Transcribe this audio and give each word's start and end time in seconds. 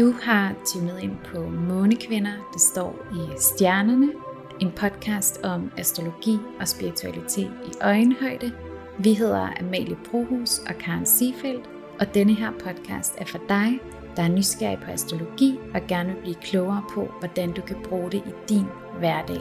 Du 0.00 0.14
har 0.22 0.54
tunet 0.66 1.02
ind 1.02 1.16
på 1.24 1.40
Månekvinder, 1.50 2.32
det 2.52 2.60
står 2.60 3.06
i 3.12 3.38
stjernerne. 3.38 4.12
En 4.60 4.72
podcast 4.76 5.40
om 5.44 5.70
astrologi 5.76 6.38
og 6.60 6.68
spiritualitet 6.68 7.50
i 7.66 7.70
øjenhøjde. 7.80 8.52
Vi 8.98 9.14
hedder 9.14 9.48
Amalie 9.60 9.96
Brohus 10.10 10.58
og 10.58 10.74
Karen 10.74 11.06
Siefeldt, 11.06 11.70
og 11.98 12.14
denne 12.14 12.34
her 12.34 12.50
podcast 12.50 13.14
er 13.18 13.24
for 13.24 13.38
dig, 13.48 13.80
der 14.16 14.22
er 14.22 14.28
nysgerrig 14.28 14.78
på 14.78 14.90
astrologi 14.90 15.58
og 15.74 15.80
gerne 15.88 16.12
vil 16.12 16.20
blive 16.22 16.34
klogere 16.34 16.84
på, 16.94 17.14
hvordan 17.18 17.52
du 17.52 17.62
kan 17.62 17.76
bruge 17.84 18.10
det 18.10 18.22
i 18.26 18.32
din 18.48 18.66
hverdag. 18.98 19.40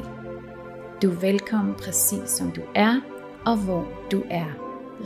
Du 1.01 1.11
er 1.11 1.19
velkommen 1.19 1.75
præcis 1.75 2.29
som 2.29 2.51
du 2.51 2.61
er, 2.75 3.01
og 3.45 3.57
hvor 3.57 3.87
du 4.11 4.23
er. 4.29 4.51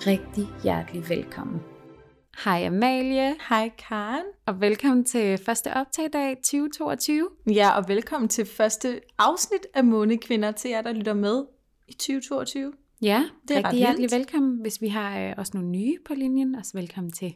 Rigtig 0.07 0.47
hjertelig 0.63 1.09
velkommen. 1.09 1.72
Hej 2.37 2.65
Amalie. 2.65 3.35
Hej 3.49 3.71
Karen. 3.77 4.23
Og 4.45 4.61
velkommen 4.61 5.05
til 5.05 5.37
første 5.37 5.73
optagdag 5.73 6.37
2022. 6.37 7.29
Ja, 7.51 7.77
og 7.77 7.87
velkommen 7.87 8.29
til 8.29 8.45
første 8.45 9.01
afsnit 9.17 9.67
af 9.73 9.83
Månekvinder 9.83 10.51
til 10.51 10.69
jer, 10.69 10.81
der 10.81 10.93
lytter 10.93 11.13
med 11.13 11.45
i 11.87 11.93
2022. 11.93 12.73
Ja, 13.01 13.23
det 13.47 13.57
er 13.57 13.63
rigtig 13.63 13.77
hjertelig 13.77 14.11
velkommen, 14.11 14.61
hvis 14.61 14.81
vi 14.81 14.87
har 14.87 15.19
øh, 15.19 15.33
også 15.37 15.51
nogle 15.55 15.69
nye 15.69 15.97
på 16.05 16.13
linjen. 16.13 16.55
Også 16.55 16.71
velkommen 16.77 17.11
til 17.11 17.35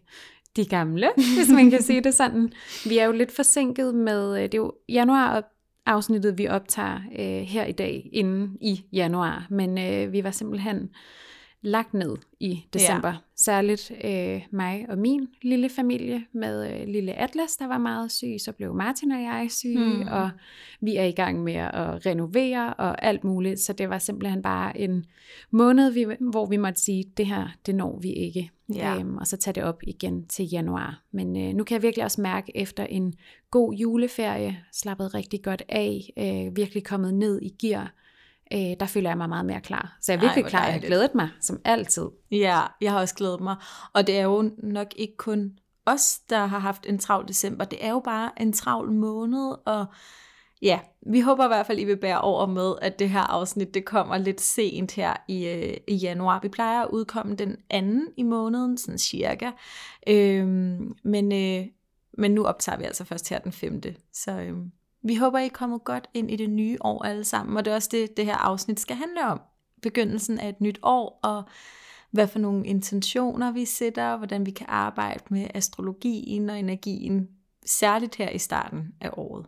de 0.56 0.66
gamle, 0.66 1.10
hvis 1.38 1.50
man 1.54 1.70
kan 1.70 1.82
sige 1.82 2.02
det 2.02 2.14
sådan. 2.14 2.52
Vi 2.86 2.98
er 2.98 3.06
jo 3.06 3.12
lidt 3.12 3.32
forsinket 3.32 3.96
med, 3.96 4.38
øh, 4.38 4.44
det 4.44 4.54
er 4.54 4.58
jo 4.58 4.74
januar 4.90 5.44
afsnittet, 5.86 6.38
vi 6.38 6.48
optager 6.48 7.00
øh, 7.20 7.42
her 7.42 7.66
i 7.66 7.72
dag, 7.72 8.10
inden 8.14 8.58
i 8.62 8.86
januar. 8.94 9.48
Men 9.50 9.78
øh, 9.78 10.14
vi 10.14 10.24
var 10.24 10.32
simpelthen 10.32 10.90
lagt 11.62 11.94
ned 11.94 12.18
i 12.40 12.66
december. 12.74 13.10
Ja. 13.10 13.18
Særligt 13.36 13.92
øh, 14.04 14.42
mig 14.52 14.86
og 14.90 14.98
min 14.98 15.28
lille 15.42 15.70
familie 15.70 16.26
med 16.34 16.74
øh, 16.74 16.88
lille 16.88 17.14
Atlas, 17.14 17.58
der 17.58 17.68
var 17.68 17.78
meget 17.78 18.12
syg. 18.12 18.36
Så 18.40 18.52
blev 18.52 18.76
Martin 18.76 19.12
og 19.12 19.22
jeg 19.22 19.48
syge, 19.50 19.98
mm. 19.98 20.08
og 20.12 20.30
vi 20.82 20.96
er 20.96 21.04
i 21.04 21.12
gang 21.12 21.44
med 21.44 21.54
at 21.54 22.06
renovere 22.06 22.74
og 22.74 23.06
alt 23.06 23.24
muligt. 23.24 23.60
Så 23.60 23.74
det 23.74 23.90
var 23.90 24.00
simpelthen 24.00 24.42
bare 24.42 24.80
en 24.80 25.06
måned, 25.52 25.92
vi, 25.92 26.06
hvor 26.20 26.46
vi 26.46 26.58
måtte 26.58 26.82
sige, 26.82 27.04
det 27.18 27.26
her, 27.26 27.48
det 27.66 27.76
når 27.76 28.00
vi 28.00 28.12
ikke. 28.14 28.52
Ja. 28.76 29.00
Øhm, 29.00 29.18
og 29.18 29.28
så 29.28 29.38
tage 29.38 29.54
det 29.54 29.64
op 29.64 29.80
igen 29.84 30.28
til 30.28 30.46
januar. 30.46 31.04
Men 31.12 31.38
øh, 31.38 31.54
nu 31.54 31.64
kan 31.64 31.76
jeg 31.76 31.84
virkelig 31.84 32.06
også 32.06 32.22
mærke, 32.22 32.58
efter 32.58 32.86
en 32.86 33.14
god 33.52 33.74
juleferie, 33.74 34.60
slappet 34.74 35.14
rigtig 35.14 35.44
godt 35.44 35.64
af, 35.70 36.14
øh, 36.18 36.56
virkelig 36.56 36.84
kommet 36.84 37.14
ned 37.14 37.42
i 37.42 37.56
gear, 37.62 37.94
øh, 38.54 38.76
der 38.80 38.86
føler 38.86 39.10
jeg 39.10 39.18
mig 39.18 39.30
meget 39.30 39.46
mere 39.46 39.62
klar. 39.62 39.98
Så 40.02 40.12
jeg 40.12 40.18
er 40.18 40.22
virkelig 40.22 40.44
Ej, 40.44 40.50
klar, 40.50 40.64
jeg 40.66 40.74
har 40.74 40.80
glædet 40.80 41.16
mig, 41.16 41.30
som 41.42 41.62
altid. 41.66 42.06
Ja, 42.32 42.62
jeg 42.82 42.92
har 42.92 43.00
også 43.00 43.16
glædet 43.16 43.42
mig. 43.42 43.56
Og 43.94 44.08
det 44.08 44.18
er 44.18 44.24
jo 44.24 44.52
nok 44.58 44.88
ikke 44.96 45.18
kun 45.18 45.52
os, 45.86 46.20
der 46.30 46.46
har 46.46 46.60
haft 46.60 46.86
en 46.86 47.00
travl 47.00 47.28
december. 47.28 47.66
Det 47.66 47.86
er 47.86 47.90
jo 47.90 48.00
bare 48.00 48.42
en 48.42 48.54
travl 48.54 48.92
måned, 48.92 49.56
og 49.66 49.86
ja, 50.62 50.80
vi 51.12 51.20
håber 51.20 51.46
i 51.46 51.48
hvert 51.48 51.68
fald, 51.68 51.80
I 51.80 51.86
vil 51.86 51.98
bære 51.98 52.22
over 52.22 52.46
med, 52.46 52.74
at 52.82 53.00
det 53.00 53.10
her 53.10 53.22
afsnit, 53.22 53.74
det 53.74 53.86
kommer 53.86 54.18
lidt 54.18 54.42
sent 54.42 54.92
her 54.92 55.14
i, 55.28 55.48
øh, 55.48 55.78
i 55.88 55.96
januar. 55.96 56.40
Vi 56.44 56.50
plejer 56.50 56.82
at 56.82 56.90
udkomme 56.90 57.36
den 57.36 57.56
anden 57.70 58.08
i 58.18 58.24
måneden, 58.24 58.78
sådan 58.78 59.00
cirka. 59.00 59.52
Øhm, 60.08 60.96
men, 61.04 61.32
øh, 61.32 61.66
men 62.18 62.32
nu 62.32 62.46
optager 62.46 62.78
vi 62.78 62.84
altså 62.84 63.04
først 63.04 63.30
her 63.30 63.40
den 63.40 63.52
femte. 63.52 63.96
Så 64.14 64.32
øhm, 64.32 64.72
vi 65.08 65.16
håber, 65.16 65.40
I 65.40 65.46
er 65.46 65.50
kommet 65.50 65.84
godt 65.84 66.10
ind 66.14 66.32
i 66.32 66.36
det 66.36 66.50
nye 66.50 66.78
år 66.82 67.04
alle 67.04 67.24
sammen, 67.24 67.58
og 67.58 67.66
det 67.66 67.72
er 67.72 67.76
også 67.76 67.90
det, 67.92 68.18
det 68.18 68.26
her 68.26 68.36
afsnit 68.36 68.80
skal 68.80 68.96
handle 68.96 69.26
om. 69.26 69.42
Begyndelsen 69.82 70.40
af 70.40 70.50
et 70.50 70.62
nyt 70.62 70.80
år, 70.84 71.20
og 71.24 71.44
hvad 72.12 72.28
for 72.28 72.40
nogle 72.40 72.68
intentioner 72.68 73.52
vi 73.52 73.66
sætter, 73.66 74.18
hvordan 74.18 74.46
vi 74.46 74.52
kan 74.52 74.66
arbejde 74.70 75.24
med 75.30 75.48
astrologien 75.54 76.50
og 76.50 76.60
energien, 76.60 77.28
særligt 77.66 78.16
her 78.16 78.30
i 78.30 78.38
starten 78.38 78.88
af 79.02 79.10
året. 79.14 79.46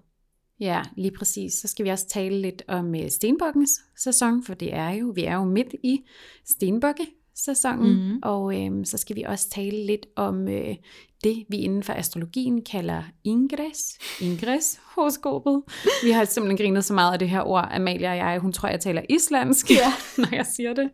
Ja, 0.59 0.83
lige 0.97 1.11
præcis. 1.11 1.53
Så 1.53 1.67
skal 1.67 1.85
vi 1.85 1.89
også 1.89 2.07
tale 2.07 2.41
lidt 2.41 2.63
om 2.67 2.95
øh, 2.95 3.09
stenbokkens 3.09 3.81
sæson, 3.97 4.43
for 4.43 4.53
det 4.53 4.75
er 4.75 4.89
jo, 4.89 5.11
vi 5.15 5.23
er 5.23 5.35
jo 5.35 5.43
midt 5.43 5.75
i 5.83 6.05
stenbokke 6.45 7.07
sæsonen, 7.45 7.93
mm-hmm. 7.93 8.19
og 8.23 8.61
øh, 8.61 8.85
så 8.85 8.97
skal 8.97 9.15
vi 9.15 9.23
også 9.23 9.49
tale 9.49 9.85
lidt 9.85 10.05
om 10.15 10.47
øh, 10.47 10.75
det, 11.23 11.45
vi 11.49 11.57
inden 11.57 11.83
for 11.83 11.93
astrologien 11.93 12.61
kalder 12.63 13.03
ingres, 13.23 13.97
ingres 14.21 14.79
horoskopet. 14.95 15.61
Vi 16.03 16.11
har 16.11 16.25
simpelthen 16.25 16.57
grinet 16.57 16.85
så 16.85 16.93
meget 16.93 17.13
af 17.13 17.19
det 17.19 17.29
her 17.29 17.41
ord, 17.41 17.67
Amalia 17.71 18.11
og 18.11 18.17
jeg, 18.17 18.39
hun 18.39 18.53
tror, 18.53 18.69
jeg 18.69 18.79
taler 18.79 19.01
islandsk, 19.09 19.71
ja. 19.71 19.93
når 20.21 20.35
jeg 20.35 20.45
siger 20.45 20.73
det. 20.73 20.89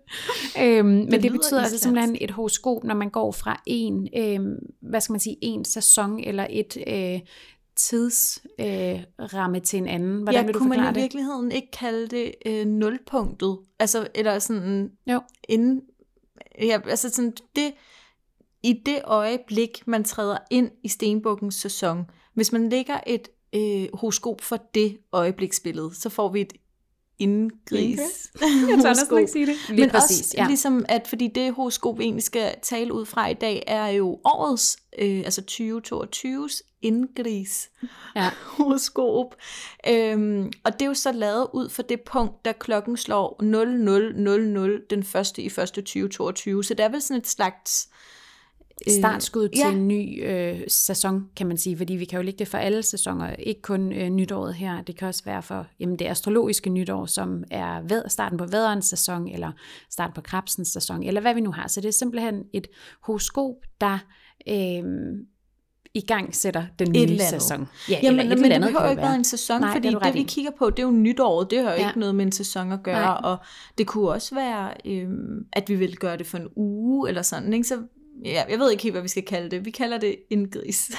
Øhm, 0.61 0.87
men 0.87 1.11
det, 1.11 1.23
det 1.23 1.31
betyder 1.31 1.61
altså 1.61 1.79
simpelthen 1.79 2.17
et 2.21 2.31
horoskop, 2.31 2.83
når 2.83 2.95
man 2.95 3.09
går 3.09 3.31
fra 3.31 3.61
en, 3.65 4.07
øhm, 4.17 4.55
hvad 4.81 5.01
skal 5.01 5.13
man 5.13 5.19
sige, 5.19 5.37
en 5.41 5.65
sæson 5.65 6.19
eller 6.19 6.47
et 6.49 6.77
øh, 6.87 7.19
tidsramme 7.75 9.57
øh, 9.57 9.63
til 9.63 9.77
en 9.77 9.87
anden. 9.87 10.17
Hvordan 10.17 10.41
ja, 10.41 10.45
vil 10.45 10.53
du 10.53 10.59
kunne 10.59 10.69
man 10.69 10.95
i 10.95 10.99
virkeligheden 10.99 11.51
ikke 11.51 11.71
kalde 11.71 12.07
det 12.07 12.31
øh, 12.45 12.65
nulpunktet? 12.65 13.57
Altså, 13.79 14.07
eller 14.15 14.39
sådan, 14.39 14.91
jo. 15.07 15.21
inden, 15.49 15.81
Øh, 16.59 16.67
ja, 16.67 16.79
altså 16.89 17.09
sådan, 17.09 17.33
det, 17.55 17.73
i 18.63 18.81
det 18.85 19.01
øjeblik, 19.03 19.87
man 19.87 20.03
træder 20.03 20.37
ind 20.51 20.71
i 20.83 20.87
Stenbukkens 20.87 21.55
sæson, 21.55 22.09
hvis 22.33 22.51
man 22.51 22.69
lægger 22.69 22.99
et 23.07 23.29
øh, 23.55 23.87
horoskop 23.93 24.41
for 24.41 24.57
det 24.73 24.97
øjebliksbillede, 25.11 25.95
så 25.95 26.09
får 26.09 26.29
vi 26.29 26.41
et 26.41 26.53
indgris. 27.19 27.99
Jeg 28.41 28.79
tør 28.81 28.89
næsten 28.89 29.17
ikke 29.17 29.31
sige 29.31 29.45
det. 29.45 29.55
Lige 29.69 29.81
Men 29.81 29.89
præcis, 29.89 30.19
også 30.19 30.35
ja. 30.37 30.47
ligesom, 30.47 30.85
at 30.89 31.07
fordi 31.07 31.27
det 31.27 31.53
horoskop, 31.53 31.99
vi 31.99 32.03
egentlig 32.03 32.23
skal 32.23 32.55
tale 32.61 32.93
ud 32.93 33.05
fra 33.05 33.27
i 33.27 33.33
dag, 33.33 33.63
er 33.67 33.87
jo 33.87 34.19
årets, 34.23 34.77
øh, 34.99 35.21
altså 35.25 35.41
2022's 35.51 36.79
indgris 36.81 37.69
ja. 38.15 38.29
horoskop. 38.57 39.35
Øhm, 39.89 40.51
og 40.63 40.73
det 40.73 40.81
er 40.81 40.85
jo 40.85 40.93
så 40.93 41.11
lavet 41.11 41.47
ud 41.53 41.69
for 41.69 41.81
det 41.81 42.01
punkt, 42.01 42.45
da 42.45 42.51
klokken 42.51 42.97
slår 42.97 43.43
0000 43.43 44.81
den 44.89 45.03
første 45.03 45.41
i 45.41 45.49
første 45.49 45.81
2022. 45.81 46.63
Så 46.63 46.73
det 46.73 46.83
er 46.83 46.89
vel 46.89 47.01
sådan 47.01 47.21
et 47.21 47.27
slags 47.27 47.89
Øh, 47.89 47.95
startskud 48.87 49.49
til 49.49 49.59
ja. 49.59 49.71
en 49.71 49.87
ny 49.87 50.25
øh, 50.25 50.61
sæson, 50.67 51.29
kan 51.35 51.47
man 51.47 51.57
sige, 51.57 51.77
fordi 51.77 51.93
vi 51.93 52.05
kan 52.05 52.17
jo 52.17 52.23
lægge 52.23 52.39
det 52.39 52.47
for 52.47 52.57
alle 52.57 52.83
sæsoner, 52.83 53.35
ikke 53.35 53.61
kun 53.61 53.93
øh, 53.93 54.09
nytåret 54.09 54.53
her, 54.53 54.81
det 54.81 54.97
kan 54.97 55.07
også 55.07 55.23
være 55.25 55.43
for 55.43 55.67
jamen, 55.79 55.99
det 55.99 56.05
astrologiske 56.05 56.69
nytår, 56.69 57.05
som 57.05 57.43
er 57.51 57.81
ved, 57.81 58.03
starten 58.07 58.37
på 58.37 58.45
vædderens 58.45 58.85
sæson, 58.85 59.27
eller 59.27 59.51
starten 59.91 60.13
på 60.13 60.21
krabsens 60.21 60.67
sæson, 60.67 61.03
eller 61.03 61.21
hvad 61.21 61.33
vi 61.33 61.41
nu 61.41 61.51
har. 61.51 61.67
Så 61.67 61.81
det 61.81 61.87
er 61.87 61.93
simpelthen 61.93 62.43
et 62.53 62.67
horoskop, 63.01 63.55
der 63.81 63.99
øh, 64.47 64.83
i 65.93 66.01
gang 66.01 66.35
sætter 66.35 66.65
den 66.79 66.91
nye 66.91 67.13
et 67.13 67.21
sæson. 67.21 67.67
Ja, 67.89 67.99
Jamen, 68.03 68.19
eller 68.19 68.35
et 68.35 68.41
men 68.41 68.51
andet 68.51 68.67
det 68.67 68.79
har 68.79 68.85
jo 68.85 68.91
ikke 68.91 69.01
været 69.01 69.15
en 69.15 69.23
sæson, 69.23 69.61
Nej, 69.61 69.73
fordi 69.73 69.89
det, 69.89 70.03
det 70.03 70.13
vi 70.13 70.23
kigger 70.23 70.51
på, 70.59 70.69
det 70.69 70.79
er 70.79 70.83
jo 70.83 70.91
nytåret, 70.91 71.51
det 71.51 71.59
har 71.59 71.71
jo 71.71 71.77
ja. 71.77 71.87
ikke 71.87 71.99
noget 71.99 72.15
med 72.15 72.25
en 72.25 72.31
sæson 72.31 72.71
at 72.71 72.83
gøre, 72.83 73.01
Nej. 73.01 73.19
og 73.23 73.37
det 73.77 73.87
kunne 73.87 74.09
også 74.09 74.35
være, 74.35 74.71
øh, 74.85 75.09
at 75.53 75.69
vi 75.69 75.75
vil 75.75 75.97
gøre 75.97 76.17
det 76.17 76.27
for 76.27 76.37
en 76.37 76.47
uge, 76.55 77.09
eller 77.09 77.21
sådan, 77.21 77.53
ikke? 77.53 77.67
så 77.67 77.81
ja, 78.23 78.43
jeg 78.49 78.59
ved 78.59 78.71
ikke 78.71 78.83
helt, 78.83 78.93
hvad 78.93 79.01
vi 79.01 79.07
skal 79.07 79.23
kalde 79.23 79.49
det. 79.49 79.65
Vi 79.65 79.71
kalder 79.71 79.97
det 79.97 80.15
en 80.29 80.49
gris. 80.49 80.91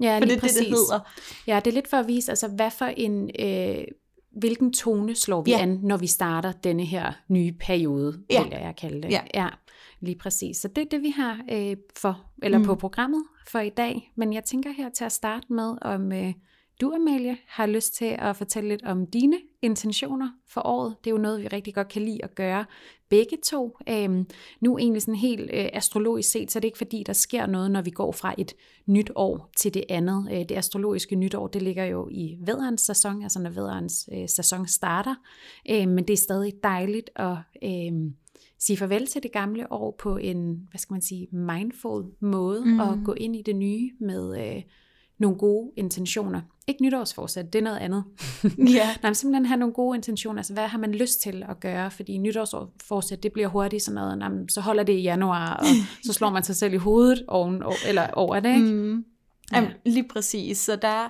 Ja, 0.00 0.18
lige 0.18 0.30
det 0.30 0.36
er 0.36 0.40
præcis. 0.40 0.56
det, 0.56 0.66
det 0.66 0.74
hedder. 0.74 1.00
Ja, 1.46 1.60
det 1.64 1.66
er 1.70 1.74
lidt 1.74 1.88
for 1.88 1.96
at 1.96 2.08
vise, 2.08 2.32
altså 2.32 2.48
hvad 2.48 2.70
for 2.70 2.84
en, 2.84 3.30
øh, 3.38 3.84
hvilken 4.38 4.72
tone 4.72 5.14
slår 5.14 5.42
vi 5.42 5.50
ja. 5.50 5.58
an, 5.58 5.80
når 5.82 5.96
vi 5.96 6.06
starter 6.06 6.52
denne 6.52 6.84
her 6.84 7.12
nye 7.28 7.52
periode, 7.52 8.20
ja. 8.30 8.42
vil 8.42 8.52
jeg 8.52 8.74
kalde 8.76 9.02
det. 9.02 9.10
Ja. 9.10 9.20
ja, 9.34 9.48
lige 10.00 10.18
præcis. 10.18 10.56
Så 10.56 10.68
det 10.68 10.82
er 10.82 10.88
det, 10.90 11.02
vi 11.02 11.10
har 11.10 11.40
øh, 11.52 11.76
for, 11.96 12.24
eller 12.42 12.58
mm. 12.58 12.64
på 12.64 12.74
programmet 12.74 13.24
for 13.48 13.58
i 13.58 13.70
dag. 13.70 14.12
Men 14.16 14.32
jeg 14.32 14.44
tænker 14.44 14.70
her 14.72 14.88
til 14.88 15.04
at 15.04 15.12
starte 15.12 15.52
med, 15.52 15.76
om 15.82 16.12
øh, 16.12 16.32
du, 16.80 16.92
Amalie, 16.94 17.36
har 17.46 17.66
lyst 17.66 17.94
til 17.94 18.16
at 18.18 18.36
fortælle 18.36 18.68
lidt 18.68 18.82
om 18.82 19.06
dine 19.06 19.36
intentioner 19.62 20.30
for 20.48 20.66
året. 20.66 20.96
Det 21.04 21.10
er 21.10 21.14
jo 21.14 21.20
noget, 21.20 21.42
vi 21.42 21.48
rigtig 21.48 21.74
godt 21.74 21.88
kan 21.88 22.02
lide 22.02 22.24
at 22.24 22.34
gøre 22.34 22.64
begge 23.10 23.36
to. 23.44 23.78
Øhm, 23.88 24.26
nu 24.60 24.78
egentlig 24.78 25.02
sådan 25.02 25.14
helt 25.14 25.50
øh, 25.52 25.68
astrologisk 25.72 26.30
set, 26.30 26.50
så 26.50 26.58
er 26.58 26.60
det 26.60 26.68
ikke 26.68 26.78
fordi, 26.78 27.02
der 27.06 27.12
sker 27.12 27.46
noget, 27.46 27.70
når 27.70 27.82
vi 27.82 27.90
går 27.90 28.12
fra 28.12 28.34
et 28.38 28.54
nyt 28.86 29.10
år 29.14 29.50
til 29.56 29.74
det 29.74 29.84
andet. 29.88 30.28
Øh, 30.32 30.38
det 30.38 30.52
astrologiske 30.52 31.16
nytår, 31.16 31.46
det 31.46 31.62
ligger 31.62 31.84
jo 31.84 32.08
i 32.10 32.36
vædderens 32.40 32.80
sæson, 32.80 33.22
altså 33.22 33.40
når 33.40 33.50
vædderens 33.50 34.08
øh, 34.12 34.28
sæson 34.28 34.66
starter. 34.66 35.14
Øh, 35.70 35.88
men 35.88 36.04
det 36.04 36.12
er 36.12 36.16
stadig 36.16 36.52
dejligt 36.62 37.10
at... 37.16 37.36
Øh, 37.62 38.10
sige 38.60 38.76
farvel 38.76 39.06
til 39.06 39.22
det 39.22 39.32
gamle 39.32 39.72
år 39.72 39.96
på 39.98 40.16
en, 40.16 40.68
hvad 40.70 40.78
skal 40.78 40.94
man 40.94 41.02
sige, 41.02 41.28
mindful 41.32 42.04
måde, 42.20 42.64
mm. 42.64 42.80
og 42.80 42.98
gå 43.04 43.12
ind 43.12 43.36
i 43.36 43.42
det 43.42 43.56
nye 43.56 43.90
med 44.00 44.46
øh, 44.46 44.62
nogle 45.18 45.38
gode 45.38 45.70
intentioner. 45.76 46.40
Ikke 46.66 46.82
nytårsforsæt, 46.82 47.52
det 47.52 47.58
er 47.58 47.62
noget 47.62 47.78
andet. 47.78 48.04
Ja. 48.58 48.84
Nej, 48.84 48.96
men 49.02 49.14
simpelthen 49.14 49.46
have 49.46 49.58
nogle 49.58 49.74
gode 49.74 49.96
intentioner. 49.96 50.38
Altså, 50.38 50.52
hvad 50.52 50.68
har 50.68 50.78
man 50.78 50.92
lyst 50.92 51.22
til 51.22 51.44
at 51.48 51.60
gøre? 51.60 51.90
Fordi 51.90 52.18
nytårsforsæt, 52.18 53.22
det 53.22 53.32
bliver 53.32 53.48
hurtigt 53.48 53.82
sådan 53.82 53.94
noget, 53.94 54.18
nej, 54.18 54.30
så 54.48 54.60
holder 54.60 54.82
det 54.82 54.92
i 54.92 55.02
januar, 55.02 55.54
og 55.54 55.66
så 56.06 56.12
slår 56.12 56.30
man 56.30 56.42
sig 56.42 56.56
selv 56.56 56.74
i 56.74 56.76
hovedet 56.76 57.24
oven, 57.28 57.62
eller 57.88 58.06
over 58.12 58.40
det, 58.40 58.54
ikke? 58.54 58.72
Mm. 58.72 59.04
Ja. 59.52 59.56
Jamen, 59.56 59.70
lige 59.86 60.08
præcis. 60.08 60.58
Så 60.58 60.76
der, 60.76 61.08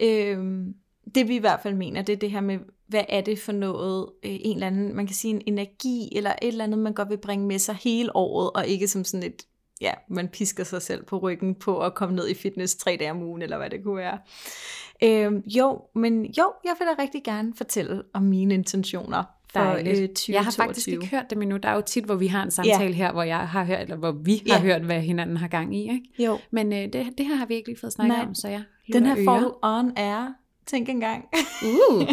øh, 0.00 0.38
det 1.14 1.28
vi 1.28 1.36
i 1.36 1.38
hvert 1.38 1.60
fald 1.62 1.74
mener, 1.74 2.02
det 2.02 2.12
er 2.12 2.16
det 2.16 2.30
her 2.30 2.40
med, 2.40 2.58
hvad 2.86 3.04
er 3.08 3.20
det 3.20 3.38
for 3.38 3.52
noget, 3.52 4.06
øh, 4.24 4.38
en 4.40 4.56
eller 4.56 4.66
anden, 4.66 4.96
man 4.96 5.06
kan 5.06 5.16
sige 5.16 5.34
en 5.34 5.42
energi, 5.46 6.08
eller 6.16 6.30
et 6.42 6.48
eller 6.48 6.64
andet, 6.64 6.78
man 6.78 6.94
godt 6.94 7.10
vil 7.10 7.18
bringe 7.18 7.46
med 7.46 7.58
sig 7.58 7.74
hele 7.74 8.16
året, 8.16 8.50
og 8.50 8.66
ikke 8.66 8.88
som 8.88 9.04
sådan 9.04 9.26
et 9.26 9.42
ja, 9.80 9.92
man 10.08 10.28
pisker 10.28 10.64
sig 10.64 10.82
selv 10.82 11.04
på 11.04 11.18
ryggen 11.18 11.54
på 11.54 11.78
at 11.78 11.94
komme 11.94 12.16
ned 12.16 12.28
i 12.28 12.34
fitness 12.34 12.74
tre 12.74 12.96
dage 13.00 13.10
om 13.10 13.22
ugen, 13.22 13.42
eller 13.42 13.56
hvad 13.56 13.70
det 13.70 13.84
kunne 13.84 13.96
være. 13.96 14.18
Øh, 15.02 15.32
jo, 15.46 15.82
men 15.94 16.24
jo, 16.26 16.52
jeg 16.64 16.74
vil 16.78 16.86
da 16.86 17.02
rigtig 17.02 17.24
gerne 17.24 17.52
fortælle 17.56 18.02
om 18.14 18.22
mine 18.22 18.54
intentioner 18.54 19.24
for 19.52 19.60
Dejligt. 19.60 20.00
øh, 20.00 20.08
2022. 20.08 20.34
Jeg 20.34 20.44
har 20.44 20.50
faktisk 20.50 20.88
ikke 20.88 21.06
hørt 21.06 21.30
dem 21.30 21.42
endnu. 21.42 21.56
Der 21.56 21.68
er 21.68 21.74
jo 21.74 21.82
tit, 21.86 22.04
hvor 22.04 22.14
vi 22.14 22.26
har 22.26 22.42
en 22.42 22.50
samtale 22.50 22.84
ja. 22.84 22.90
her, 22.90 23.12
hvor 23.12 23.22
jeg 23.22 23.48
har 23.48 23.64
hørt, 23.64 23.80
eller 23.80 23.96
hvor 23.96 24.12
vi 24.12 24.42
har 24.48 24.56
ja. 24.56 24.62
hørt, 24.62 24.82
hvad 24.82 25.00
hinanden 25.00 25.36
har 25.36 25.48
gang 25.48 25.76
i. 25.76 25.82
Ikke? 25.82 26.02
Jo. 26.18 26.38
Men 26.50 26.72
øh, 26.72 26.78
det, 26.78 26.92
det 27.18 27.26
her 27.26 27.34
har 27.34 27.46
vi 27.46 27.54
ikke 27.54 27.68
lige 27.68 27.80
fået 27.80 27.92
snakket 27.92 28.16
Nej. 28.16 28.26
om, 28.26 28.34
så 28.34 28.48
jeg 28.48 28.62
Den 28.92 29.06
her 29.06 29.24
får 29.24 29.38
du 29.38 29.54
on 29.62 29.92
air. 29.96 30.34
Tænk 30.66 30.88
engang. 30.88 31.24
Uh. 31.64 32.02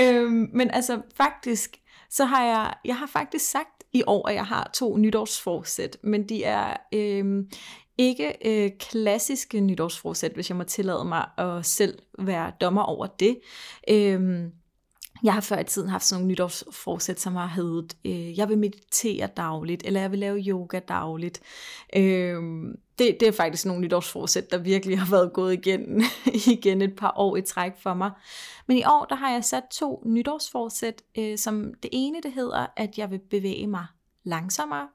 øhm, 0.00 0.50
men 0.52 0.70
altså 0.70 1.00
faktisk, 1.14 1.76
så 2.10 2.24
har 2.24 2.44
jeg, 2.44 2.74
jeg 2.84 2.96
har 2.96 3.06
faktisk 3.06 3.50
sagt 3.50 3.71
i 3.92 4.02
år, 4.06 4.28
at 4.28 4.34
jeg 4.34 4.46
har 4.46 4.70
to 4.74 4.96
nytårsforsæt, 4.96 5.96
men 6.02 6.28
de 6.28 6.44
er 6.44 6.76
øh, 6.94 7.44
ikke 7.98 8.34
øh, 8.44 8.70
klassiske 8.78 9.60
nytårsforsæt, 9.60 10.32
hvis 10.32 10.50
jeg 10.50 10.56
må 10.56 10.64
tillade 10.64 11.04
mig 11.04 11.26
at 11.38 11.66
selv 11.66 11.98
være 12.18 12.52
dommer 12.60 12.82
over 12.82 13.06
det. 13.06 13.38
Øh, 13.88 14.44
jeg 15.22 15.34
har 15.34 15.40
før 15.40 15.58
i 15.58 15.64
tiden 15.64 15.88
haft 15.88 16.04
sådan 16.04 16.20
nogle 16.20 16.32
nytårsforsæt, 16.32 17.20
som 17.20 17.34
har 17.34 17.46
heddet, 17.46 17.96
øh, 18.04 18.38
jeg 18.38 18.48
vil 18.48 18.58
meditere 18.58 19.28
dagligt, 19.36 19.82
eller 19.86 20.00
jeg 20.00 20.10
vil 20.10 20.18
lave 20.18 20.38
yoga 20.38 20.78
dagligt. 20.78 21.40
Øh, 21.96 22.42
det, 22.98 23.16
det 23.20 23.28
er 23.28 23.32
faktisk 23.32 23.66
nogle 23.66 23.80
nytårsforsæt, 23.80 24.50
der 24.50 24.58
virkelig 24.58 24.98
har 24.98 25.10
været 25.10 25.32
gået 25.32 25.52
igen, 25.52 26.02
igen 26.52 26.82
et 26.82 26.96
par 26.96 27.12
år 27.16 27.36
i 27.36 27.42
træk 27.42 27.72
for 27.82 27.94
mig. 27.94 28.10
Men 28.66 28.76
i 28.76 28.84
år, 28.84 29.06
der 29.08 29.14
har 29.14 29.30
jeg 29.30 29.44
sat 29.44 29.62
to 29.70 30.02
nytårsforsæt, 30.06 31.02
øh, 31.18 31.38
som 31.38 31.74
det 31.82 31.90
ene, 31.92 32.18
det 32.22 32.32
hedder, 32.32 32.66
at 32.76 32.98
jeg 32.98 33.10
vil 33.10 33.20
bevæge 33.30 33.66
mig 33.66 33.86
langsommere, 34.24 34.88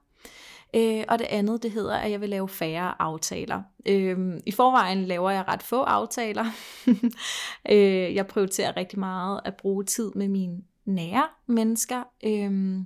Øh, 0.74 1.04
og 1.08 1.18
det 1.18 1.26
andet, 1.30 1.62
det 1.62 1.70
hedder, 1.70 1.96
at 1.96 2.10
jeg 2.10 2.20
vil 2.20 2.28
lave 2.28 2.48
færre 2.48 3.02
aftaler. 3.02 3.62
Øh, 3.86 4.18
I 4.46 4.52
forvejen 4.52 5.04
laver 5.04 5.30
jeg 5.30 5.44
ret 5.48 5.62
få 5.62 5.82
aftaler. 5.82 6.44
øh, 7.72 8.14
jeg 8.14 8.26
prioriterer 8.26 8.76
rigtig 8.76 8.98
meget 8.98 9.40
at 9.44 9.56
bruge 9.56 9.84
tid 9.84 10.12
med 10.14 10.28
mine 10.28 10.62
nære 10.84 11.28
mennesker. 11.46 12.02
Øh, 12.24 12.80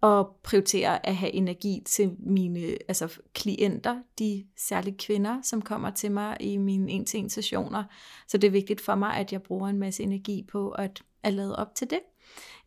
og 0.00 0.36
prioriterer 0.42 0.98
at 1.04 1.16
have 1.16 1.32
energi 1.32 1.82
til 1.86 2.16
mine 2.18 2.60
altså 2.88 3.20
klienter, 3.34 3.96
de 4.18 4.46
særlige 4.56 4.96
kvinder, 4.98 5.42
som 5.42 5.62
kommer 5.62 5.90
til 5.90 6.12
mig 6.12 6.36
i 6.40 6.56
mine 6.56 6.90
en-til-en 6.90 7.30
sessioner. 7.30 7.84
Så 8.28 8.38
det 8.38 8.46
er 8.46 8.52
vigtigt 8.52 8.80
for 8.80 8.94
mig, 8.94 9.16
at 9.16 9.32
jeg 9.32 9.42
bruger 9.42 9.68
en 9.68 9.78
masse 9.78 10.02
energi 10.02 10.42
på 10.52 10.70
at, 10.70 11.02
at 11.22 11.34
lade 11.34 11.56
op 11.56 11.74
til 11.74 11.90
det. 11.90 12.00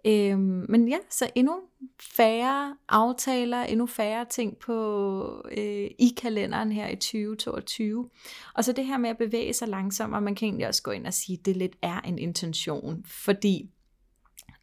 Øhm, 0.05 0.65
men 0.69 0.87
ja, 0.87 0.97
så 1.09 1.29
endnu 1.35 1.59
færre 2.01 2.77
aftaler, 2.89 3.63
endnu 3.63 3.85
færre 3.85 4.25
ting 4.25 4.57
på 4.57 5.47
øh, 5.57 5.89
i 5.99 6.13
kalenderen 6.17 6.71
her 6.71 6.87
i 6.87 6.95
2022. 6.95 8.09
Og 8.55 8.63
så 8.63 8.71
det 8.71 8.85
her 8.85 8.97
med 8.97 9.09
at 9.09 9.17
bevæge 9.17 9.53
sig 9.53 9.67
langsommere, 9.67 10.21
man 10.21 10.35
kan 10.35 10.45
egentlig 10.45 10.67
også 10.67 10.83
gå 10.83 10.91
ind 10.91 11.07
og 11.07 11.13
sige, 11.13 11.37
at 11.39 11.45
det 11.45 11.57
lidt 11.57 11.75
er 11.81 12.01
en 12.01 12.19
intention, 12.19 13.03
fordi 13.05 13.69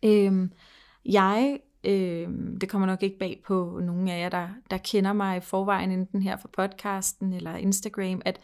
øhm, 0.05 0.53
jeg 1.05 1.61
øh, 1.85 2.29
det 2.61 2.69
kommer 2.69 2.87
nok 2.87 3.03
ikke 3.03 3.19
bag 3.19 3.43
på 3.47 3.81
nogen 3.83 4.09
af 4.09 4.21
jer, 4.21 4.29
der, 4.29 4.49
der 4.71 4.79
kender 4.79 5.13
mig 5.13 5.37
i 5.37 5.41
forvejen, 5.41 5.91
enten 5.91 6.23
her 6.23 6.37
fra 6.37 6.49
podcasten 6.53 7.33
eller 7.33 7.57
Instagram, 7.57 8.23
at 8.25 8.41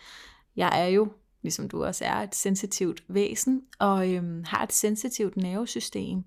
jeg 0.56 0.82
er 0.82 0.86
jo, 0.86 1.12
ligesom 1.42 1.68
du 1.68 1.84
også 1.84 2.04
er, 2.04 2.16
et 2.16 2.34
sensitivt 2.34 3.04
væsen, 3.08 3.62
og 3.78 4.12
øh, 4.12 4.44
har 4.46 4.62
et 4.62 4.72
sensitivt 4.72 5.36
nervesystem. 5.36 6.24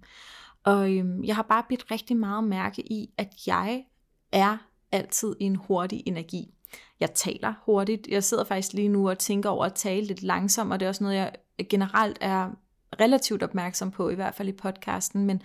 Og 0.63 0.91
øh, 0.93 1.27
jeg 1.27 1.35
har 1.35 1.43
bare 1.43 1.63
bidt 1.69 1.91
rigtig 1.91 2.17
meget 2.17 2.43
mærke 2.43 2.81
i, 2.81 3.09
at 3.17 3.33
jeg 3.47 3.83
er 4.31 4.57
altid 4.91 5.35
i 5.39 5.43
en 5.43 5.55
hurtig 5.55 6.03
energi. 6.05 6.53
Jeg 6.99 7.13
taler 7.13 7.53
hurtigt. 7.65 8.07
Jeg 8.07 8.23
sidder 8.23 8.43
faktisk 8.43 8.73
lige 8.73 8.89
nu 8.89 9.09
og 9.09 9.19
tænker 9.19 9.49
over 9.49 9.65
at 9.65 9.73
tale 9.73 10.05
lidt 10.05 10.23
langsomt, 10.23 10.73
og 10.73 10.79
det 10.79 10.85
er 10.85 10.89
også 10.89 11.03
noget, 11.03 11.15
jeg 11.15 11.33
generelt 11.69 12.17
er 12.21 12.49
relativt 12.99 13.43
opmærksom 13.43 13.91
på, 13.91 14.09
i 14.09 14.15
hvert 14.15 14.35
fald 14.35 14.47
i 14.47 14.51
podcasten. 14.51 15.25
Men 15.25 15.41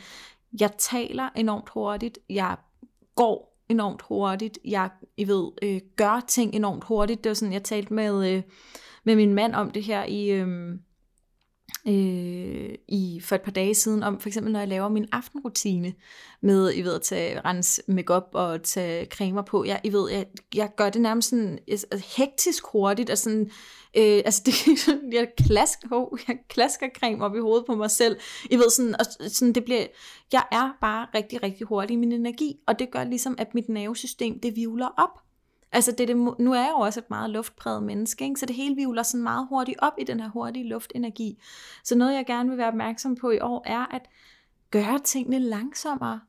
jeg 0.60 0.70
taler 0.78 1.28
enormt 1.36 1.68
hurtigt. 1.68 2.18
Jeg 2.30 2.56
går 3.14 3.58
enormt 3.68 4.02
hurtigt. 4.02 4.58
Jeg, 4.64 4.90
I 5.16 5.28
ved, 5.28 5.52
øh, 5.62 5.80
gør 5.96 6.20
ting 6.28 6.54
enormt 6.54 6.84
hurtigt. 6.84 7.24
Det 7.24 7.30
var 7.30 7.34
sådan, 7.34 7.52
jeg 7.52 7.62
talte 7.62 7.94
med, 7.94 8.32
øh, 8.32 8.42
med 9.04 9.16
min 9.16 9.34
mand 9.34 9.54
om 9.54 9.70
det 9.70 9.82
her 9.82 10.04
i... 10.04 10.30
Øh, 10.30 10.78
øh, 11.86 12.74
i, 12.88 13.20
for 13.24 13.34
et 13.34 13.42
par 13.42 13.50
dage 13.50 13.74
siden, 13.74 14.02
om 14.02 14.20
for 14.20 14.28
eksempel 14.28 14.52
når 14.52 14.60
jeg 14.60 14.68
laver 14.68 14.88
min 14.88 15.08
aftenrutine 15.12 15.94
med, 16.40 16.74
I 16.74 16.82
ved, 16.82 16.94
at 16.94 17.02
tage 17.02 17.40
rens 17.40 17.82
makeup 17.88 18.28
og 18.32 18.62
tage 18.62 19.06
cremer 19.06 19.42
på. 19.42 19.64
Jeg, 19.64 19.80
I 19.84 19.92
ved, 19.92 20.10
jeg, 20.10 20.26
jeg 20.54 20.70
gør 20.76 20.90
det 20.90 21.00
nærmest 21.00 21.28
sådan 21.28 21.58
altså, 21.68 21.86
altså 21.90 22.08
hektisk 22.16 22.64
hurtigt, 22.72 23.10
og 23.10 23.18
sådan, 23.18 23.50
øh, 23.96 24.22
altså 24.24 24.42
det, 24.46 25.12
jeg, 25.12 25.28
klask, 25.46 25.78
oh, 25.90 26.18
jeg 26.28 26.36
klasker 26.48 26.88
creme 26.98 27.24
op 27.24 27.36
i 27.36 27.40
hovedet 27.40 27.66
på 27.66 27.74
mig 27.74 27.90
selv. 27.90 28.16
I 28.50 28.56
ved, 28.56 28.70
sådan, 28.70 28.94
og 29.00 29.30
sådan, 29.30 29.52
det 29.52 29.64
bliver, 29.64 29.86
jeg 30.32 30.44
er 30.52 30.70
bare 30.80 31.06
rigtig, 31.14 31.42
rigtig 31.42 31.66
hurtig 31.66 31.94
i 31.94 31.96
min 31.96 32.12
energi, 32.12 32.56
og 32.66 32.78
det 32.78 32.90
gør 32.90 33.04
ligesom, 33.04 33.34
at 33.38 33.54
mit 33.54 33.68
nervesystem, 33.68 34.40
det 34.40 34.56
vivler 34.56 34.88
op. 34.98 35.21
Altså 35.72 35.92
det, 35.92 36.08
det, 36.08 36.16
nu 36.16 36.52
er 36.52 36.60
jeg 36.60 36.72
jo 36.76 36.80
også 36.80 37.00
et 37.00 37.10
meget 37.10 37.30
luftpræget 37.30 37.82
menneske, 37.82 38.24
ikke? 38.24 38.40
så 38.40 38.46
det 38.46 38.56
hele 38.56 38.76
vivler 38.76 39.02
sådan 39.02 39.22
meget 39.22 39.46
hurtigt 39.48 39.78
op 39.82 39.92
i 39.98 40.04
den 40.04 40.20
her 40.20 40.28
hurtige 40.28 40.68
luftenergi. 40.68 41.42
Så 41.84 41.96
noget 41.96 42.14
jeg 42.14 42.26
gerne 42.26 42.48
vil 42.48 42.58
være 42.58 42.68
opmærksom 42.68 43.14
på 43.16 43.30
i 43.30 43.38
år 43.40 43.62
er 43.66 43.94
at 43.94 44.02
gøre 44.70 44.98
tingene 44.98 45.38
langsommere. 45.38 46.20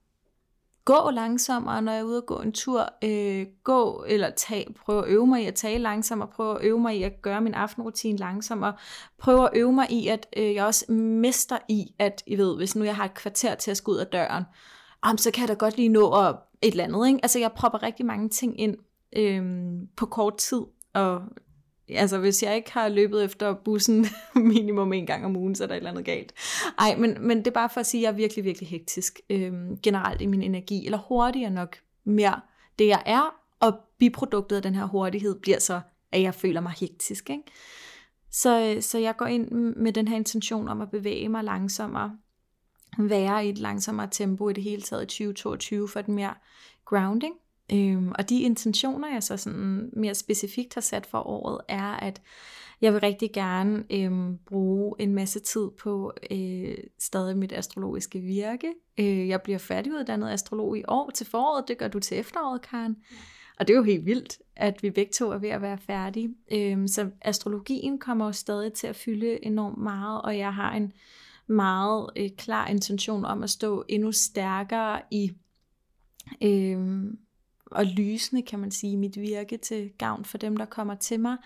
Gå 0.85 1.09
langsommere, 1.11 1.81
når 1.81 1.91
jeg 1.91 1.99
er 1.99 2.03
ude 2.03 2.17
og 2.17 2.25
gå 2.25 2.39
en 2.39 2.51
tur. 2.51 2.89
Øh, 3.03 3.45
gå 3.63 4.05
eller 4.07 4.29
tag, 4.29 4.67
prøv 4.85 4.99
at 4.99 5.07
øve 5.07 5.27
mig 5.27 5.43
i 5.43 5.45
at 5.45 5.55
tale 5.55 5.83
langsommere. 5.83 6.27
Prøv 6.27 6.55
at 6.55 6.57
øve 6.61 6.79
mig 6.79 6.97
i 6.97 7.03
at 7.03 7.21
gøre 7.21 7.41
min 7.41 7.53
aftenrutine 7.53 8.17
langsommere. 8.17 8.73
Prøv 9.17 9.43
at 9.43 9.49
øve 9.55 9.73
mig 9.73 9.91
i, 9.91 10.07
at 10.07 10.27
øh, 10.37 10.53
jeg 10.53 10.65
også 10.65 10.91
mester 10.91 11.57
i, 11.69 11.93
at 11.99 12.23
I 12.27 12.37
ved, 12.37 12.55
hvis 12.55 12.75
nu 12.75 12.83
jeg 12.83 12.95
har 12.95 13.05
et 13.05 13.13
kvarter 13.13 13.55
til 13.55 13.71
at 13.71 13.77
skulle 13.77 13.95
ud 13.95 13.99
af 14.01 14.07
døren, 14.07 14.43
om, 15.01 15.17
så 15.17 15.31
kan 15.31 15.41
jeg 15.41 15.47
da 15.47 15.53
godt 15.53 15.77
lige 15.77 15.89
nå 15.89 16.11
at 16.11 16.35
et 16.61 16.71
eller 16.71 16.83
andet. 16.83 17.07
Ikke? 17.07 17.19
Altså 17.23 17.39
jeg 17.39 17.51
propper 17.51 17.83
rigtig 17.83 18.05
mange 18.05 18.29
ting 18.29 18.59
ind 18.59 18.77
øhm, 19.15 19.87
på 19.95 20.05
kort 20.05 20.37
tid. 20.37 20.61
Og 20.93 21.21
altså, 21.89 22.17
hvis 22.17 22.43
jeg 22.43 22.55
ikke 22.55 22.71
har 22.71 22.89
løbet 22.89 23.23
efter 23.23 23.53
bussen 23.53 24.05
minimum 24.35 24.93
en 24.93 25.05
gang 25.05 25.25
om 25.25 25.35
ugen, 25.35 25.55
så 25.55 25.63
er 25.63 25.67
der 25.67 25.75
et 25.75 25.77
eller 25.77 25.91
andet 25.91 26.05
galt. 26.05 26.33
Ej, 26.79 26.95
men, 26.95 27.27
men 27.27 27.37
det 27.37 27.47
er 27.47 27.51
bare 27.51 27.69
for 27.69 27.79
at 27.79 27.85
sige, 27.85 28.01
at 28.01 28.03
jeg 28.03 28.11
er 28.11 28.17
virkelig, 28.17 28.45
virkelig 28.45 28.69
hektisk 28.69 29.19
øhm, 29.29 29.77
generelt 29.83 30.21
i 30.21 30.25
min 30.25 30.41
energi, 30.41 30.85
eller 30.85 30.97
hurtigere 30.97 31.51
nok 31.51 31.77
mere 32.03 32.41
det 32.79 32.87
jeg 32.87 33.03
er, 33.05 33.35
og 33.59 33.73
biproduktet 33.97 34.55
af 34.55 34.61
den 34.61 34.75
her 34.75 34.85
hurtighed 34.85 35.39
bliver 35.39 35.59
så, 35.59 35.81
at 36.11 36.21
jeg 36.21 36.33
føler 36.33 36.61
mig 36.61 36.73
hektisk. 36.79 37.29
Ikke? 37.29 37.43
Så, 38.31 38.73
øh, 38.75 38.81
så 38.81 38.97
jeg 38.97 39.17
går 39.17 39.25
ind 39.25 39.51
med 39.51 39.93
den 39.93 40.07
her 40.07 40.15
intention 40.15 40.67
om 40.67 40.81
at 40.81 40.91
bevæge 40.91 41.29
mig 41.29 41.43
langsommere, 41.43 42.17
være 42.97 43.45
i 43.45 43.49
et 43.49 43.57
langsommere 43.57 44.07
tempo 44.11 44.49
i 44.49 44.53
det 44.53 44.63
hele 44.63 44.81
taget 44.81 45.03
i 45.03 45.05
2022 45.05 45.87
for 45.87 46.01
den 46.01 46.15
mere 46.15 46.33
grounding. 46.85 47.35
Øhm, 47.71 48.11
og 48.19 48.29
de 48.29 48.41
intentioner, 48.41 49.13
jeg 49.13 49.23
så 49.23 49.37
sådan 49.37 49.89
mere 49.93 50.15
specifikt 50.15 50.73
har 50.73 50.81
sat 50.81 51.05
for 51.05 51.27
året, 51.27 51.61
er, 51.67 51.93
at 51.93 52.21
jeg 52.81 52.93
vil 52.93 53.01
rigtig 53.01 53.31
gerne 53.33 53.83
øhm, 53.91 54.37
bruge 54.37 54.95
en 54.99 55.15
masse 55.15 55.39
tid 55.39 55.69
på 55.79 56.13
øh, 56.31 56.77
stadig 56.99 57.37
mit 57.37 57.53
astrologiske 57.53 58.19
virke. 58.19 58.73
Øh, 58.97 59.27
jeg 59.27 59.41
bliver 59.41 59.59
færdiguddannet 59.59 60.29
astrolog 60.29 60.77
i 60.77 60.83
år 60.87 61.09
til 61.09 61.25
foråret, 61.25 61.67
det 61.67 61.77
gør 61.77 61.87
du 61.87 61.99
til 61.99 62.19
efteråret, 62.19 62.61
Karen. 62.61 62.95
Og 63.59 63.67
det 63.67 63.73
er 63.73 63.77
jo 63.77 63.83
helt 63.83 64.05
vildt, 64.05 64.37
at 64.55 64.83
vi 64.83 64.89
begge 64.89 65.11
to 65.11 65.31
er 65.31 65.37
ved 65.37 65.49
at 65.49 65.61
være 65.61 65.77
færdige. 65.77 66.35
Øhm, 66.51 66.87
så 66.87 67.09
astrologien 67.21 67.99
kommer 67.99 68.25
jo 68.25 68.31
stadig 68.31 68.73
til 68.73 68.87
at 68.87 68.95
fylde 68.95 69.45
enormt 69.45 69.77
meget, 69.77 70.21
og 70.21 70.37
jeg 70.37 70.53
har 70.53 70.75
en 70.75 70.93
meget 71.47 72.09
øh, 72.15 72.29
klar 72.37 72.67
intention 72.67 73.25
om 73.25 73.43
at 73.43 73.49
stå 73.49 73.85
endnu 73.89 74.11
stærkere 74.11 75.01
i 75.11 75.31
øh, 76.43 77.03
og 77.75 77.85
lysende, 77.85 78.41
kan 78.41 78.59
man 78.59 78.71
sige, 78.71 78.97
mit 78.97 79.19
virke 79.19 79.57
til 79.57 79.91
gavn 79.97 80.25
for 80.25 80.37
dem, 80.37 80.57
der 80.57 80.65
kommer 80.65 80.95
til 80.95 81.19
mig. 81.19 81.37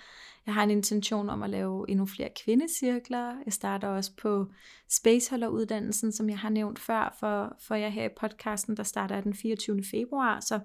Jeg 0.46 0.54
har 0.54 0.64
en 0.64 0.72
intention 0.72 1.30
om 1.30 1.44
at 1.44 1.50
lave 1.50 1.90
endnu 1.90 2.06
flere 2.06 2.30
kvindecirkler. 2.44 3.36
Jeg 3.46 3.54
starter 3.54 3.88
også 3.88 4.12
på 4.22 4.46
Spaceholder-uddannelsen, 4.90 6.12
som 6.12 6.30
jeg 6.30 6.40
har 6.40 6.50
nævnt 6.50 6.80
før, 6.80 7.16
for, 7.20 7.56
for 7.60 7.76
jeg 7.76 7.94
her 7.94 8.06
i 8.06 8.14
podcasten, 8.20 8.78
der 8.78 8.84
starter 8.84 9.22
den 9.22 9.34
24. 9.34 9.84
februar. 9.92 10.40
Så 10.40 10.60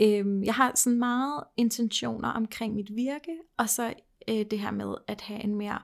øhm, 0.00 0.44
jeg 0.44 0.54
har 0.54 0.72
sådan 0.74 0.98
meget 0.98 1.44
intentioner 1.56 2.28
omkring 2.28 2.74
mit 2.74 2.96
virke, 2.96 3.36
og 3.56 3.68
så 3.68 3.94
øh, 4.28 4.44
det 4.50 4.58
her 4.58 4.70
med 4.70 4.94
at 5.08 5.20
have 5.20 5.44
en 5.44 5.54
mere 5.54 5.78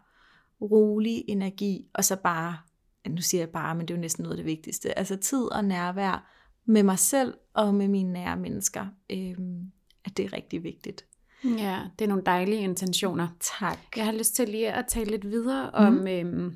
rolig 0.61 1.25
energi, 1.29 1.87
og 1.95 2.05
så 2.05 2.17
bare, 2.17 2.59
nu 3.09 3.23
siger 3.23 3.41
jeg 3.41 3.51
bare, 3.51 3.75
men 3.75 3.89
det 3.89 3.95
er 3.95 3.99
jo 3.99 4.01
næsten 4.01 4.23
noget 4.23 4.39
af 4.39 4.45
det 4.45 4.47
vigtigste, 4.47 4.99
altså 4.99 5.17
tid 5.17 5.53
og 5.53 5.65
nærvær, 5.65 6.40
med 6.65 6.83
mig 6.83 6.99
selv 6.99 7.35
og 7.55 7.75
med 7.75 7.89
mine 7.89 8.13
nære 8.13 8.37
mennesker, 8.37 8.87
øh, 9.11 9.35
at 10.05 10.17
det 10.17 10.25
er 10.25 10.33
rigtig 10.33 10.65
vigtigt. 10.65 11.05
Ja, 11.45 11.81
det 11.99 12.05
er 12.05 12.09
nogle 12.09 12.23
dejlige 12.27 12.61
intentioner. 12.61 13.29
Tak. 13.41 13.79
Jeg 13.97 14.05
har 14.05 14.13
lyst 14.13 14.35
til 14.35 14.49
lige 14.49 14.73
at 14.73 14.85
tale 14.89 15.11
lidt 15.11 15.31
videre 15.31 15.71
mm. 15.71 15.87
om 15.87 16.09
øh, 16.09 16.53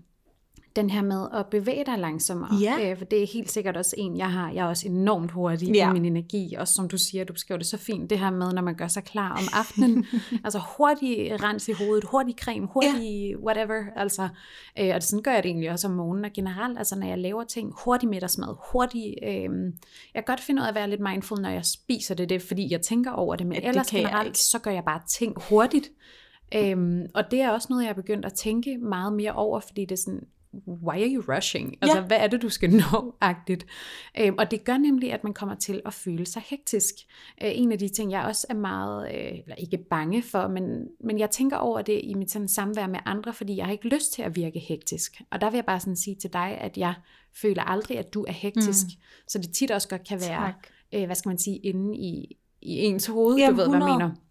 den 0.77 0.91
her 0.91 1.03
med 1.03 1.27
at 1.35 1.47
bevæge 1.47 1.85
dig 1.87 1.99
langsommere. 1.99 2.55
Ja. 2.61 2.91
Øh, 2.91 2.99
for 2.99 3.05
det 3.05 3.23
er 3.23 3.27
helt 3.33 3.51
sikkert 3.51 3.77
også 3.77 3.95
en, 3.99 4.17
jeg 4.17 4.33
har. 4.33 4.51
Jeg 4.51 4.65
er 4.65 4.69
også 4.69 4.89
enormt 4.89 5.31
hurtig 5.31 5.69
Ja. 5.75 5.91
i 5.91 5.93
min 5.93 6.05
energi. 6.05 6.55
Og 6.59 6.69
som 6.69 6.89
du 6.89 6.99
siger, 6.99 7.25
du 7.25 7.33
beskriver 7.33 7.59
det 7.59 7.67
så 7.67 7.77
fint, 7.77 8.11
det 8.11 8.19
her 8.19 8.31
med, 8.31 8.53
når 8.53 8.63
man 8.63 8.75
gør 8.75 8.89
sig 8.89 9.05
klar 9.05 9.31
om 9.31 9.45
aftenen. 9.53 10.07
altså 10.45 10.61
hurtig 10.77 11.43
rens 11.43 11.69
i 11.69 11.73
hovedet, 11.73 12.05
hurtig 12.05 12.35
creme, 12.41 12.67
hurtig 12.67 13.39
whatever. 13.45 13.83
Altså, 13.97 14.23
øh, 14.79 14.89
og 14.89 14.95
det, 14.95 15.03
sådan 15.03 15.23
gør 15.23 15.33
jeg 15.33 15.43
det 15.43 15.49
egentlig 15.49 15.71
også 15.71 15.89
om 15.89 15.95
morgenen. 15.95 16.25
Og 16.25 16.31
generelt, 16.35 16.79
altså 16.79 16.99
når 16.99 17.07
jeg 17.07 17.19
laver 17.19 17.45
ting, 17.45 17.73
hurtig 17.85 18.09
middagsmad, 18.09 18.55
hurtig... 18.73 19.15
Øh, 19.23 19.51
jeg 20.15 20.25
kan 20.25 20.25
godt 20.27 20.41
finde 20.41 20.61
ud 20.63 20.65
af 20.65 20.69
at 20.69 20.75
være 20.75 20.91
lidt 20.91 21.01
mindful, 21.01 21.41
når 21.41 21.49
jeg 21.51 21.65
spiser 21.65 22.15
det, 22.15 22.29
det 22.29 22.43
fordi 22.43 22.73
jeg 22.73 22.81
tænker 22.81 23.11
over 23.11 23.37
det. 23.37 23.47
Men 23.47 23.55
Ja, 23.55 23.61
det 23.61 23.69
ellers 23.69 23.93
jeg 23.93 24.01
generelt, 24.01 24.39
så 24.39 24.59
gør 24.59 24.71
jeg 24.71 24.85
bare 24.85 25.01
ting 25.09 25.35
hurtigt. 25.49 25.91
Øhm, 26.55 27.07
og 27.15 27.31
det 27.31 27.41
er 27.41 27.51
også 27.51 27.67
noget, 27.71 27.83
jeg 27.83 27.91
er 27.91 27.95
begyndt 27.95 28.25
at 28.25 28.33
tænke 28.33 28.79
meget 28.79 29.13
mere 29.13 29.33
over, 29.33 29.61
fordi 29.61 29.85
det 29.85 29.93
er 29.93 30.03
sådan, 30.03 30.21
why 30.67 30.95
are 30.95 31.09
you 31.15 31.23
rushing? 31.37 31.75
Altså, 31.83 31.99
Ja. 31.99 32.05
hvad 32.07 32.17
er 32.17 32.27
det, 32.27 32.43
du 32.43 32.49
skal 32.49 32.71
nå-agtigt? 32.71 33.67
Øhm, 34.21 34.35
og 34.39 34.51
det 34.51 34.65
gør 34.65 34.77
nemlig, 34.79 35.13
at 35.13 35.25
man 35.25 35.35
kommer 35.35 35.55
til 35.55 35.81
at 35.87 35.95
føle 35.95 36.27
sig 36.27 36.43
hektisk. 36.47 36.95
Øh, 37.43 37.51
en 37.55 37.73
af 37.73 37.79
de 37.79 37.89
ting, 37.89 38.11
jeg 38.11 38.25
også 38.25 38.47
er 38.51 38.55
meget, 38.55 39.09
øh, 39.15 39.39
eller 39.39 39.55
ikke 39.59 39.79
bange 39.91 40.23
for, 40.23 40.49
men, 40.49 40.89
men 41.01 41.19
jeg 41.19 41.31
tænker 41.31 41.57
over 41.57 41.83
det 41.83 42.01
i 42.05 42.15
mit 42.15 42.31
sådan, 42.31 42.49
samvær 42.49 42.87
med 42.87 42.99
andre, 43.07 43.33
fordi 43.33 43.57
jeg 43.57 43.65
har 43.65 43.73
ikke 43.73 43.89
lyst 43.89 44.13
til 44.13 44.23
at 44.23 44.37
virke 44.37 44.59
hektisk. 44.59 45.21
Og 45.31 45.41
der 45.41 45.51
vil 45.51 45.57
jeg 45.57 45.65
bare 45.67 45.81
sådan 45.81 45.97
sige 45.97 46.17
til 46.21 46.33
dig, 46.33 46.59
at 46.61 46.77
jeg 46.77 46.95
føler 47.43 47.63
aldrig, 47.63 47.99
at 47.99 48.15
du 48.15 48.25
er 48.29 48.33
hektisk. 48.33 48.87
Mm. 48.87 49.03
Så 49.29 49.39
det 49.39 49.51
tit 49.55 49.71
også 49.71 49.89
godt 49.89 50.09
kan 50.09 50.21
være, 50.21 50.45
Tak. 50.47 50.67
øh, 50.95 51.05
hvad 51.07 51.17
skal 51.17 51.29
man 51.29 51.39
sige, 51.39 51.57
inde 51.59 51.97
i, 51.99 52.37
i 52.63 52.79
ens 52.79 53.07
hoved, 53.07 53.37
Jamen, 53.37 53.57
du 53.59 53.63
ved, 53.63 53.69
hvad 53.69 53.79
jeg 53.79 53.89
100. 53.89 53.99
mener. 54.09 54.24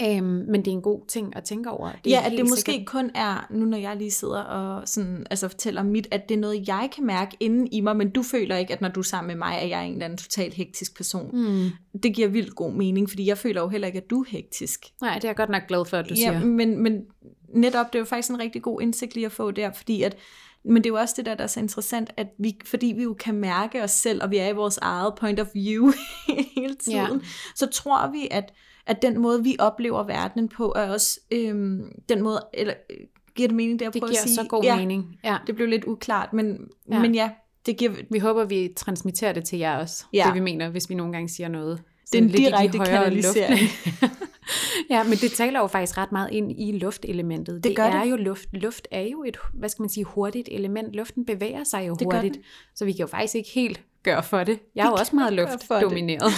Øhm, 0.00 0.24
men 0.24 0.54
det 0.54 0.66
er 0.68 0.72
en 0.72 0.82
god 0.82 1.00
ting 1.08 1.36
at 1.36 1.44
tænke 1.44 1.70
over. 1.70 1.90
Det 2.04 2.10
ja, 2.10 2.22
at 2.26 2.32
det 2.32 2.40
måske 2.48 2.72
sikkert- 2.72 2.86
kun 2.86 3.10
er, 3.14 3.46
nu 3.50 3.64
når 3.64 3.78
jeg 3.78 3.96
lige 3.96 4.10
sidder 4.10 4.40
og 4.42 4.88
sådan, 4.88 5.26
altså 5.30 5.48
fortæller 5.48 5.82
mit, 5.82 6.08
at 6.10 6.28
det 6.28 6.34
er 6.34 6.38
noget, 6.38 6.68
jeg 6.68 6.88
kan 6.94 7.06
mærke 7.06 7.36
inden 7.40 7.68
i 7.72 7.80
mig, 7.80 7.96
men 7.96 8.10
du 8.10 8.22
føler 8.22 8.56
ikke, 8.56 8.72
at 8.72 8.80
når 8.80 8.88
du 8.88 9.00
er 9.00 9.04
sammen 9.04 9.26
med 9.28 9.34
mig, 9.36 9.58
at 9.60 9.68
jeg 9.68 9.78
er 9.80 9.82
en 9.84 9.92
eller 9.92 10.04
anden 10.04 10.16
totalt 10.18 10.54
hektisk 10.54 10.96
person. 10.96 11.30
Mm. 11.32 11.70
Det 12.02 12.14
giver 12.14 12.28
vildt 12.28 12.54
god 12.54 12.72
mening, 12.72 13.08
fordi 13.10 13.26
jeg 13.26 13.38
føler 13.38 13.60
jo 13.60 13.68
heller 13.68 13.86
ikke, 13.86 13.98
at 13.98 14.10
du 14.10 14.20
er 14.20 14.24
hektisk. 14.28 14.84
Nej, 15.00 15.14
det 15.14 15.24
er 15.24 15.28
jeg 15.28 15.36
godt 15.36 15.50
nok 15.50 15.62
glad 15.68 15.84
for, 15.84 15.96
at 15.96 16.04
du 16.08 16.14
ja, 16.14 16.20
siger. 16.20 16.44
men, 16.44 16.78
men 16.82 17.00
netop, 17.48 17.86
det 17.92 17.98
er 17.98 18.00
jo 18.00 18.04
faktisk 18.06 18.30
en 18.30 18.38
rigtig 18.40 18.62
god 18.62 18.80
indsigt 18.82 19.14
lige 19.14 19.26
at 19.26 19.32
få 19.32 19.50
der, 19.50 19.72
fordi 19.72 20.02
at, 20.02 20.16
men 20.64 20.76
det 20.76 20.86
er 20.86 20.90
jo 20.90 20.96
også 20.96 21.14
det 21.16 21.26
der, 21.26 21.34
der 21.34 21.42
er 21.44 21.48
så 21.48 21.60
interessant, 21.60 22.10
at 22.16 22.26
vi, 22.38 22.56
fordi 22.64 22.86
vi 22.96 23.02
jo 23.02 23.14
kan 23.18 23.34
mærke 23.34 23.82
os 23.82 23.90
selv, 23.90 24.22
og 24.22 24.30
vi 24.30 24.36
er 24.36 24.48
i 24.48 24.52
vores 24.52 24.78
eget 24.78 25.14
point 25.14 25.40
of 25.40 25.46
view 25.54 25.92
hele 26.56 26.74
tiden, 26.74 26.98
Ja. 26.98 27.08
så 27.54 27.66
tror 27.66 28.10
vi, 28.12 28.28
at, 28.30 28.52
at 28.86 29.02
den 29.02 29.18
måde, 29.20 29.44
vi 29.44 29.56
oplever 29.58 30.02
verdenen 30.02 30.48
på, 30.48 30.72
er 30.76 30.90
også 30.90 31.20
øhm, 31.30 31.92
den 32.08 32.22
måde, 32.22 32.40
eller 32.54 32.74
øh, 32.90 32.96
giver 33.34 33.48
det 33.48 33.56
mening, 33.56 33.78
det 33.78 33.84
jeg 33.84 33.94
Det 33.94 34.00
prøver 34.02 34.10
giver 34.12 34.22
at 34.22 34.28
sige? 34.28 34.34
så 34.36 34.46
god 34.48 34.62
ja, 34.62 34.76
mening. 34.76 35.16
Ja. 35.24 35.36
det 35.46 35.54
blev 35.56 35.68
lidt 35.68 35.84
uklart, 35.84 36.32
men 36.32 36.58
Ja. 36.90 36.98
men 36.98 37.14
ja 37.14 37.30
det 37.66 37.76
giver, 37.76 37.92
Vi 38.10 38.18
håber, 38.18 38.44
vi 38.44 38.72
transmitterer 38.76 39.32
det 39.32 39.44
til 39.44 39.58
jer 39.58 39.76
også, 39.78 40.04
Ja. 40.12 40.24
det 40.26 40.34
vi 40.34 40.40
mener, 40.40 40.68
hvis 40.68 40.90
vi 40.90 40.94
nogle 40.94 41.12
gange 41.12 41.28
siger 41.28 41.48
noget. 41.48 41.82
det 42.12 42.18
er 42.18 42.22
en 42.22 42.28
de 42.28 42.36
direkte 42.36 42.78
kanalisering. 42.78 43.58
ja, 44.90 45.04
men 45.04 45.12
det 45.12 45.32
taler 45.32 45.60
jo 45.60 45.66
faktisk 45.66 45.98
ret 45.98 46.12
meget 46.12 46.28
ind 46.32 46.52
i 46.60 46.72
luftelementet. 46.78 47.64
Det 47.64 47.76
gør 47.76 47.82
er 47.82 48.02
det. 48.04 48.10
jo 48.10 48.16
luft. 48.16 48.48
Luft 48.52 48.88
er 48.90 49.00
jo 49.02 49.24
et, 49.24 49.36
hvad 49.54 49.68
skal 49.68 49.82
man 49.82 49.88
sige, 49.88 50.04
hurtigt 50.04 50.48
element. 50.52 50.94
Luften 50.96 51.24
bevæger 51.26 51.64
sig 51.64 51.88
jo 51.88 51.94
Det 51.94 52.06
hurtigt, 52.12 52.38
så 52.74 52.84
vi 52.84 52.92
kan 52.92 53.00
jo 53.00 53.06
faktisk 53.06 53.34
ikke 53.34 53.50
helt 53.54 53.80
gøre 54.04 54.22
for 54.22 54.44
det. 54.44 54.58
Jeg 54.74 54.84
er 54.84 54.88
jo 54.88 54.94
også 54.94 55.16
meget 55.16 55.32
det. 55.32 55.48
luftdomineret. 55.70 56.32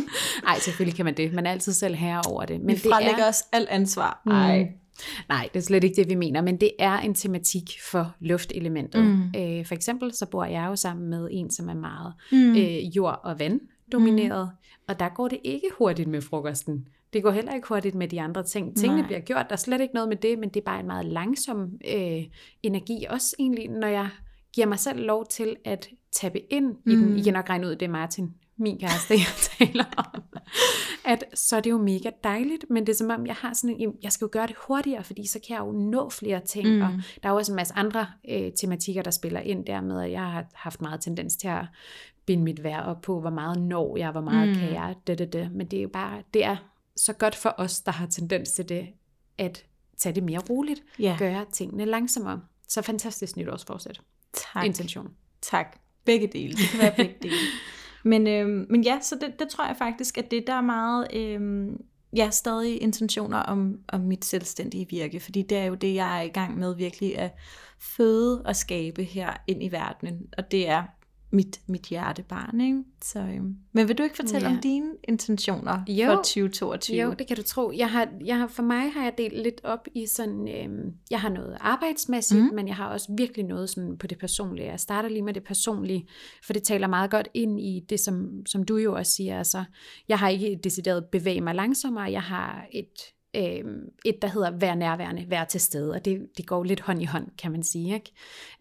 Nej, 0.44 0.58
selvfølgelig 0.58 0.96
kan 0.96 1.04
man 1.04 1.16
det. 1.16 1.32
Man 1.32 1.46
er 1.46 1.50
altid 1.50 1.72
selv 1.72 1.94
herre 1.94 2.22
over 2.30 2.44
det. 2.44 2.60
Men 2.60 2.68
vi 2.68 2.74
det 2.74 2.80
frelægger 2.82 3.24
er, 3.24 3.28
os 3.28 3.42
alt 3.52 3.68
ansvar. 3.68 4.22
Mm. 4.26 4.32
Ej. 4.32 4.68
Nej, 5.28 5.48
det 5.54 5.60
er 5.60 5.64
slet 5.64 5.84
ikke 5.84 5.96
det, 5.96 6.08
vi 6.08 6.14
mener, 6.14 6.42
men 6.42 6.60
det 6.60 6.70
er 6.78 6.98
en 6.98 7.14
tematik 7.14 7.70
for 7.90 8.14
luftelementet. 8.20 9.04
Mm. 9.04 9.22
Øh, 9.36 9.66
for 9.66 9.74
eksempel 9.74 10.12
så 10.14 10.26
bor 10.26 10.44
jeg 10.44 10.66
jo 10.66 10.76
sammen 10.76 11.10
med 11.10 11.28
en, 11.32 11.50
som 11.50 11.68
er 11.68 11.74
meget 11.74 12.14
Mm. 12.32 12.56
øh, 12.56 12.96
jord- 12.96 13.20
og 13.24 13.38
vand-domineret, 13.40 14.50
og 14.88 15.00
der 15.00 15.08
går 15.08 15.28
det 15.28 15.38
ikke 15.44 15.68
hurtigt 15.78 16.08
med 16.08 16.20
frokosten. 16.22 16.86
Det 17.12 17.22
går 17.22 17.30
heller 17.30 17.54
ikke 17.54 17.68
hurtigt 17.68 17.94
med 17.94 18.08
de 18.08 18.20
andre 18.20 18.42
ting. 18.42 18.76
Tingene 18.76 19.00
Nej. 19.00 19.06
bliver 19.06 19.20
gjort, 19.20 19.46
der 19.48 19.52
er 19.52 19.56
slet 19.56 19.80
ikke 19.80 19.94
noget 19.94 20.08
med 20.08 20.16
det, 20.16 20.38
men 20.38 20.48
det 20.48 20.60
er 20.60 20.64
bare 20.64 20.80
en 20.80 20.86
meget 20.86 21.06
langsom 21.06 21.68
øh, 21.94 22.22
energi. 22.62 23.04
Også 23.10 23.36
egentlig, 23.38 23.68
når 23.68 23.88
jeg 23.88 24.08
giver 24.54 24.66
mig 24.66 24.78
selv 24.78 25.06
lov 25.06 25.26
til 25.26 25.56
at 25.64 25.88
tappe 26.14 26.38
ind 26.52 26.76
i 26.86 26.90
den. 26.90 27.10
Mm. 27.10 27.16
I 27.16 27.22
kan 27.22 27.32
nok 27.32 27.48
regne 27.50 27.66
ud, 27.66 27.76
det 27.76 27.82
er 27.86 27.90
Martin, 27.90 28.34
min 28.56 28.78
kæreste, 28.78 29.14
jeg 29.14 29.26
taler 29.58 29.84
om. 29.96 30.22
At 31.04 31.24
så 31.34 31.56
er 31.56 31.60
det 31.60 31.70
jo 31.70 31.78
mega 31.78 32.10
dejligt, 32.24 32.64
men 32.70 32.86
det 32.86 32.92
er 32.92 32.96
som 32.96 33.10
om, 33.10 33.26
jeg 33.26 33.34
har 33.34 33.52
sådan 33.54 33.76
en, 33.80 33.92
jeg 34.02 34.12
skal 34.12 34.24
jo 34.24 34.28
gøre 34.32 34.46
det 34.46 34.56
hurtigere, 34.68 35.04
fordi 35.04 35.26
så 35.28 35.38
kan 35.46 35.54
jeg 35.56 35.60
jo 35.60 35.72
nå 35.72 36.10
flere 36.10 36.40
ting. 36.40 36.68
Mm. 36.76 36.82
Og 36.82 36.88
der 37.22 37.28
er 37.28 37.32
jo 37.32 37.36
også 37.36 37.52
en 37.52 37.56
masse 37.56 37.74
andre 37.74 38.06
øh, 38.30 38.52
tematikker, 38.60 39.02
der 39.02 39.10
spiller 39.10 39.40
ind 39.40 39.64
der 39.66 39.80
med, 39.80 40.02
at 40.02 40.10
jeg 40.10 40.20
har 40.30 40.44
haft 40.54 40.80
meget 40.80 41.00
tendens 41.00 41.36
til 41.36 41.48
at 41.48 41.64
binde 42.26 42.44
mit 42.44 42.62
værd 42.64 42.84
op 42.84 43.00
på, 43.00 43.20
hvor 43.20 43.30
meget 43.30 43.62
når 43.62 43.96
jeg, 43.96 44.10
hvor 44.10 44.20
meget 44.20 44.48
Mm. 44.48 44.54
kan 44.54 44.72
jeg, 44.74 44.94
det, 45.06 45.18
det, 45.18 45.32
det. 45.32 45.52
Men 45.52 45.66
det 45.66 45.78
er 45.78 45.82
jo 45.82 45.90
bare, 45.92 46.22
det 46.34 46.44
er 46.44 46.56
så 46.96 47.12
godt 47.12 47.34
for 47.34 47.54
os, 47.58 47.80
der 47.80 47.92
har 47.92 48.06
tendens 48.06 48.52
til 48.52 48.68
det, 48.68 48.86
at 49.38 49.64
tage 49.98 50.14
det 50.14 50.22
mere 50.22 50.40
roligt, 50.50 50.80
Ja, 50.98 51.16
gøre 51.18 51.44
tingene 51.52 51.84
langsommere. 51.84 52.40
Så 52.68 52.82
fantastisk 52.82 53.36
nytårsforsæt. 53.36 54.00
tak. 54.54 54.64
Intention. 54.66 55.08
Tak. 55.42 55.78
Begge 56.04 56.26
dele. 56.26 56.52
Det 56.52 56.68
kan 56.70 56.80
være 56.80 56.94
begge 57.04 57.14
dele. 57.22 57.34
Men, 58.02 58.26
øhm, 58.26 58.66
men 58.70 58.82
ja, 58.82 58.98
så 59.02 59.16
det, 59.20 59.38
det 59.38 59.48
tror 59.48 59.66
jeg 59.66 59.76
faktisk, 59.76 60.18
at 60.18 60.30
det 60.30 60.46
der 60.46 60.54
er 60.54 60.60
meget, 60.60 61.06
øhm, 61.14 61.76
ja, 62.16 62.30
stadig 62.30 62.82
intentioner 62.82 63.38
om, 63.38 63.78
om 63.88 64.00
mit 64.00 64.24
selvstændige 64.24 64.86
virke, 64.90 65.20
fordi 65.20 65.42
det 65.42 65.58
er 65.58 65.64
jo 65.64 65.74
det, 65.74 65.94
jeg 65.94 66.18
er 66.18 66.22
i 66.22 66.28
gang 66.28 66.58
med 66.58 66.76
virkelig 66.76 67.18
at 67.18 67.34
føde 67.80 68.42
og 68.42 68.56
skabe 68.56 69.04
her 69.04 69.32
ind 69.46 69.62
i 69.62 69.72
verdenen, 69.72 70.28
og 70.38 70.50
det 70.50 70.68
er 70.68 70.82
mit, 71.34 71.60
mit 71.66 71.82
hjertebarn, 71.82 72.60
ikke? 72.60 72.82
Så, 73.02 73.18
øhm. 73.18 73.56
Men 73.72 73.88
vil 73.88 73.98
du 73.98 74.02
ikke 74.02 74.16
fortælle 74.16 74.48
Ja. 74.48 74.54
om 74.54 74.60
dine 74.60 74.90
intentioner 75.08 75.84
Jo. 75.88 76.06
for 76.06 76.16
2022? 76.16 77.02
Jo, 77.02 77.12
det 77.18 77.26
kan 77.26 77.36
du 77.36 77.42
tro. 77.42 77.72
Jeg 77.76 77.90
har, 77.90 78.08
jeg 78.24 78.38
har, 78.38 78.46
for 78.46 78.62
mig 78.62 78.92
har 78.92 79.02
jeg 79.02 79.12
delt 79.18 79.42
lidt 79.42 79.60
op 79.64 79.88
i 79.94 80.06
sådan, 80.06 80.48
øhm, 80.48 80.92
jeg 81.10 81.20
har 81.20 81.28
noget 81.28 81.56
arbejdsmæssigt, 81.60 82.40
mm. 82.42 82.54
men 82.54 82.68
jeg 82.68 82.76
har 82.76 82.88
også 82.88 83.14
virkelig 83.16 83.46
noget 83.46 83.70
sådan 83.70 83.98
på 83.98 84.06
det 84.06 84.18
personlige. 84.18 84.70
Jeg 84.70 84.80
starter 84.80 85.08
lige 85.08 85.22
med 85.22 85.34
det 85.34 85.44
personlige, 85.44 86.08
for 86.46 86.52
det 86.52 86.62
taler 86.62 86.86
meget 86.86 87.10
godt 87.10 87.28
ind 87.34 87.60
i 87.60 87.80
det, 87.88 88.00
som, 88.00 88.46
som 88.46 88.62
du 88.62 88.76
jo 88.76 88.94
også 88.94 89.12
siger. 89.12 89.38
Altså, 89.38 89.64
jeg 90.08 90.18
har 90.18 90.28
ikke 90.28 90.52
et 90.52 90.64
decideret 90.64 91.04
bevæge 91.12 91.40
mig 91.40 91.54
langsommere, 91.54 92.12
jeg 92.12 92.22
har 92.22 92.66
et, 92.72 93.13
øh, 93.34 93.64
et 94.04 94.22
der 94.22 94.28
hedder 94.28 94.50
være 94.50 94.76
nærværende, 94.76 95.26
være 95.28 95.46
til 95.46 95.60
stede, 95.60 95.92
og 95.92 96.04
det, 96.04 96.28
det 96.36 96.46
går 96.46 96.64
lidt 96.64 96.80
hånd 96.80 97.02
i 97.02 97.04
hånd, 97.04 97.28
kan 97.38 97.52
man 97.52 97.62
sige. 97.62 97.94
Ikke? 97.94 98.12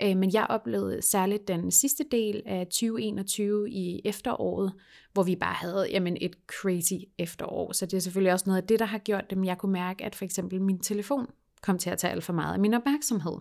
Øh, 0.01 0.17
men 0.17 0.33
jeg 0.33 0.45
oplevede 0.49 1.01
særligt 1.01 1.47
den 1.47 1.71
sidste 1.71 2.03
del 2.11 2.41
af 2.45 2.65
2021 2.65 3.69
i 3.69 4.01
efteråret, 4.05 4.73
hvor 5.13 5.23
vi 5.23 5.35
bare 5.35 5.53
havde 5.53 5.87
jamen, 5.91 6.17
et 6.21 6.35
crazy 6.47 6.93
efterår. 7.17 7.71
Så 7.71 7.85
det 7.85 7.93
er 7.93 8.01
selvfølgelig 8.01 8.33
også 8.33 8.45
noget 8.47 8.61
af 8.61 8.67
det, 8.67 8.79
der 8.79 8.85
har 8.85 8.97
gjort 8.97 9.29
dem. 9.29 9.43
jeg 9.43 9.57
kunne 9.57 9.73
mærke, 9.73 10.05
at 10.05 10.15
for 10.15 10.25
eksempel 10.25 10.61
min 10.61 10.79
telefon 10.79 11.27
kom 11.61 11.77
til 11.77 11.89
at 11.89 11.97
tage 11.97 12.11
alt 12.11 12.23
for 12.23 12.33
meget 12.33 12.53
af 12.53 12.59
min 12.59 12.73
opmærksomhed. 12.73 13.37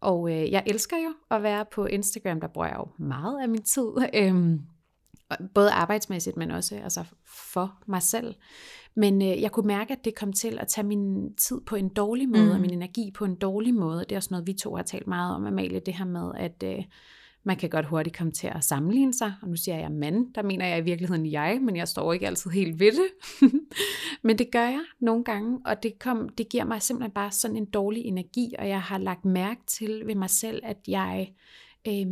Og 0.00 0.30
øh, 0.30 0.52
jeg 0.52 0.62
elsker 0.66 0.96
jo 0.96 1.36
at 1.36 1.42
være 1.42 1.64
på 1.72 1.86
Instagram, 1.86 2.40
der 2.40 2.48
bruger 2.48 2.66
jeg 2.68 2.76
jo 2.76 3.04
meget 3.04 3.42
af 3.42 3.48
min 3.48 3.62
tid. 3.62 3.88
øh, 4.14 4.58
både 5.54 5.70
arbejdsmæssigt, 5.70 6.36
men 6.36 6.50
også 6.50 6.76
altså 6.76 7.04
for 7.24 7.78
mig 7.86 8.02
selv. 8.02 8.34
Men 8.96 9.22
øh, 9.22 9.42
jeg 9.42 9.52
kunne 9.52 9.66
mærke, 9.66 9.92
at 9.92 10.04
det 10.04 10.14
kom 10.14 10.32
til 10.32 10.58
at 10.58 10.68
tage 10.68 10.86
min 10.86 11.34
tid 11.34 11.60
på 11.66 11.76
en 11.76 11.88
dårlig 11.88 12.28
måde, 12.28 12.44
mm. 12.44 12.50
og 12.50 12.60
min 12.60 12.72
energi 12.72 13.10
på 13.14 13.24
en 13.24 13.34
dårlig 13.34 13.74
måde. 13.74 14.00
Det 14.00 14.12
er 14.12 14.16
også 14.16 14.28
noget, 14.30 14.46
vi 14.46 14.52
to 14.52 14.76
har 14.76 14.82
talt 14.82 15.06
meget 15.06 15.34
om, 15.34 15.46
Amalie, 15.46 15.80
det 15.80 15.94
her 15.94 16.04
med, 16.04 16.32
at 16.36 16.62
øh, 16.64 16.84
man 17.44 17.56
kan 17.56 17.70
godt 17.70 17.86
hurtigt 17.86 18.16
komme 18.16 18.32
til 18.32 18.46
at 18.46 18.64
sammenligne 18.64 19.14
sig. 19.14 19.34
Og 19.42 19.48
nu 19.48 19.56
siger 19.56 19.78
jeg 19.78 19.92
mand, 19.92 20.34
der 20.34 20.42
mener 20.42 20.66
jeg 20.66 20.78
i 20.78 20.82
virkeligheden 20.82 21.26
jeg, 21.26 21.58
men 21.62 21.76
jeg 21.76 21.88
står 21.88 22.12
ikke 22.12 22.26
altid 22.26 22.50
helt 22.50 22.80
ved 22.80 22.92
det. 22.92 23.40
men 24.24 24.38
det 24.38 24.50
gør 24.52 24.64
jeg 24.64 24.84
nogle 25.00 25.24
gange, 25.24 25.60
og 25.64 25.82
det, 25.82 25.98
kom, 25.98 26.28
det 26.28 26.48
giver 26.48 26.64
mig 26.64 26.82
simpelthen 26.82 27.12
bare 27.12 27.30
sådan 27.30 27.56
en 27.56 27.64
dårlig 27.64 28.04
energi, 28.04 28.54
og 28.58 28.68
jeg 28.68 28.82
har 28.82 28.98
lagt 28.98 29.24
mærke 29.24 29.60
til 29.66 30.02
ved 30.06 30.14
mig 30.14 30.30
selv, 30.30 30.60
at 30.64 30.78
jeg... 30.88 31.32
Øh, 31.88 32.06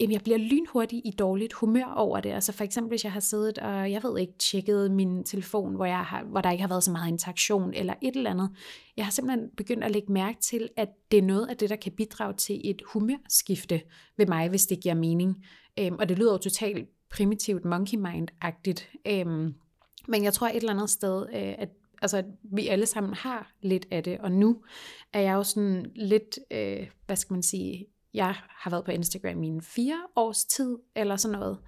jeg 0.00 0.20
bliver 0.22 0.38
lynhurtig 0.38 1.02
i 1.04 1.10
dårligt 1.10 1.52
humør 1.52 1.92
over 1.96 2.20
det. 2.20 2.30
Altså 2.30 2.52
for 2.52 2.64
eksempel, 2.64 2.88
hvis 2.88 3.04
jeg 3.04 3.12
har 3.12 3.20
siddet 3.20 3.58
og, 3.58 3.90
jeg 3.90 4.02
ved 4.02 4.18
ikke, 4.18 4.32
tjekket 4.38 4.90
min 4.90 5.24
telefon, 5.24 5.74
hvor, 5.74 5.84
jeg 5.84 6.04
har, 6.04 6.24
hvor 6.24 6.40
der 6.40 6.50
ikke 6.50 6.62
har 6.62 6.68
været 6.68 6.84
så 6.84 6.92
meget 6.92 7.08
interaktion 7.08 7.74
eller 7.74 7.94
et 8.02 8.16
eller 8.16 8.30
andet. 8.30 8.50
Jeg 8.96 9.04
har 9.04 9.12
simpelthen 9.12 9.50
begyndt 9.56 9.84
at 9.84 9.90
lægge 9.90 10.12
mærke 10.12 10.40
til, 10.40 10.68
at 10.76 10.88
det 11.10 11.18
er 11.18 11.22
noget 11.22 11.46
af 11.46 11.56
det, 11.56 11.70
der 11.70 11.76
kan 11.76 11.92
bidrage 11.92 12.34
til 12.34 12.60
et 12.64 12.82
humørskifte 12.92 13.80
ved 14.16 14.26
mig, 14.26 14.48
hvis 14.48 14.66
det 14.66 14.80
giver 14.80 14.94
mening. 14.94 15.44
Øhm, 15.78 15.96
og 15.98 16.08
det 16.08 16.18
lyder 16.18 16.32
jo 16.32 16.38
totalt 16.38 16.88
primitivt 17.10 17.64
monkey 17.64 17.98
mind-agtigt. 17.98 18.90
Øhm, 19.08 19.54
men 20.08 20.24
jeg 20.24 20.32
tror 20.32 20.48
et 20.48 20.56
eller 20.56 20.72
andet 20.72 20.90
sted, 20.90 21.26
øh, 21.34 21.54
at 21.58 21.68
altså, 22.02 22.16
at 22.16 22.24
vi 22.42 22.68
alle 22.68 22.86
sammen 22.86 23.14
har 23.14 23.52
lidt 23.62 23.86
af 23.90 24.02
det. 24.02 24.18
Og 24.18 24.32
nu 24.32 24.62
er 25.12 25.20
jeg 25.20 25.32
jo 25.32 25.42
sådan 25.42 25.86
lidt, 25.94 26.38
øh, 26.50 26.86
hvad 27.06 27.16
skal 27.16 27.34
man 27.34 27.42
sige, 27.42 27.86
jeg 28.14 28.34
har 28.48 28.70
været 28.70 28.84
på 28.84 28.90
Instagram 28.90 29.42
i 29.42 29.46
en 29.46 29.62
fire 29.62 29.98
års 30.16 30.44
tid, 30.44 30.78
eller 30.96 31.16
sådan 31.16 31.38
noget. 31.38 31.58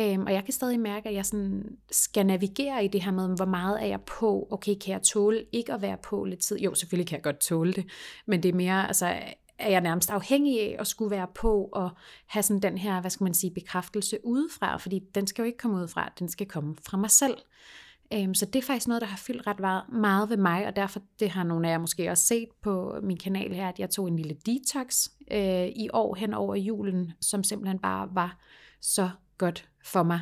Øhm, 0.00 0.22
og 0.26 0.32
jeg 0.32 0.44
kan 0.44 0.52
stadig 0.52 0.80
mærke, 0.80 1.08
at 1.08 1.14
jeg 1.14 1.26
sådan 1.26 1.62
skal 1.90 2.26
navigere 2.26 2.84
i 2.84 2.88
det 2.88 3.02
her 3.02 3.12
med, 3.12 3.36
hvor 3.36 3.44
meget 3.44 3.82
er 3.82 3.86
jeg 3.86 4.00
på? 4.00 4.48
Okay, 4.50 4.74
kan 4.84 4.92
jeg 4.92 5.02
tåle 5.02 5.44
ikke 5.52 5.72
at 5.72 5.82
være 5.82 5.96
på 6.04 6.24
lidt 6.24 6.40
tid? 6.40 6.58
Jo, 6.58 6.74
selvfølgelig 6.74 7.08
kan 7.08 7.16
jeg 7.16 7.22
godt 7.22 7.40
tåle 7.40 7.72
det, 7.72 7.86
men 8.26 8.42
det 8.42 8.48
er 8.48 8.54
mere, 8.54 8.86
altså, 8.86 9.06
er 9.58 9.70
jeg 9.70 9.80
nærmest 9.80 10.10
afhængig 10.10 10.60
af 10.60 10.76
at 10.78 10.86
skulle 10.86 11.10
være 11.10 11.26
på 11.34 11.68
og 11.72 11.90
have 12.26 12.42
sådan 12.42 12.62
den 12.62 12.78
her, 12.78 13.00
hvad 13.00 13.10
skal 13.10 13.24
man 13.24 13.34
sige, 13.34 13.50
bekræftelse 13.54 14.18
udefra, 14.24 14.76
fordi 14.76 15.00
den 15.14 15.26
skal 15.26 15.42
jo 15.42 15.46
ikke 15.46 15.58
komme 15.58 15.76
udefra, 15.76 16.12
den 16.18 16.28
skal 16.28 16.46
komme 16.46 16.76
fra 16.86 16.96
mig 16.96 17.10
selv. 17.10 17.36
Øhm, 18.12 18.34
så 18.34 18.46
det 18.46 18.56
er 18.56 18.66
faktisk 18.66 18.88
noget, 18.88 19.00
der 19.00 19.06
har 19.06 19.16
fyldt 19.16 19.46
ret 19.46 19.84
meget 19.92 20.30
ved 20.30 20.36
mig, 20.36 20.66
og 20.66 20.76
derfor 20.76 21.00
det 21.20 21.30
har 21.30 21.44
nogle 21.44 21.68
af 21.68 21.72
jer 21.72 21.78
måske 21.78 22.10
også 22.10 22.24
set 22.24 22.48
på 22.62 22.94
min 23.02 23.16
kanal 23.16 23.54
her, 23.54 23.68
at 23.68 23.78
jeg 23.78 23.90
tog 23.90 24.08
en 24.08 24.16
lille 24.16 24.36
detox 24.46 25.08
øh, 25.32 25.66
i 25.66 25.88
år 25.92 26.14
hen 26.14 26.34
over 26.34 26.54
julen, 26.54 27.12
som 27.20 27.44
simpelthen 27.44 27.78
bare 27.78 28.08
var 28.12 28.38
så 28.80 29.10
godt 29.38 29.68
for 29.84 30.02
mig. 30.02 30.20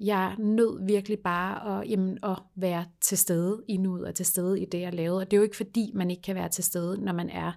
Jeg 0.00 0.34
nød 0.38 0.86
virkelig 0.86 1.18
bare 1.18 1.80
at, 1.80 1.90
jamen, 1.90 2.18
at 2.22 2.38
være 2.56 2.84
til 3.00 3.18
stede 3.18 3.62
i 3.68 3.76
nuet 3.76 4.04
og 4.04 4.14
til 4.14 4.26
stede 4.26 4.60
i 4.60 4.64
det, 4.64 4.80
jeg 4.80 4.94
lavede. 4.94 5.20
Og 5.20 5.30
det 5.30 5.32
er 5.32 5.38
jo 5.38 5.42
ikke 5.42 5.56
fordi, 5.56 5.92
man 5.94 6.10
ikke 6.10 6.22
kan 6.22 6.34
være 6.34 6.48
til 6.48 6.64
stede, 6.64 7.04
når 7.04 7.12
man 7.12 7.30
er 7.30 7.52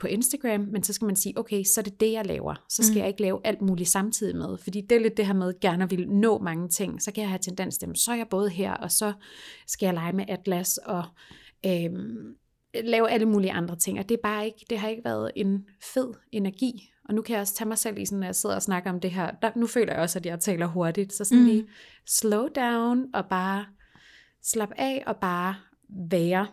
på 0.00 0.06
Instagram, 0.06 0.60
men 0.60 0.82
så 0.82 0.92
skal 0.92 1.06
man 1.06 1.16
sige, 1.16 1.38
okay, 1.38 1.64
så 1.64 1.80
er 1.80 1.82
det 1.82 2.00
det, 2.00 2.12
jeg 2.12 2.26
laver. 2.26 2.54
Så 2.68 2.82
skal 2.82 2.94
mm. 2.94 2.98
jeg 2.98 3.08
ikke 3.08 3.22
lave 3.22 3.40
alt 3.44 3.62
muligt 3.62 3.88
samtidig 3.88 4.36
med, 4.36 4.58
fordi 4.58 4.80
det 4.80 4.96
er 4.96 5.00
lidt 5.00 5.16
det 5.16 5.26
her 5.26 5.34
med, 5.34 5.60
gerne 5.60 5.90
vil 5.90 6.08
nå 6.08 6.38
mange 6.38 6.68
ting. 6.68 7.02
Så 7.02 7.12
kan 7.12 7.22
jeg 7.22 7.30
have 7.30 7.38
tendens 7.38 7.78
til, 7.78 7.88
så 7.94 8.12
er 8.12 8.16
jeg 8.16 8.26
både 8.30 8.50
her, 8.50 8.74
og 8.74 8.90
så 8.90 9.12
skal 9.66 9.86
jeg 9.86 9.94
lege 9.94 10.12
med 10.12 10.24
Atlas, 10.28 10.76
og 10.76 11.04
øhm, 11.66 12.34
lave 12.74 13.10
alle 13.10 13.26
mulige 13.26 13.52
andre 13.52 13.76
ting. 13.76 13.98
Og 13.98 14.08
det, 14.08 14.14
er 14.14 14.20
bare 14.22 14.46
ikke, 14.46 14.66
det 14.70 14.78
har 14.78 14.88
ikke 14.88 15.04
været 15.04 15.30
en 15.36 15.66
fed 15.94 16.14
energi. 16.32 16.90
Og 17.08 17.14
nu 17.14 17.22
kan 17.22 17.32
jeg 17.32 17.40
også 17.40 17.54
tage 17.54 17.68
mig 17.68 17.78
selv 17.78 17.98
i 17.98 18.06
sådan, 18.06 18.18
når 18.18 18.26
jeg 18.26 18.34
sidder 18.34 18.54
og 18.54 18.62
snakker 18.62 18.90
om 18.90 19.00
det 19.00 19.10
her. 19.10 19.30
Der, 19.42 19.50
nu 19.56 19.66
føler 19.66 19.92
jeg 19.92 20.02
også, 20.02 20.18
at 20.18 20.26
jeg 20.26 20.40
taler 20.40 20.66
hurtigt. 20.66 21.12
Så 21.12 21.24
sådan 21.24 21.38
mm. 21.38 21.46
lige 21.46 21.66
slow 22.06 22.48
down, 22.48 23.06
og 23.14 23.26
bare 23.26 23.66
slap 24.42 24.70
af, 24.76 25.02
og 25.06 25.16
bare 25.16 25.54
være. 26.10 26.46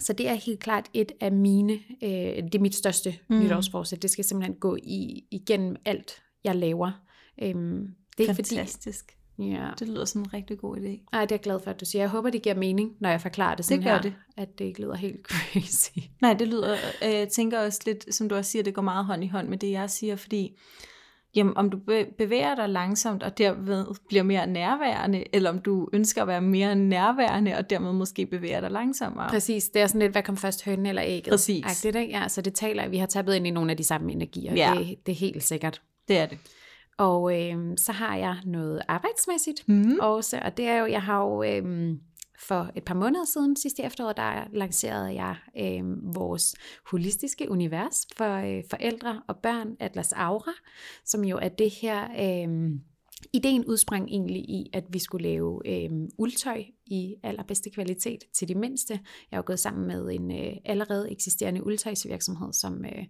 Så 0.00 0.12
det 0.12 0.28
er 0.28 0.34
helt 0.34 0.60
klart 0.60 0.90
et 0.94 1.12
af 1.20 1.32
mine, 1.32 1.72
øh, 2.02 2.10
det 2.42 2.54
er 2.54 2.60
mit 2.60 2.74
største 2.74 3.18
mm. 3.28 3.40
nytårsforsæt. 3.40 4.02
Det 4.02 4.10
skal 4.10 4.24
simpelthen 4.24 4.56
gå 4.60 4.76
i, 4.76 5.24
igennem 5.30 5.76
alt, 5.84 6.22
jeg 6.44 6.56
laver. 6.56 6.90
Øhm, 7.42 7.86
det 8.18 8.28
er 8.30 8.34
Fantastisk. 8.34 9.04
Fordi, 9.04 9.19
Ja. 9.40 9.68
Det 9.78 9.88
lyder 9.88 10.04
som 10.04 10.20
en 10.20 10.34
rigtig 10.34 10.58
god 10.58 10.76
idé. 10.76 11.06
Ej, 11.12 11.20
det 11.20 11.32
er 11.32 11.36
jeg 11.36 11.40
glad 11.40 11.60
for, 11.60 11.70
at 11.70 11.80
du 11.80 11.84
siger. 11.84 12.02
Jeg 12.02 12.10
håber, 12.10 12.30
det 12.30 12.42
giver 12.42 12.54
mening, 12.54 12.92
når 13.00 13.10
jeg 13.10 13.20
forklarer 13.20 13.54
det 13.54 13.64
sådan 13.64 13.78
det 13.78 13.84
gør 13.84 13.94
her, 13.94 14.02
det. 14.02 14.14
at 14.36 14.58
det 14.58 14.64
ikke 14.64 14.80
lyder 14.80 14.94
helt 14.94 15.26
crazy. 15.30 15.98
Nej, 16.20 16.34
det 16.34 16.48
lyder, 16.48 16.76
øh, 17.04 17.14
jeg 17.14 17.28
tænker 17.28 17.60
også 17.60 17.80
lidt, 17.86 18.14
som 18.14 18.28
du 18.28 18.34
også 18.34 18.50
siger, 18.50 18.62
det 18.62 18.74
går 18.74 18.82
meget 18.82 19.04
hånd 19.04 19.24
i 19.24 19.28
hånd 19.28 19.48
med 19.48 19.58
det, 19.58 19.70
jeg 19.70 19.90
siger, 19.90 20.16
fordi 20.16 20.58
jamen, 21.34 21.56
om 21.56 21.70
du 21.70 21.78
bevæger 22.18 22.54
dig 22.54 22.68
langsomt, 22.68 23.22
og 23.22 23.38
derved 23.38 23.86
bliver 24.08 24.22
mere 24.22 24.46
nærværende, 24.46 25.24
eller 25.32 25.50
om 25.50 25.58
du 25.58 25.88
ønsker 25.92 26.22
at 26.22 26.28
være 26.28 26.40
mere 26.40 26.76
nærværende, 26.76 27.56
og 27.56 27.70
dermed 27.70 27.92
måske 27.92 28.26
bevæger 28.26 28.60
dig 28.60 28.70
langsommere. 28.70 29.28
Præcis, 29.28 29.68
det 29.68 29.82
er 29.82 29.86
sådan 29.86 30.00
lidt, 30.00 30.12
hvad 30.12 30.22
kom 30.22 30.36
først, 30.36 30.64
hønen 30.64 30.86
eller 30.86 31.02
ægget? 31.06 31.30
Præcis. 31.32 31.64
Agtigt, 31.64 31.96
ikke? 31.96 32.18
Ja, 32.18 32.28
så 32.28 32.42
det 32.42 32.54
taler, 32.54 32.88
vi 32.88 32.96
har 32.96 33.06
tappet 33.06 33.34
ind 33.34 33.46
i 33.46 33.50
nogle 33.50 33.70
af 33.70 33.76
de 33.76 33.84
samme 33.84 34.12
energier, 34.12 34.54
ja. 34.54 34.74
det, 34.78 35.06
det 35.06 35.12
er 35.12 35.16
helt 35.16 35.42
sikkert. 35.42 35.82
Det 36.08 36.18
er 36.18 36.26
det. 36.26 36.38
Og 37.00 37.40
øh, 37.40 37.56
så 37.76 37.92
har 37.92 38.16
jeg 38.16 38.36
noget 38.44 38.82
arbejdsmæssigt 38.88 39.68
mm. 39.68 39.98
også, 40.00 40.40
og 40.44 40.56
det 40.56 40.66
er 40.66 40.78
jo, 40.78 40.86
jeg 40.86 41.02
har 41.02 41.24
jo 41.24 41.42
øh, 41.42 41.96
for 42.38 42.70
et 42.76 42.84
par 42.84 42.94
måneder 42.94 43.24
siden, 43.24 43.56
sidste 43.56 43.82
efterår, 43.82 44.12
der 44.12 44.44
lancerede 44.52 45.14
jeg 45.14 45.36
øh, 45.58 46.14
vores 46.14 46.54
holistiske 46.90 47.50
univers 47.50 48.06
for 48.16 48.36
øh, 48.36 48.64
forældre 48.70 49.22
og 49.28 49.36
børn, 49.36 49.76
Atlas 49.80 50.12
Aura, 50.12 50.52
som 51.04 51.24
jo 51.24 51.38
er 51.42 51.48
det 51.48 51.70
her... 51.70 52.08
Øh, 52.18 52.70
Ideen 53.32 53.64
udsprang 53.64 54.08
egentlig 54.08 54.42
i, 54.42 54.70
at 54.72 54.84
vi 54.88 54.98
skulle 54.98 55.28
lave 55.28 55.60
øh, 55.66 55.90
uldtøj 56.18 56.64
i 56.86 57.14
allerbedste 57.22 57.70
kvalitet 57.70 58.18
til 58.34 58.48
de 58.48 58.54
mindste. 58.54 59.00
Jeg 59.30 59.36
har 59.36 59.42
gået 59.42 59.58
sammen 59.58 59.86
med 59.86 60.10
en 60.12 60.30
øh, 60.30 60.56
allerede 60.64 61.10
eksisterende 61.10 61.66
uldtøjsvirksomhed, 61.66 62.52
som 62.52 62.84
øh, 62.84 63.04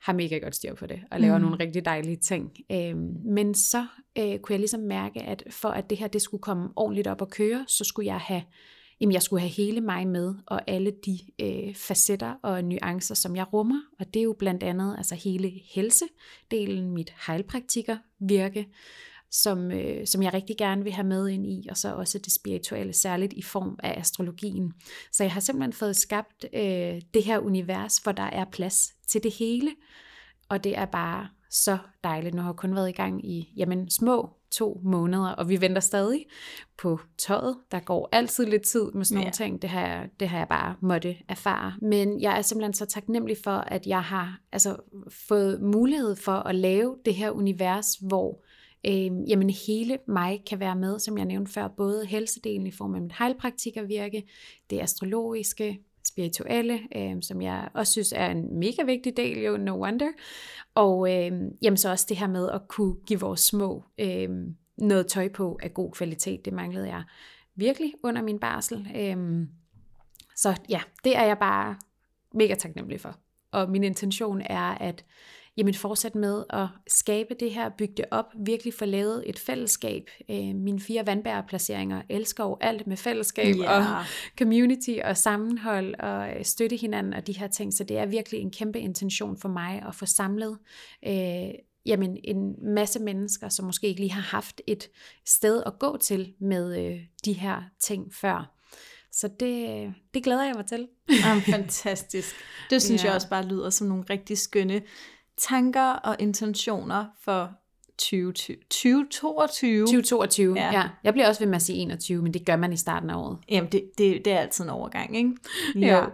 har 0.00 0.12
mega 0.12 0.38
godt 0.38 0.54
styr 0.54 0.74
på 0.74 0.86
det, 0.86 1.00
og 1.10 1.20
laver 1.20 1.38
mm. 1.38 1.44
nogle 1.44 1.58
rigtig 1.60 1.84
dejlige 1.84 2.16
ting. 2.16 2.52
Øhm, 2.72 3.16
men 3.24 3.54
så 3.54 3.86
øh, 4.18 4.38
kunne 4.38 4.52
jeg 4.52 4.58
ligesom 4.58 4.80
mærke, 4.80 5.22
at 5.22 5.42
for 5.50 5.68
at 5.68 5.90
det 5.90 5.98
her 5.98 6.08
det 6.08 6.22
skulle 6.22 6.42
komme 6.42 6.68
ordentligt 6.76 7.06
op 7.06 7.20
og 7.20 7.30
køre, 7.30 7.64
så 7.68 7.84
skulle 7.84 8.06
jeg 8.06 8.20
have 8.20 8.42
jamen 9.00 9.12
jeg 9.12 9.22
skulle 9.22 9.40
have 9.40 9.50
hele 9.50 9.80
mig 9.80 10.08
med, 10.08 10.34
og 10.46 10.60
alle 10.66 10.92
de 11.06 11.18
øh, 11.38 11.74
facetter 11.74 12.34
og 12.42 12.64
nuancer, 12.64 13.14
som 13.14 13.36
jeg 13.36 13.52
rummer. 13.52 13.80
Og 14.00 14.14
det 14.14 14.20
er 14.20 14.24
jo 14.24 14.36
blandt 14.38 14.62
andet 14.62 14.94
altså 14.96 15.14
hele 15.14 15.52
helsedelen, 15.74 16.90
mit 16.90 17.14
heilpraktiker 17.26 17.96
virke, 18.20 18.68
som, 19.30 19.70
øh, 19.70 20.06
som 20.06 20.22
jeg 20.22 20.34
rigtig 20.34 20.56
gerne 20.56 20.84
vil 20.84 20.92
have 20.92 21.06
med 21.06 21.28
ind 21.28 21.46
i, 21.46 21.66
og 21.70 21.76
så 21.76 21.94
også 21.94 22.18
det 22.18 22.32
spirituelle, 22.32 22.92
særligt 22.92 23.32
i 23.32 23.42
form 23.42 23.78
af 23.82 24.00
astrologien. 24.00 24.72
Så 25.12 25.24
jeg 25.24 25.32
har 25.32 25.40
simpelthen 25.40 25.72
fået 25.72 25.96
skabt 25.96 26.44
øh, 26.54 27.02
det 27.14 27.24
her 27.24 27.38
univers, 27.38 27.96
hvor 27.96 28.12
der 28.12 28.22
er 28.22 28.44
plads 28.52 28.94
til 29.08 29.22
det 29.22 29.34
hele, 29.38 29.70
og 30.48 30.64
det 30.64 30.78
er 30.78 30.84
bare 30.84 31.28
så 31.50 31.78
dejligt. 32.04 32.34
Nu 32.34 32.42
har 32.42 32.48
jeg 32.48 32.56
kun 32.56 32.74
været 32.74 32.88
i 32.88 32.92
gang 32.92 33.26
i 33.26 33.52
jamen, 33.56 33.90
små 33.90 34.38
to 34.50 34.80
måneder, 34.84 35.28
og 35.28 35.48
vi 35.48 35.60
venter 35.60 35.80
stadig 35.80 36.26
på 36.78 37.00
tøjet. 37.18 37.56
Der 37.70 37.80
går 37.80 38.08
altid 38.12 38.46
lidt 38.46 38.62
tid 38.62 38.92
med 38.94 39.04
sådan 39.04 39.14
nogle 39.14 39.26
ja. 39.26 39.30
ting. 39.30 39.62
Det 39.62 39.70
har, 39.70 40.06
det 40.20 40.28
har 40.28 40.38
jeg 40.38 40.48
bare 40.48 40.74
måtte 40.80 41.16
erfare. 41.28 41.74
Men 41.82 42.20
jeg 42.20 42.38
er 42.38 42.42
simpelthen 42.42 42.72
så 42.72 42.86
taknemmelig 42.86 43.36
for, 43.44 43.50
at 43.50 43.86
jeg 43.86 44.02
har 44.02 44.40
altså, 44.52 44.76
fået 45.28 45.62
mulighed 45.62 46.16
for 46.16 46.32
at 46.32 46.54
lave 46.54 46.96
det 47.04 47.14
her 47.14 47.30
univers, 47.30 47.94
hvor 47.94 48.44
øh, 48.86 49.30
jamen 49.30 49.50
hele 49.50 49.98
mig 50.08 50.42
kan 50.46 50.60
være 50.60 50.76
med, 50.76 50.98
som 50.98 51.18
jeg 51.18 51.26
nævnte 51.26 51.52
før, 51.52 51.68
både 51.68 52.06
helsedelen 52.06 52.66
i 52.66 52.72
form 52.72 52.94
af 52.94 53.00
mit 53.00 53.12
heilpraktikervirke, 53.18 54.22
det 54.70 54.80
astrologiske, 54.80 55.80
spirituelle, 56.08 56.80
øh, 56.96 57.22
som 57.22 57.42
jeg 57.42 57.68
også 57.74 57.92
synes 57.92 58.12
er 58.16 58.26
en 58.26 58.58
mega 58.58 58.82
vigtig 58.82 59.16
del, 59.16 59.38
jo 59.38 59.56
no 59.56 59.82
wonder, 59.82 60.08
og 60.74 61.14
øh, 61.14 61.32
jamen 61.62 61.76
så 61.76 61.90
også 61.90 62.06
det 62.08 62.16
her 62.16 62.26
med 62.26 62.50
at 62.50 62.68
kunne 62.68 62.94
give 63.06 63.20
vores 63.20 63.40
små 63.40 63.84
øh, 63.98 64.28
noget 64.76 65.06
tøj 65.06 65.28
på 65.28 65.58
af 65.62 65.74
god 65.74 65.92
kvalitet, 65.92 66.44
det 66.44 66.52
manglede 66.52 66.88
jeg 66.88 67.02
virkelig 67.54 67.92
under 68.02 68.22
min 68.22 68.38
barsel. 68.38 68.88
Øh, 68.96 69.46
så 70.36 70.60
ja, 70.68 70.80
det 71.04 71.16
er 71.16 71.24
jeg 71.24 71.38
bare 71.38 71.76
mega 72.34 72.54
taknemmelig 72.54 73.00
for. 73.00 73.18
Og 73.50 73.70
min 73.70 73.84
intention 73.84 74.40
er, 74.40 74.62
at 74.62 75.04
jamen 75.58 75.74
fortsæt 75.74 76.14
med 76.14 76.44
at 76.50 76.66
skabe 76.86 77.34
det 77.40 77.50
her, 77.50 77.68
bygge 77.78 77.94
det 77.96 78.04
op, 78.10 78.24
virkelig 78.36 78.74
få 78.74 78.84
lavet 78.84 79.22
et 79.26 79.38
fællesskab. 79.38 80.10
Øh, 80.30 80.54
mine 80.54 80.80
fire 80.80 81.06
vandbærerplaceringer 81.06 82.02
elsker 82.08 82.44
jo 82.44 82.56
alt 82.60 82.86
med 82.86 82.96
fællesskab 82.96 83.56
yeah. 83.56 83.98
og 83.98 84.04
community 84.38 84.94
og 85.04 85.16
sammenhold 85.16 85.94
og 86.00 86.28
øh, 86.28 86.44
støtte 86.44 86.76
hinanden 86.76 87.14
og 87.14 87.26
de 87.26 87.38
her 87.38 87.48
ting, 87.48 87.74
så 87.74 87.84
det 87.84 87.98
er 87.98 88.06
virkelig 88.06 88.40
en 88.40 88.50
kæmpe 88.50 88.80
intention 88.80 89.38
for 89.38 89.48
mig 89.48 89.82
at 89.88 89.94
få 89.94 90.06
samlet 90.06 90.58
øh, 91.06 91.50
jamen 91.86 92.16
en 92.24 92.54
masse 92.74 93.02
mennesker, 93.02 93.48
som 93.48 93.64
måske 93.66 93.86
ikke 93.86 94.00
lige 94.00 94.12
har 94.12 94.36
haft 94.36 94.60
et 94.66 94.88
sted 95.26 95.62
at 95.66 95.78
gå 95.78 95.96
til 95.96 96.34
med 96.40 96.86
øh, 96.86 97.00
de 97.24 97.32
her 97.32 97.62
ting 97.80 98.14
før. 98.14 98.54
Så 99.12 99.28
det, 99.40 99.94
det 100.14 100.24
glæder 100.24 100.44
jeg 100.44 100.54
mig 100.56 100.66
til. 100.66 100.88
Jamen, 101.24 101.42
fantastisk. 101.58 102.34
Det 102.70 102.82
synes 102.82 103.02
ja. 103.02 103.06
jeg 103.06 103.14
også 103.14 103.28
bare 103.28 103.46
lyder 103.46 103.70
som 103.70 103.86
nogle 103.86 104.04
rigtig 104.10 104.38
skønne 104.38 104.82
tanker 105.38 105.90
og 105.92 106.16
intentioner 106.18 107.04
for 107.20 107.50
2020, 107.98 108.56
2022. 109.04 109.86
2022, 109.86 110.54
ja. 110.56 110.72
ja. 110.72 110.88
Jeg 111.04 111.12
bliver 111.12 111.28
også 111.28 111.40
ved 111.40 111.48
med 111.48 111.56
at 111.56 111.62
sige 111.62 111.78
21, 111.78 112.22
men 112.22 112.34
det 112.34 112.46
gør 112.46 112.56
man 112.56 112.72
i 112.72 112.76
starten 112.76 113.10
af 113.10 113.16
året. 113.16 113.38
Jamen, 113.48 113.72
det, 113.72 113.90
det, 113.98 114.24
det 114.24 114.32
er 114.32 114.38
altid 114.38 114.64
en 114.64 114.70
overgang, 114.70 115.16
ikke? 115.16 115.30
Ja. 115.86 116.04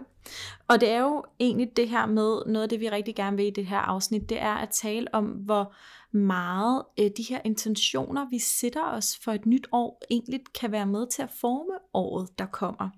Og 0.67 0.81
det 0.81 0.89
er 0.89 0.99
jo 0.99 1.23
egentlig 1.39 1.77
det 1.77 1.89
her 1.89 2.05
med, 2.05 2.41
noget 2.45 2.63
af 2.63 2.69
det 2.69 2.79
vi 2.79 2.89
rigtig 2.89 3.15
gerne 3.15 3.37
vil 3.37 3.45
i 3.45 3.49
det 3.49 3.65
her 3.65 3.77
afsnit, 3.77 4.29
det 4.29 4.41
er 4.41 4.53
at 4.53 4.69
tale 4.69 5.07
om, 5.13 5.25
hvor 5.25 5.73
meget 6.17 6.83
øh, 6.99 7.11
de 7.17 7.23
her 7.29 7.39
intentioner, 7.45 8.29
vi 8.29 8.39
sætter 8.39 8.83
os 8.83 9.19
for 9.23 9.31
et 9.31 9.45
nyt 9.45 9.67
år, 9.71 10.01
egentlig 10.09 10.39
kan 10.59 10.71
være 10.71 10.85
med 10.85 11.07
til 11.07 11.21
at 11.21 11.29
forme 11.41 11.77
året, 11.93 12.29
der 12.39 12.45
kommer. 12.45 12.89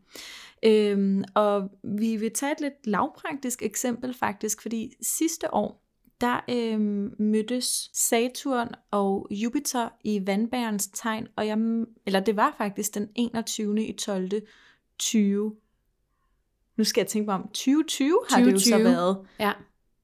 Øhm, 0.63 1.23
og 1.35 1.69
vi 1.83 2.15
vil 2.15 2.31
tage 2.33 2.51
et 2.51 2.61
lidt 2.61 2.87
lavpraktisk 2.87 3.61
eksempel 3.61 4.13
faktisk, 4.13 4.61
fordi 4.61 4.93
sidste 5.01 5.53
år, 5.53 5.86
der 6.21 6.39
øh, 6.49 6.79
mødtes 7.19 7.89
Saturn 7.93 8.69
og 8.91 9.27
Jupiter 9.31 9.89
i 10.03 10.27
vandbærens 10.27 10.87
tegn, 10.87 11.27
og 11.35 11.47
jeg, 11.47 11.57
eller 12.05 12.19
det 12.19 12.35
var 12.35 12.55
faktisk 12.57 12.95
den 12.95 13.09
21. 13.15 13.87
i 13.87 13.93
12. 13.93 14.31
20. 14.99 15.55
Nu 16.77 16.83
skal 16.83 17.01
jeg 17.01 17.07
tænke 17.07 17.25
mig 17.25 17.35
om, 17.35 17.43
2020 17.43 18.19
har 18.29 18.37
2020. 18.37 18.45
det 18.45 18.53
jo 18.53 18.59
så 18.59 18.83
været. 18.83 19.17
Ja. 19.39 19.51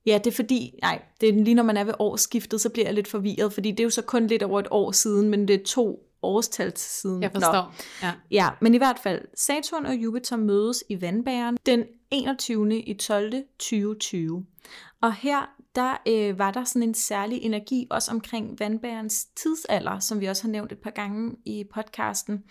Ja, 0.06 0.18
det 0.18 0.28
er 0.28 0.36
fordi, 0.36 0.80
nej, 0.82 1.02
det 1.22 1.30
er 1.30 1.34
lige 1.34 1.56
når 1.56 1.64
man 1.64 1.78
er 1.78 1.84
ved 1.84 1.94
årsskiftet, 2.00 2.62
så 2.62 2.70
bliver 2.70 2.88
jeg 2.88 2.94
lidt 2.94 3.08
forvirret, 3.08 3.54
fordi 3.54 3.72
det 3.72 3.80
er 3.80 3.84
jo 3.84 3.90
så 3.90 4.02
kun 4.02 4.28
lidt 4.28 4.44
over 4.44 4.60
et 4.60 4.68
år 4.72 4.92
siden, 4.92 5.30
men 5.30 5.48
det 5.48 5.60
er 5.62 5.64
to 5.66 6.10
årstal 6.22 6.78
siden. 6.78 7.24
Jeg 7.24 7.32
forstår. 7.32 7.76
Ja. 8.02 8.12
ja, 8.32 8.50
men 8.62 8.74
i 8.74 8.78
hvert 8.78 9.00
fald, 9.00 9.22
Saturn 9.36 9.86
og 9.86 9.96
Jupiter 9.96 10.36
mødes 10.36 10.84
i 10.90 11.02
vandbæren 11.02 11.58
den 11.66 11.84
21. 12.12 12.82
i 12.82 12.94
12. 12.94 13.34
2020. 13.60 14.46
Og 15.04 15.14
her 15.14 15.46
der 15.76 15.98
øh, 16.08 16.40
var 16.40 16.52
der 16.52 16.64
sådan 16.64 16.90
en 16.90 16.94
særlig 16.94 17.42
energi 17.42 17.88
også 17.90 18.12
omkring 18.12 18.60
vandbærens 18.60 19.26
tidsalder, 19.26 20.00
som 20.00 20.20
vi 20.20 20.26
også 20.26 20.44
har 20.44 20.50
nævnt 20.50 20.72
et 20.72 20.78
par 20.78 20.90
gange 20.90 21.36
i 21.46 21.64
podcasten, 21.74 22.44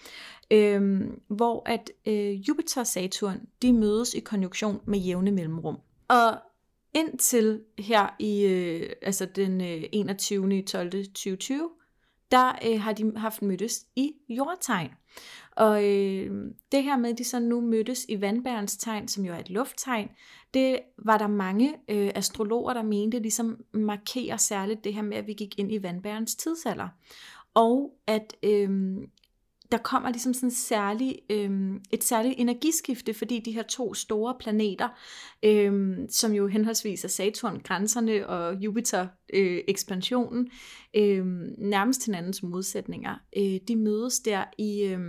øh, 0.51 1.01
hvor 1.29 1.63
at 1.67 1.91
øh, 2.07 2.49
Jupiter 2.49 2.81
og 2.81 2.87
Saturn, 2.87 3.41
de 3.63 3.73
mødes 3.73 4.15
i 4.15 4.21
konjunktion 4.21 4.81
med 4.85 4.99
jævne 4.99 5.31
mellemrum. 5.31 5.79
Og 6.09 6.39
indtil 6.95 7.61
her 7.79 8.17
i 8.19 8.45
øh, 8.45 8.91
altså 9.03 9.27
den 9.27 9.61
øh, 9.61 9.83
21. 9.93 10.63
12. 10.63 10.91
2020, 10.91 11.71
der 12.33 12.53
øh, 12.67 12.81
har 12.81 12.93
de 12.93 13.13
haft 13.17 13.43
mødtes 13.43 13.87
i 13.97 14.13
jordtegn. 14.29 14.91
Og 15.57 15.85
øh, 15.85 16.53
det 16.73 16.83
her 16.83 16.97
med, 16.97 17.11
at 17.11 17.19
de 17.19 17.25
så 17.25 17.41
nu 17.41 17.61
mødtes 17.61 18.07
i 18.09 18.21
vandbærens 18.21 18.77
tegn, 18.77 19.09
som 19.09 19.25
jo 19.25 19.33
er 19.33 19.39
et 19.39 19.51
lufttegn, 19.51 20.09
det 20.55 20.79
var 20.99 21.19
der 21.19 21.27
mange 21.27 21.75
øh, 21.89 22.11
astrologer, 22.15 22.75
der 22.75 22.83
mente 22.83 23.19
ligesom 23.19 23.65
markerer 23.73 24.37
særligt 24.37 24.85
det 24.85 24.95
her 24.95 25.03
med, 25.03 25.17
at 25.17 25.27
vi 25.27 25.33
gik 25.33 25.59
ind 25.59 25.73
i 25.73 25.83
vandbærens 25.83 26.35
tidsalder. 26.35 26.89
Og 27.55 27.93
at 28.07 28.37
øh, 28.43 28.97
der 29.73 29.79
kommer 29.79 30.11
ligesom 30.11 30.35
sådan 30.35 30.51
særlig, 30.51 31.19
øh, 31.31 31.71
et 31.91 32.05
særligt 32.05 32.35
energiskifte, 32.39 33.15
fordi 33.15 33.41
de 33.41 33.53
her 33.53 33.63
to 33.63 33.95
store 33.95 34.35
planeter, 34.41 34.89
øh, 35.43 35.97
som 36.11 36.33
jo 36.33 36.47
henholdsvis 36.47 37.05
er 37.05 37.09
Saturn, 37.09 37.61
grænserne, 37.65 38.29
og 38.29 38.55
Jupiter, 38.55 39.07
øh, 39.35 39.61
ekspansionen, 39.69 40.51
øh, 40.97 41.27
nærmest 41.59 42.05
hinandens 42.05 42.43
modsætninger, 42.43 43.15
øh, 43.37 43.61
de 43.69 43.77
mødes 43.77 44.21
der 44.21 44.45
i, 44.59 44.83
øh, 44.83 45.01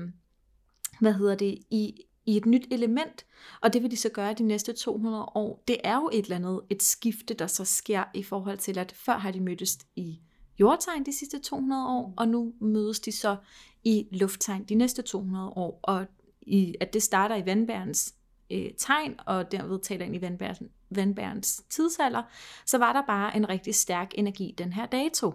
hvad 1.00 1.14
hedder 1.14 1.36
det, 1.36 1.58
i, 1.72 1.94
i 2.26 2.38
et 2.38 2.46
nyt 2.46 2.68
element, 2.72 3.26
og 3.62 3.74
det 3.74 3.84
vil 3.84 3.92
de 3.92 3.98
så 3.98 4.10
gøre 4.10 4.34
de 4.34 4.44
næste 4.44 4.74
200 4.74 5.24
år. 5.24 5.64
Det 5.68 5.78
er 5.84 5.96
jo 5.96 6.10
et 6.14 6.24
eller 6.24 6.36
andet, 6.36 6.62
et 6.70 6.84
skifte, 6.84 7.34
der 7.34 7.48
så 7.48 7.66
sker 7.66 8.04
i 8.14 8.24
forhold 8.24 8.58
til, 8.58 8.80
at 8.80 8.92
før 8.92 9.18
har 9.18 9.32
de 9.32 9.40
mødtes 9.40 9.78
i 9.96 10.20
jordtegn 10.60 11.06
de 11.06 11.18
sidste 11.18 11.40
200 11.40 11.88
år, 11.88 12.14
og 12.18 12.28
nu 12.28 12.54
mødes 12.62 13.00
de 13.00 13.12
så 13.12 13.36
i 13.84 14.08
lufttegn 14.12 14.64
de 14.64 14.76
næste 14.76 15.02
200 15.02 15.50
år, 15.50 15.80
og 15.84 16.06
i, 16.42 16.76
at 16.80 16.94
det 16.94 17.04
starter 17.04 17.36
i 17.36 17.46
vandbærens 17.46 18.16
øh, 18.52 18.72
tegn, 18.78 19.16
og 19.26 19.52
derved 19.52 19.80
taler 19.80 20.06
ind 20.06 20.16
i 20.16 20.22
vandbærens, 20.22 20.62
vandbærens 20.90 21.64
tidsalder, 21.70 22.24
så 22.66 22.78
var 22.78 22.94
der 22.94 23.02
bare 23.08 23.36
en 23.36 23.50
rigtig 23.50 23.76
stærk 23.76 24.12
energi 24.16 24.56
den 24.58 24.74
her 24.74 24.86
dato 24.86 25.34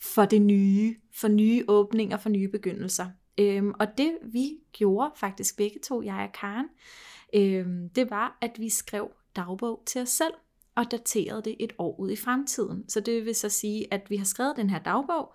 for 0.00 0.24
det 0.24 0.42
nye, 0.42 0.96
for 1.14 1.28
nye 1.28 1.64
åbninger, 1.68 2.16
for 2.16 2.28
nye 2.28 2.48
begyndelser. 2.48 3.06
Øhm, 3.38 3.74
og 3.80 3.98
det 3.98 4.12
vi 4.22 4.50
gjorde 4.72 5.10
faktisk 5.16 5.56
begge 5.56 5.80
to, 5.84 6.02
jeg 6.02 6.28
og 6.28 6.40
Karen, 6.40 6.66
øhm, 7.34 7.88
det 7.88 8.10
var, 8.10 8.38
at 8.40 8.50
vi 8.58 8.68
skrev 8.68 9.10
dagbog 9.36 9.82
til 9.86 10.02
os 10.02 10.08
selv 10.08 10.34
og 10.78 10.90
daterede 10.90 11.42
det 11.42 11.56
et 11.60 11.72
år 11.78 12.00
ud 12.00 12.10
i 12.10 12.16
fremtiden. 12.16 12.88
Så 12.88 13.00
det 13.00 13.24
vil 13.24 13.34
så 13.34 13.48
sige, 13.48 13.94
at 13.94 14.10
vi 14.10 14.16
har 14.16 14.24
skrevet 14.24 14.56
den 14.56 14.70
her 14.70 14.78
dagbog, 14.78 15.34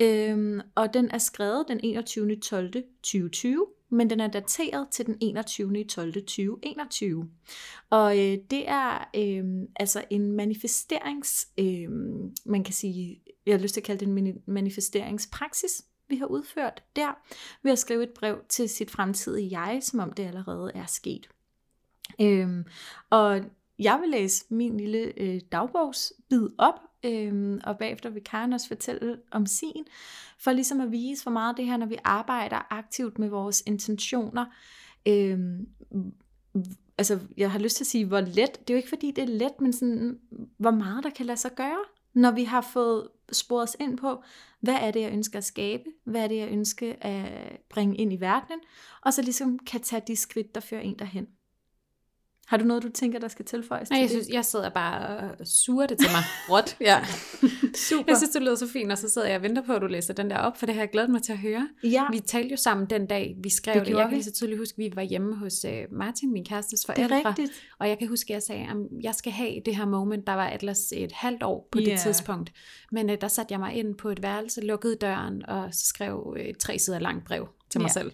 øhm, 0.00 0.60
og 0.74 0.94
den 0.94 1.10
er 1.10 1.18
skrevet 1.18 1.64
den 1.68 1.80
21. 1.82 2.36
12. 2.36 2.72
2020, 2.72 3.66
men 3.90 4.10
den 4.10 4.20
er 4.20 4.28
dateret 4.28 4.88
til 4.90 5.06
den 5.06 5.16
21. 5.20 5.84
12. 5.84 6.12
2021. 6.12 7.28
Og 7.90 8.18
øh, 8.18 8.38
det 8.50 8.68
er 8.68 9.10
øh, 9.16 9.44
altså 9.76 10.04
en 10.10 10.32
manifesterings, 10.32 11.48
øh, 11.58 11.90
man 12.46 12.64
kan 12.64 12.74
sige, 12.74 13.22
jeg 13.46 13.54
har 13.54 13.62
lyst 13.62 13.74
til 13.74 13.80
at 13.80 13.84
kalde 13.84 14.06
det 14.06 14.18
en 14.18 14.42
manifesteringspraksis, 14.46 15.84
vi 16.08 16.16
har 16.16 16.26
udført 16.26 16.82
der, 16.96 17.18
ved 17.62 17.72
at 17.72 17.78
skrive 17.78 18.02
et 18.02 18.12
brev 18.16 18.38
til 18.48 18.68
sit 18.68 18.90
fremtidige 18.90 19.60
jeg, 19.60 19.78
som 19.82 20.00
om 20.00 20.12
det 20.12 20.26
allerede 20.26 20.72
er 20.74 20.86
sket. 20.86 21.28
Øhm, 22.20 22.64
og 23.10 23.40
jeg 23.78 23.98
vil 24.00 24.08
læse 24.08 24.44
min 24.50 24.76
lille 24.76 25.12
øh, 25.16 25.40
dagbogsbid 25.52 26.48
op, 26.58 26.80
øh, 27.04 27.60
og 27.64 27.78
bagefter 27.78 28.10
vil 28.10 28.24
Karen 28.24 28.52
også 28.52 28.68
fortælle 28.68 29.18
om 29.30 29.46
sin, 29.46 29.84
for 30.38 30.52
ligesom 30.52 30.80
at 30.80 30.92
vise, 30.92 31.22
hvor 31.22 31.32
meget 31.32 31.56
det 31.56 31.66
her, 31.66 31.76
når 31.76 31.86
vi 31.86 31.96
arbejder 32.04 32.72
aktivt 32.72 33.18
med 33.18 33.28
vores 33.28 33.62
intentioner, 33.66 34.44
øh, 35.08 35.38
altså 36.98 37.18
jeg 37.36 37.50
har 37.50 37.58
lyst 37.58 37.76
til 37.76 37.84
at 37.84 37.88
sige, 37.88 38.06
hvor 38.06 38.20
let, 38.20 38.36
det 38.36 38.70
er 38.70 38.74
jo 38.74 38.76
ikke 38.76 38.88
fordi 38.88 39.10
det 39.10 39.22
er 39.22 39.28
let, 39.28 39.60
men 39.60 39.72
sådan, 39.72 40.18
hvor 40.58 40.70
meget 40.70 41.04
der 41.04 41.10
kan 41.10 41.26
lade 41.26 41.38
sig 41.38 41.54
gøre, 41.54 41.84
når 42.14 42.30
vi 42.30 42.44
har 42.44 42.60
fået 42.60 43.08
sporet 43.32 43.62
os 43.62 43.76
ind 43.80 43.98
på, 43.98 44.22
hvad 44.60 44.74
er 44.74 44.90
det, 44.90 45.00
jeg 45.00 45.12
ønsker 45.12 45.38
at 45.38 45.44
skabe, 45.44 45.84
hvad 46.04 46.24
er 46.24 46.28
det, 46.28 46.36
jeg 46.36 46.48
ønsker 46.48 46.94
at 47.00 47.60
bringe 47.70 47.96
ind 47.96 48.12
i 48.12 48.20
verdenen, 48.20 48.60
og 49.02 49.12
så 49.12 49.22
ligesom 49.22 49.58
kan 49.58 49.80
tage 49.80 50.02
de 50.06 50.16
skridt, 50.16 50.54
der 50.54 50.60
fører 50.60 50.80
en 50.80 50.98
derhen. 50.98 51.26
Har 52.48 52.56
du 52.56 52.64
noget, 52.64 52.82
du 52.82 52.88
tænker, 52.88 53.18
der 53.18 53.28
skal 53.28 53.44
tilføjes 53.44 53.90
Nej, 53.90 53.98
til 53.98 54.02
jeg, 54.02 54.10
synes, 54.10 54.28
jeg 54.28 54.44
sidder 54.44 54.70
bare 54.70 55.30
og 55.40 55.46
suger 55.46 55.86
det 55.86 55.98
til 55.98 56.08
mig. 56.12 56.22
Råt. 56.50 56.76
Ja. 56.80 57.04
Super. 57.88 58.04
Jeg 58.06 58.16
synes, 58.16 58.30
det 58.30 58.42
lyder 58.42 58.54
så 58.54 58.68
fint, 58.68 58.92
og 58.92 58.98
så 58.98 59.08
sidder 59.08 59.28
jeg 59.28 59.36
og 59.36 59.42
venter 59.42 59.62
på, 59.62 59.72
at 59.72 59.82
du 59.82 59.86
læser 59.86 60.14
den 60.14 60.30
der 60.30 60.38
op, 60.38 60.56
for 60.56 60.66
det 60.66 60.74
har 60.74 60.82
jeg 60.82 60.90
glædet 60.90 61.10
mig 61.10 61.22
til 61.22 61.32
at 61.32 61.38
høre. 61.38 61.68
Ja. 61.84 62.04
Vi 62.12 62.20
talte 62.20 62.50
jo 62.50 62.56
sammen 62.56 62.86
den 62.86 63.06
dag, 63.06 63.36
vi 63.42 63.50
skrev 63.50 63.74
det. 63.74 63.86
det. 63.86 63.92
Jeg 63.92 64.02
kan 64.02 64.10
lige 64.10 64.24
så 64.24 64.32
tydeligt 64.32 64.60
huske, 64.60 64.74
at 64.74 64.78
vi 64.78 64.96
var 64.96 65.02
hjemme 65.02 65.36
hos 65.36 65.64
uh, 65.64 65.98
Martin, 65.98 66.32
min 66.32 66.44
kærestes 66.44 66.86
forældre. 66.86 67.16
Det 67.16 67.24
er 67.24 67.28
rigtigt. 67.28 67.52
Og 67.78 67.88
jeg 67.88 67.98
kan 67.98 68.08
huske, 68.08 68.30
at 68.30 68.34
jeg 68.34 68.42
sagde, 68.42 68.62
at 68.62 68.76
jeg 69.02 69.14
skal 69.14 69.32
have 69.32 69.54
det 69.64 69.76
her 69.76 69.86
moment. 69.86 70.26
Der 70.26 70.32
var 70.34 70.46
Atlas 70.46 70.92
et 70.96 71.12
halvt 71.12 71.42
år 71.42 71.68
på 71.72 71.78
yeah. 71.78 71.90
det 71.90 72.00
tidspunkt. 72.00 72.52
Men 72.92 73.10
uh, 73.10 73.16
der 73.20 73.28
satte 73.28 73.52
jeg 73.52 73.60
mig 73.60 73.74
ind 73.74 73.94
på 73.94 74.08
et 74.08 74.22
værelse, 74.22 74.60
lukkede 74.60 74.96
døren 74.96 75.46
og 75.48 75.68
skrev 75.72 76.36
et 76.40 76.58
tre 76.58 76.78
sider 76.78 76.98
langt 76.98 77.24
brev 77.24 77.48
til 77.70 77.80
mig 77.80 77.88
ja. 77.88 77.92
selv. 77.92 78.12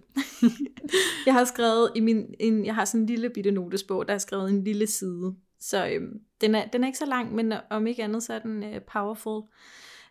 jeg 1.26 1.34
har 1.34 1.44
skrevet 1.44 1.92
i 1.94 2.00
min, 2.00 2.34
en, 2.40 2.66
jeg 2.66 2.74
har 2.74 2.84
sådan 2.84 3.00
en 3.00 3.06
lille 3.06 3.30
bitte 3.30 3.50
notesbog, 3.50 4.08
der 4.08 4.14
er 4.14 4.18
skrevet 4.18 4.50
en 4.50 4.64
lille 4.64 4.86
side. 4.86 5.34
Så 5.60 5.88
øhm, 5.88 6.20
den, 6.40 6.54
er, 6.54 6.66
den 6.66 6.82
er 6.82 6.86
ikke 6.86 6.98
så 6.98 7.06
lang, 7.06 7.34
men 7.34 7.52
om 7.70 7.86
ikke 7.86 8.04
andet, 8.04 8.22
så 8.22 8.34
er 8.34 8.38
den 8.38 8.62
øh, 8.62 8.80
powerful. 8.82 9.42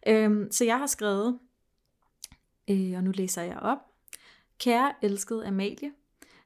Øhm, 0.07 0.51
så 0.51 0.65
jeg 0.65 0.79
har 0.79 0.87
skrevet, 0.87 1.39
øh, 2.69 2.93
og 2.95 3.03
nu 3.03 3.11
læser 3.11 3.41
jeg 3.41 3.57
op. 3.57 3.77
Kære 4.59 4.93
elskede 5.01 5.47
Amalie, 5.47 5.91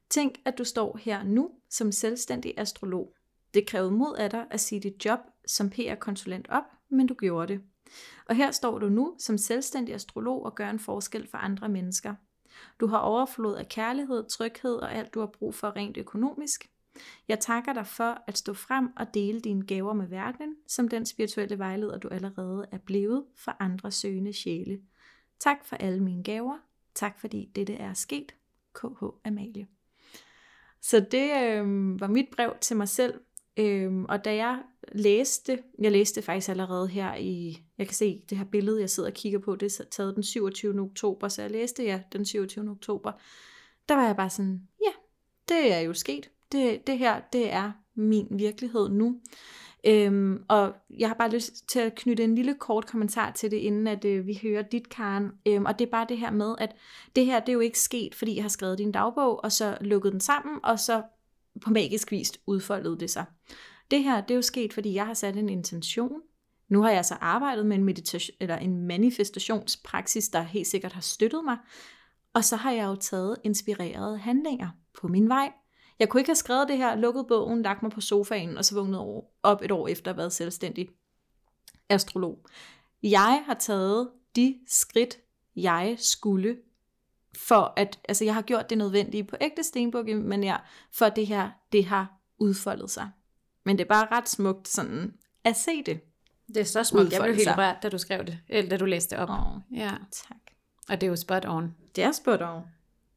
tænk 0.10 0.36
at 0.46 0.58
du 0.58 0.64
står 0.64 1.00
her 1.02 1.24
nu 1.24 1.50
som 1.70 1.92
selvstændig 1.92 2.54
astrolog. 2.58 3.14
Det 3.54 3.68
krævede 3.68 3.92
mod 3.92 4.16
af 4.18 4.30
dig 4.30 4.46
at 4.52 4.60
sige 4.60 4.82
dit 4.82 5.06
job 5.06 5.20
som 5.48 5.70
PR-konsulent 5.70 6.48
op, 6.50 6.64
men 6.90 7.08
du 7.08 7.14
gjorde 7.14 7.54
det. 7.54 7.62
Og 8.26 8.36
her 8.36 8.52
står 8.52 8.80
du 8.80 8.90
nu 8.90 9.16
som 9.20 9.38
selvstændig 9.38 9.96
astrolog 9.96 10.46
og 10.46 10.56
gør 10.56 10.70
en 10.70 10.80
forskel 10.80 11.28
for 11.28 11.38
andre 11.38 11.70
mennesker. 11.70 12.16
Du 12.80 12.88
har 12.88 12.98
overflod 12.98 13.56
af 13.56 13.70
kærlighed, 13.70 14.30
tryghed 14.30 14.76
og 14.76 14.94
alt 14.94 15.14
du 15.14 15.20
har 15.20 15.28
brug 15.28 15.56
for 15.56 15.76
rent 15.76 15.98
økonomisk. 15.98 16.70
Jeg 17.28 17.40
takker 17.40 17.74
dig 17.74 17.88
for 17.88 18.24
at 18.28 18.38
stå 18.38 18.54
frem 18.54 18.90
og 18.98 19.14
dele 19.14 19.40
dine 19.40 19.66
gaver 19.66 19.94
med 19.94 20.08
verden, 20.08 20.56
som 20.68 20.88
den 20.88 21.06
spirituelle 21.06 21.60
vejleder 21.60 21.98
du 21.98 22.08
allerede 22.08 22.66
er 22.72 22.78
blevet 22.78 23.26
for 23.36 23.56
andre 23.60 23.92
søgende 23.92 24.34
sjæle. 24.34 24.82
Tak 25.40 25.66
for 25.66 25.76
alle 25.76 26.04
mine 26.04 26.24
gaver. 26.24 26.58
Tak 26.94 27.20
fordi 27.20 27.52
dette 27.56 27.74
er 27.74 27.94
sket. 27.94 28.36
KH 28.74 29.04
Amalie. 29.26 29.68
Så 30.82 31.00
det 31.00 31.32
øh, 31.44 32.00
var 32.00 32.08
mit 32.08 32.28
brev 32.36 32.54
til 32.62 32.78
mig 32.78 32.90
selv 32.90 33.22
Øhm, 33.58 34.06
og 34.06 34.26
da 34.26 34.36
jeg 34.36 34.60
læste, 34.92 35.60
jeg 35.80 35.92
læste 35.92 36.22
faktisk 36.22 36.50
allerede 36.50 36.88
her 36.88 37.16
i, 37.16 37.58
jeg 37.78 37.88
kan 37.88 37.96
se 37.96 38.24
det 38.30 38.38
her 38.38 38.46
billede, 38.46 38.80
jeg 38.80 38.90
sidder 38.90 39.10
og 39.10 39.16
kigger 39.16 39.40
på, 39.40 39.56
det 39.56 39.80
er 39.80 39.84
taget 39.92 40.16
den 40.16 40.24
27. 40.24 40.82
oktober, 40.82 41.28
så 41.28 41.42
jeg 41.42 41.52
læste 41.52 41.84
ja 41.84 42.02
den 42.14 42.26
27. 42.26 42.70
oktober, 42.70 43.12
der 43.90 43.96
var 43.96 44.06
jeg 44.06 44.16
bare 44.16 44.30
sådan, 44.30 44.62
ja, 44.86 44.92
det 45.50 45.74
er 45.74 45.80
jo 45.80 45.94
sket. 45.94 46.30
Det, 46.52 46.88
det 46.88 46.98
her, 46.98 47.22
det 47.34 47.54
er 47.54 47.72
min 47.96 48.28
virkelighed 48.32 48.90
nu. 48.90 49.20
Øhm, 49.86 50.44
og 50.48 50.74
jeg 50.98 51.10
har 51.10 51.16
bare 51.16 51.30
lyst 51.30 51.70
til 51.70 51.80
at 51.80 51.96
knytte 51.96 52.24
en 52.24 52.36
lille 52.36 52.56
kort 52.60 52.88
kommentar 52.88 53.32
til 53.32 53.52
det, 53.52 53.58
inden 53.58 53.88
at 53.88 54.06
øh, 54.06 54.28
vi 54.28 54.40
hører 54.44 54.62
dit, 54.62 54.90
Karen. 54.90 55.32
Øhm, 55.48 55.66
og 55.66 55.80
det 55.80 55.88
er 55.88 55.92
bare 55.92 56.06
det 56.10 56.18
her 56.18 56.32
med, 56.32 56.56
at 56.58 56.76
det 57.16 57.26
her, 57.26 57.40
det 57.40 57.50
er 57.50 57.54
jo 57.54 57.60
ikke 57.60 57.80
sket, 57.80 58.16
fordi 58.16 58.36
jeg 58.36 58.44
har 58.44 58.50
skrevet 58.50 58.78
din 58.78 58.92
dagbog, 58.92 59.44
og 59.44 59.52
så 59.52 59.78
lukket 59.82 60.12
den 60.12 60.22
sammen, 60.22 60.60
og 60.64 60.80
så 60.80 61.02
på 61.62 61.70
magisk 61.70 62.12
vis 62.12 62.32
udfoldede 62.48 63.00
det 63.00 63.10
sig. 63.10 63.26
Det 63.92 64.04
her, 64.04 64.22
det 64.22 64.32
er 64.32 64.36
jo 64.36 64.42
sket, 64.42 64.74
fordi 64.74 64.94
jeg 64.94 65.06
har 65.06 65.14
sat 65.14 65.38
en 65.38 65.50
intention. 65.50 66.22
Nu 66.70 66.82
har 66.82 66.92
jeg 66.92 67.06
så 67.06 67.16
arbejdet 67.22 67.66
med 67.66 67.78
en, 67.78 67.84
meditation, 67.84 68.36
eller 68.40 68.58
en 68.58 68.88
manifestationspraksis, 68.88 70.30
der 70.30 70.42
helt 70.42 70.68
sikkert 70.68 70.94
har 70.94 71.02
støttet 71.02 71.44
mig. 71.44 71.58
Og 72.34 72.44
så 72.44 72.56
har 72.56 72.72
jeg 72.72 72.86
jo 72.86 72.96
taget 72.96 73.38
inspirerede 73.44 74.18
handlinger 74.18 74.70
på 75.02 75.08
min 75.08 75.30
vej. 75.30 75.52
Jeg 76.00 76.10
kunne 76.10 76.22
ikke 76.22 76.30
have 76.30 76.36
skrevet 76.36 76.68
det 76.68 76.78
her, 76.78 76.96
lukket 76.96 77.26
bogen, 77.28 77.62
lagt 77.62 77.84
mig 77.84 77.92
på 77.92 78.02
sofaen, 78.02 78.58
og 78.58 78.66
så 78.66 78.76
vågnet 78.76 79.22
op 79.44 79.62
et 79.62 79.72
år 79.72 79.88
efter 79.88 80.12
at 80.12 80.16
have 80.16 80.18
været 80.18 80.34
selvstændig 80.34 80.90
astrolog. 81.90 82.46
Jeg 83.04 83.44
har 83.46 83.54
taget 83.54 84.10
de 84.36 84.60
skridt, 84.68 85.18
jeg 85.56 85.96
skulle 86.00 86.58
for 87.38 87.74
at, 87.76 88.00
altså 88.10 88.26
jeg 88.26 88.34
har 88.34 88.42
gjort 88.42 88.70
det 88.70 88.78
nødvendige 88.78 89.24
på 89.24 89.36
ægte 89.42 89.64
stenbukke, 89.64 90.16
men 90.16 90.44
ja, 90.44 90.58
for 90.94 91.10
det 91.10 91.28
her, 91.28 91.50
det 91.72 91.86
har 91.86 92.20
udfoldet 92.38 92.92
sig. 92.92 93.10
Men 93.66 93.78
det 93.78 93.84
er 93.84 93.88
bare 93.88 94.08
ret 94.12 94.30
smukt 94.30 94.68
sådan 94.68 95.14
at 95.44 95.56
se 95.58 95.84
det. 95.84 96.00
Det 96.48 96.58
er 96.58 96.64
så 96.64 96.84
smukt. 96.84 97.14
Jeg 97.14 97.22
blev 97.22 97.36
helt 97.36 97.58
rørt, 97.58 97.84
da 97.84 97.90
du 97.90 97.98
skrev 97.98 98.26
det, 98.26 98.40
eller 98.48 98.70
da 98.70 98.78
du 98.78 98.86
læste 98.86 99.20
op. 99.20 99.30
Oh, 99.30 99.78
ja. 99.78 99.92
Tak. 100.12 100.38
Og 100.90 101.02
det 101.02 101.08
er 101.08 101.10
jo 101.10 101.16
spot 101.16 101.46
on. 101.46 101.76
Det 101.96 102.04
er 102.04 102.12
spot 102.12 102.42
on. 102.42 102.62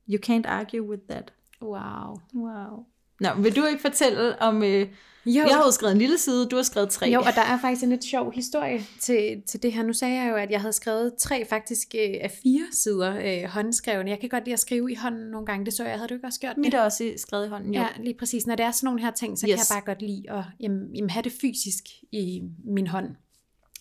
You 0.08 0.18
can't 0.26 0.48
argue 0.48 0.82
with 0.82 1.02
that. 1.08 1.32
Wow. 1.62 2.20
Wow. 2.34 2.86
Nå, 3.20 3.28
vil 3.38 3.56
du 3.56 3.64
ikke 3.64 3.80
fortælle 3.80 4.42
om... 4.42 4.62
Øh, 4.62 4.86
jo. 5.26 5.32
Jeg 5.32 5.56
har 5.56 5.64
jo 5.64 5.70
skrevet 5.70 5.92
en 5.92 5.98
lille 5.98 6.18
side, 6.18 6.46
du 6.46 6.56
har 6.56 6.62
skrevet 6.62 6.90
tre. 6.90 7.06
Jo, 7.06 7.20
og 7.20 7.34
der 7.34 7.42
er 7.42 7.58
faktisk 7.60 7.82
en 7.82 7.90
lidt 7.90 8.04
sjov 8.04 8.32
historie 8.32 8.80
til, 9.00 9.42
til 9.46 9.62
det 9.62 9.72
her. 9.72 9.82
Nu 9.82 9.92
sagde 9.92 10.14
jeg 10.14 10.30
jo, 10.30 10.36
at 10.36 10.50
jeg 10.50 10.60
havde 10.60 10.72
skrevet 10.72 11.12
tre 11.18 11.44
faktisk 11.44 11.94
øh, 11.94 12.14
af 12.20 12.30
fire 12.42 12.66
sider 12.72 13.16
øh, 13.16 13.50
håndskrevne. 13.50 14.10
Jeg 14.10 14.20
kan 14.20 14.28
godt 14.28 14.44
lide 14.44 14.52
at 14.52 14.60
skrive 14.60 14.92
i 14.92 14.94
hånden 14.94 15.30
nogle 15.30 15.46
gange. 15.46 15.64
Det 15.64 15.74
så 15.74 15.84
jeg, 15.84 15.94
havde 15.94 16.08
du 16.08 16.14
ikke 16.14 16.26
også 16.26 16.40
gjort 16.40 16.56
det? 16.56 16.60
Mit 16.60 16.74
er 16.74 16.82
også 16.82 17.12
skrevet 17.16 17.46
i 17.46 17.48
hånden, 17.48 17.74
jo. 17.74 17.80
Ja, 17.80 17.88
lige 18.02 18.14
præcis. 18.18 18.46
Når 18.46 18.54
det 18.54 18.64
er 18.64 18.70
sådan 18.70 18.86
nogle 18.86 19.00
her 19.00 19.10
ting, 19.10 19.38
så 19.38 19.46
yes. 19.46 19.50
kan 19.50 19.58
jeg 19.58 19.66
bare 19.74 19.94
godt 19.94 20.02
lide 20.02 20.30
at 20.30 20.44
jamen, 20.60 20.94
jamen, 20.94 21.10
have 21.10 21.22
det 21.22 21.32
fysisk 21.40 21.84
i 22.12 22.42
min 22.64 22.86
hånd. 22.86 23.08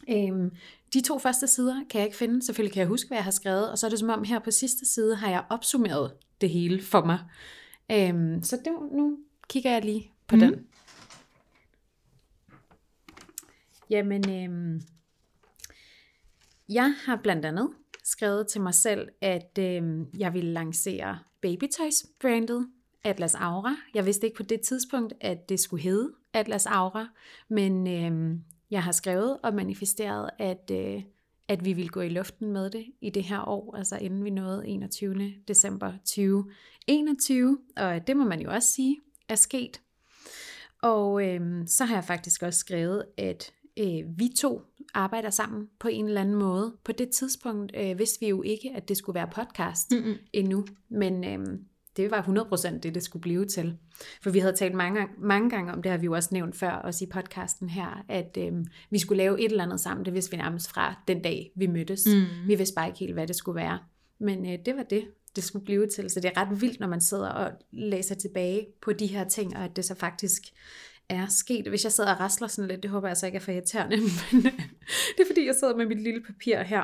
Øhm, 0.10 0.52
de 0.94 1.02
to 1.02 1.20
første 1.20 1.48
sider 1.48 1.76
kan 1.90 2.00
jeg 2.00 2.06
ikke 2.08 2.18
finde. 2.18 2.46
Selvfølgelig 2.46 2.74
kan 2.74 2.80
jeg 2.80 2.88
huske, 2.88 3.08
hvad 3.08 3.18
jeg 3.18 3.24
har 3.24 3.32
skrevet. 3.32 3.72
Og 3.72 3.78
så 3.78 3.86
er 3.86 3.90
det 3.90 4.00
som 4.00 4.10
om 4.10 4.24
her 4.24 4.40
på 4.40 4.52
sidste 4.52 4.94
side 4.94 5.16
har 5.16 5.30
jeg 5.30 5.44
opsummeret 5.50 6.12
det 6.42 6.50
hele 6.50 6.82
for 6.84 7.06
mig. 7.06 7.20
Øhm, 7.92 8.44
så 8.44 8.56
det, 8.56 8.74
nu 8.92 9.18
kigger 9.50 9.72
jeg 9.72 9.86
lige 9.86 10.12
på 10.28 10.36
mm. 10.36 10.42
den. 10.42 10.68
Jamen, 13.90 14.30
øhm, 14.30 14.82
jeg 16.70 16.96
har 17.06 17.16
blandt 17.16 17.46
andet 17.46 17.70
skrevet 18.04 18.48
til 18.48 18.62
mig 18.62 18.74
selv, 18.74 19.08
at 19.22 19.60
øhm, 19.60 20.08
jeg 20.18 20.34
ville 20.34 20.54
lancere 20.54 21.20
babytoys-brandet 21.42 22.68
Atlas 23.04 23.36
Aura. 23.36 23.76
Jeg 23.94 24.06
vidste 24.06 24.28
ikke 24.28 24.38
på 24.38 24.44
det 24.44 24.62
tidspunkt, 24.62 25.14
at 25.22 25.50
det 25.50 25.60
skulle 25.60 25.84
hedde 25.84 26.14
Atlas 26.34 26.66
Aura, 26.66 27.08
men 27.50 27.88
øhm, 27.88 28.44
jeg 28.72 28.84
har 28.84 28.92
skrevet 28.92 29.38
og 29.44 29.54
manifesteret, 29.54 30.30
at, 30.40 30.72
øh, 30.72 31.04
at 31.48 31.66
vi 31.66 31.74
vil 31.74 31.90
gå 31.90 32.02
i 32.02 32.10
luften 32.10 32.52
med 32.52 32.70
det 32.70 32.86
i 33.02 33.10
det 33.10 33.24
her 33.24 33.48
år, 33.48 33.76
altså 33.76 33.98
inden 33.98 34.24
vi 34.24 34.30
nåede 34.30 34.68
21. 34.68 35.34
december 35.48 35.92
2021, 35.98 37.58
og 37.78 38.08
det 38.08 38.18
må 38.18 38.24
man 38.24 38.42
jo 38.42 38.52
også 38.52 38.72
sige 38.72 38.98
er 39.30 39.36
sket. 39.36 39.82
Og 40.82 41.28
øh, 41.28 41.68
så 41.68 41.86
har 41.86 41.96
jeg 41.96 42.04
faktisk 42.04 42.44
også 42.44 42.60
skrevet, 42.60 43.06
at 43.18 43.52
øh, 43.80 44.04
vi 44.18 44.30
to 44.38 44.62
arbejder 44.94 45.30
sammen 45.30 45.70
på 45.80 45.88
en 45.88 46.06
eller 46.06 46.22
anden 46.22 46.36
måde. 46.36 46.76
På 46.84 46.92
det 46.92 47.10
tidspunkt 47.10 47.72
øh, 47.78 48.00
vidste 48.00 48.20
vi 48.20 48.30
jo 48.30 48.42
ikke, 48.42 48.72
at 48.76 48.90
det 48.90 48.98
skulle 48.98 49.16
være 49.16 49.30
podcast 49.36 49.92
Mm-mm. 49.92 50.16
endnu, 50.34 50.66
men 50.90 51.24
øh, 51.24 51.60
det 51.98 52.12
var 52.12 52.22
100% 52.22 52.80
det, 52.80 52.96
det 52.96 53.04
skulle 53.04 53.22
blive 53.22 53.46
til. 53.46 53.78
For 54.22 54.30
vi 54.30 54.40
havde 54.40 54.56
talt 54.56 54.76
mange, 54.76 55.08
mange 55.18 55.50
gange 55.50 55.74
om, 55.74 55.82
det 55.82 55.92
har 55.92 55.98
vi 55.98 56.06
jo 56.06 56.14
også 56.14 56.30
nævnt 56.32 56.56
før, 56.56 56.72
også 56.72 57.06
i 57.06 57.08
podcasten 57.08 57.70
her, 57.70 58.06
at 58.10 58.38
øh, 58.40 58.52
vi 58.90 59.00
skulle 59.00 59.18
lave 59.18 59.40
et 59.40 59.52
eller 59.52 59.64
andet 59.64 59.80
sammen. 59.80 60.06
Det 60.06 60.14
vidste 60.14 60.32
vi 60.32 60.38
nærmest 60.38 60.70
fra 60.70 60.96
den 61.08 61.22
dag, 61.22 61.52
vi 61.56 61.68
mødtes. 61.68 62.06
Mm. 62.06 62.48
Vi 62.48 62.56
vidste 62.56 62.76
bare 62.76 62.88
ikke 62.88 63.00
helt, 63.00 63.14
hvad 63.14 63.28
det 63.28 63.36
skulle 63.36 63.56
være. 63.56 63.80
Men 64.20 64.46
øh, 64.46 64.60
det 64.66 64.76
var 64.76 64.84
det, 64.84 65.04
det 65.36 65.44
skulle 65.44 65.66
blive 65.66 65.88
til. 65.88 66.10
Så 66.10 66.20
det 66.20 66.32
er 66.36 66.42
ret 66.42 66.62
vildt, 66.62 66.80
når 66.80 66.88
man 66.88 67.02
sidder 67.02 67.30
og 67.30 67.52
læser 67.72 68.16
tilbage 68.16 68.68
på 68.82 68.94
de 68.94 69.08
her 69.08 69.28
ting, 69.28 69.58
og 69.58 69.64
at 69.64 69.76
det 69.76 69.86
så 69.86 69.96
faktisk 69.96 70.42
er 71.10 71.28
sket. 71.28 71.68
Hvis 71.68 71.84
jeg 71.84 71.92
sidder 71.92 72.14
og 72.14 72.20
rasler 72.20 72.48
sådan 72.48 72.68
lidt, 72.68 72.84
det 72.84 72.92
håber 72.92 73.08
jeg 73.08 73.18
så 73.18 73.26
ikke 73.26 73.36
er 73.36 73.40
for 73.40 73.52
irriterende, 73.52 73.98
men 74.32 74.44
det 75.18 75.22
er 75.22 75.28
fordi, 75.28 75.46
jeg 75.46 75.56
sidder 75.60 75.76
med 75.76 75.86
mit 75.86 76.02
lille 76.02 76.24
papir 76.24 76.62
her. 76.62 76.84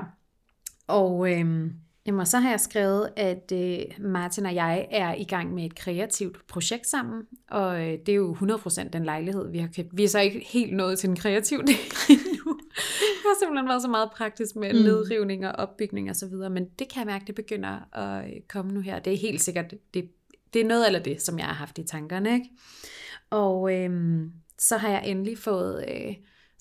Og, 0.88 1.32
øhm, 1.32 1.74
jamen, 2.06 2.26
så 2.26 2.40
har 2.40 2.50
jeg 2.50 2.60
skrevet, 2.60 3.10
at 3.16 3.52
øh, 3.54 3.80
Martin 4.00 4.46
og 4.46 4.56
jeg 4.56 4.88
er 4.92 5.14
i 5.14 5.24
gang 5.24 5.54
med 5.54 5.66
et 5.66 5.76
kreativt 5.76 6.48
projekt 6.48 6.88
sammen, 6.88 7.24
og 7.50 7.82
øh, 7.82 8.00
det 8.06 8.10
er 8.10 8.16
jo 8.16 8.36
100% 8.36 8.90
den 8.90 9.06
lejlighed, 9.06 9.52
vi 9.52 9.58
har 9.58 9.70
købt. 9.76 9.90
Vi 9.98 10.04
er 10.04 10.08
så 10.08 10.20
ikke 10.20 10.48
helt 10.54 10.74
nået 10.74 11.00
til 11.00 11.10
den 11.10 11.18
kreative 11.18 11.62
del 11.62 11.76
endnu. 12.10 12.60
Det 12.76 13.24
har 13.24 13.40
simpelthen 13.40 13.68
været 13.68 13.82
så 13.82 13.88
meget 13.88 14.10
praktisk 14.12 14.56
med 14.56 14.74
mm. 14.74 14.80
nedrivning 14.80 15.48
og 15.48 15.52
opbygning 15.52 16.10
og 16.10 16.16
så 16.16 16.28
videre, 16.28 16.50
men 16.50 16.66
det 16.80 16.90
kan 16.90 17.00
jeg 17.00 17.06
mærke, 17.06 17.26
det 17.28 17.36
begynder 17.36 17.96
at 17.98 18.26
øh, 18.26 18.42
komme 18.50 18.74
nu 18.74 18.80
her. 18.80 19.00
Det 19.00 19.14
er 19.14 19.18
helt 19.18 19.42
sikkert, 19.42 19.74
det, 19.94 20.10
det 20.54 20.62
er 20.62 20.66
noget 20.66 20.88
eller 20.88 21.00
det, 21.00 21.22
som 21.22 21.40
jeg 21.40 21.46
har 21.46 21.54
haft 21.54 21.78
i 21.78 21.84
tankerne, 21.84 22.34
ikke? 22.34 22.50
Og 23.30 23.74
øhm, 23.74 24.32
så 24.60 24.78
har 24.78 24.90
jeg 24.90 25.04
endelig 25.06 25.38
fået 25.38 25.86
øh, 25.88 26.16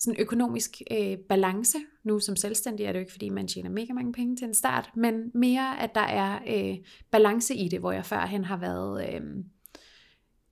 sådan 0.05 0.21
økonomisk 0.21 0.81
øh, 0.91 1.17
balance. 1.29 1.77
Nu 2.03 2.19
som 2.19 2.35
selvstændig 2.35 2.85
er 2.85 2.91
det 2.91 2.99
jo 2.99 3.01
ikke, 3.01 3.11
fordi 3.11 3.29
man 3.29 3.47
tjener 3.47 3.69
mega 3.69 3.93
mange 3.93 4.13
penge 4.13 4.35
til 4.35 4.47
en 4.47 4.53
start, 4.53 4.89
men 4.95 5.31
mere, 5.33 5.81
at 5.81 5.95
der 5.95 6.01
er 6.01 6.39
øh, 6.47 6.77
balance 7.11 7.55
i 7.55 7.67
det, 7.67 7.79
hvor 7.79 7.91
jeg 7.91 8.05
førhen 8.05 8.45
har 8.45 8.57
været... 8.57 9.13
Øh, 9.13 9.21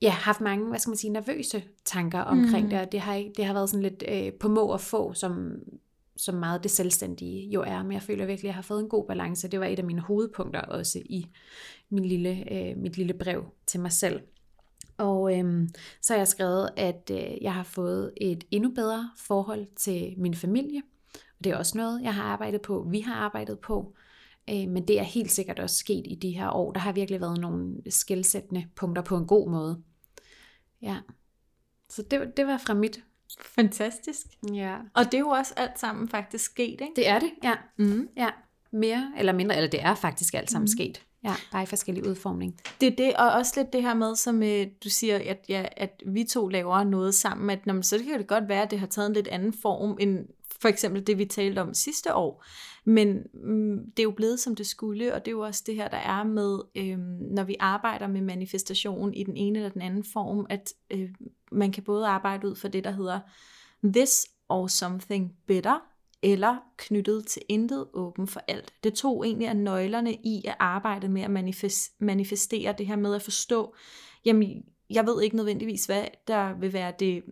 ja, 0.01 0.09
haft 0.09 0.41
mange, 0.41 0.67
hvad 0.69 0.79
skal 0.79 0.89
man 0.89 0.97
sige, 0.97 1.11
nervøse 1.11 1.63
tanker 1.85 2.19
omkring 2.19 2.65
mm. 2.65 2.69
det, 2.69 2.79
og 2.79 2.91
det 2.91 2.99
har, 2.99 3.23
det 3.37 3.45
har 3.45 3.53
været 3.53 3.69
sådan 3.69 3.83
lidt 3.83 4.03
øh, 4.07 4.33
på 4.39 4.47
må 4.47 4.65
og 4.65 4.81
få, 4.81 5.13
som, 5.13 5.51
som 6.17 6.35
meget 6.35 6.63
det 6.63 6.71
selvstændige 6.71 7.49
jo 7.49 7.61
er, 7.61 7.83
men 7.83 7.91
jeg 7.91 8.01
føler 8.01 8.25
virkelig, 8.25 8.47
at 8.47 8.51
jeg 8.51 8.55
har 8.55 8.61
fået 8.61 8.83
en 8.83 8.89
god 8.89 9.07
balance. 9.07 9.47
Det 9.47 9.59
var 9.59 9.65
et 9.65 9.79
af 9.79 9.85
mine 9.85 10.01
hovedpunkter 10.01 10.61
også 10.61 10.99
i 11.05 11.25
min 11.89 12.05
lille, 12.05 12.53
øh, 12.53 12.77
mit 12.77 12.97
lille 12.97 13.13
brev 13.13 13.45
til 13.67 13.79
mig 13.79 13.91
selv. 13.91 14.21
Og 14.97 15.39
øhm, 15.39 15.69
så 16.01 16.13
har 16.13 16.17
jeg 16.17 16.27
skrevet, 16.27 16.69
at 16.77 17.11
øh, 17.13 17.43
jeg 17.43 17.53
har 17.53 17.63
fået 17.63 18.13
et 18.17 18.43
endnu 18.51 18.69
bedre 18.69 19.11
forhold 19.17 19.67
til 19.75 20.13
min 20.17 20.35
familie. 20.35 20.81
Og 21.13 21.43
det 21.43 21.51
er 21.51 21.57
også 21.57 21.77
noget, 21.77 22.01
jeg 22.01 22.15
har 22.15 22.23
arbejdet 22.23 22.61
på, 22.61 22.87
vi 22.89 22.99
har 22.99 23.15
arbejdet 23.15 23.59
på. 23.59 23.95
Øh, 24.49 24.67
men 24.67 24.87
det 24.87 24.99
er 24.99 25.03
helt 25.03 25.31
sikkert 25.31 25.59
også 25.59 25.75
sket 25.75 26.03
i 26.07 26.15
de 26.15 26.31
her 26.31 26.49
år. 26.49 26.71
Der 26.71 26.79
har 26.79 26.91
virkelig 26.91 27.21
været 27.21 27.39
nogle 27.39 27.75
skældsættende 27.89 28.65
punkter 28.75 29.01
på 29.01 29.17
en 29.17 29.27
god 29.27 29.49
måde. 29.49 29.81
Ja. 30.81 30.97
Så 31.89 32.01
det, 32.11 32.37
det 32.37 32.47
var 32.47 32.57
fra 32.57 32.73
mit. 32.73 33.03
Fantastisk. 33.39 34.25
Ja. 34.53 34.77
Og 34.93 35.05
det 35.05 35.13
er 35.13 35.19
jo 35.19 35.29
også 35.29 35.53
alt 35.57 35.79
sammen 35.79 36.09
faktisk 36.09 36.45
sket, 36.45 36.81
ikke? 36.81 36.91
Det 36.95 37.07
er 37.07 37.19
det, 37.19 37.31
ja. 37.43 37.53
Mm. 37.77 38.09
ja. 38.17 38.29
Mere 38.71 39.11
eller 39.17 39.33
mindre, 39.33 39.55
eller 39.55 39.69
det 39.69 39.83
er 39.83 39.95
faktisk 39.95 40.33
alt 40.33 40.51
sammen 40.51 40.63
mm. 40.63 40.67
sket. 40.67 41.05
Ja, 41.23 41.35
bare 41.51 41.63
i 41.63 41.65
forskellige 41.65 42.09
udformning. 42.09 42.59
Det 42.81 42.87
er 42.87 42.95
det, 42.95 43.13
og 43.13 43.31
også 43.31 43.53
lidt 43.57 43.73
det 43.73 43.81
her 43.81 43.93
med, 43.93 44.15
som 44.15 44.43
øh, 44.43 44.67
du 44.83 44.89
siger, 44.89 45.15
at, 45.25 45.45
ja, 45.49 45.65
at 45.77 46.03
vi 46.05 46.23
to 46.23 46.47
laver 46.47 46.83
noget 46.83 47.15
sammen, 47.15 47.49
at 47.49 47.65
når 47.65 47.73
man, 47.73 47.83
så 47.83 47.99
kan 47.99 48.19
det 48.19 48.27
godt 48.27 48.47
være, 48.47 48.61
at 48.61 48.71
det 48.71 48.79
har 48.79 48.87
taget 48.87 49.07
en 49.07 49.13
lidt 49.13 49.27
anden 49.27 49.53
form, 49.61 49.97
end 49.99 50.27
for 50.61 50.67
eksempel 50.67 51.07
det, 51.07 51.17
vi 51.17 51.25
talte 51.25 51.59
om 51.59 51.73
sidste 51.73 52.15
år. 52.15 52.43
Men 52.85 53.17
mm, 53.33 53.77
det 53.97 53.99
er 53.99 54.03
jo 54.03 54.11
blevet, 54.11 54.39
som 54.39 54.55
det 54.55 54.67
skulle, 54.67 55.13
og 55.13 55.25
det 55.25 55.27
er 55.27 55.35
jo 55.35 55.39
også 55.39 55.63
det 55.65 55.75
her, 55.75 55.87
der 55.87 55.97
er 55.97 56.23
med, 56.23 56.59
øh, 56.75 56.97
når 57.35 57.43
vi 57.43 57.55
arbejder 57.59 58.07
med 58.07 58.21
manifestation 58.21 59.13
i 59.13 59.23
den 59.23 59.37
ene 59.37 59.59
eller 59.59 59.69
den 59.69 59.81
anden 59.81 60.03
form, 60.13 60.45
at 60.49 60.73
øh, 60.91 61.09
man 61.51 61.71
kan 61.71 61.83
både 61.83 62.07
arbejde 62.07 62.47
ud 62.47 62.55
for 62.55 62.67
det, 62.67 62.83
der 62.83 62.91
hedder 62.91 63.19
this 63.83 64.25
or 64.49 64.67
something 64.67 65.33
better, 65.47 65.92
eller 66.23 66.57
knyttet 66.77 67.27
til 67.27 67.41
intet 67.49 67.87
åben 67.93 68.27
for 68.27 68.41
alt. 68.47 68.73
Det 68.83 68.93
tog 68.93 69.25
egentlig 69.25 69.47
af 69.47 69.55
nøglerne 69.55 70.13
i 70.13 70.41
at 70.45 70.55
arbejde 70.59 71.09
med 71.09 71.21
at 71.21 71.31
manifestere 71.99 72.75
det 72.77 72.87
her 72.87 72.95
med 72.95 73.15
at 73.15 73.21
forstå, 73.21 73.75
jamen 74.25 74.63
jeg 74.89 75.05
ved 75.05 75.21
ikke 75.21 75.35
nødvendigvis, 75.35 75.85
hvad 75.85 76.05
der 76.27 76.59
vil 76.59 76.73
være 76.73 76.93
det 76.99 77.23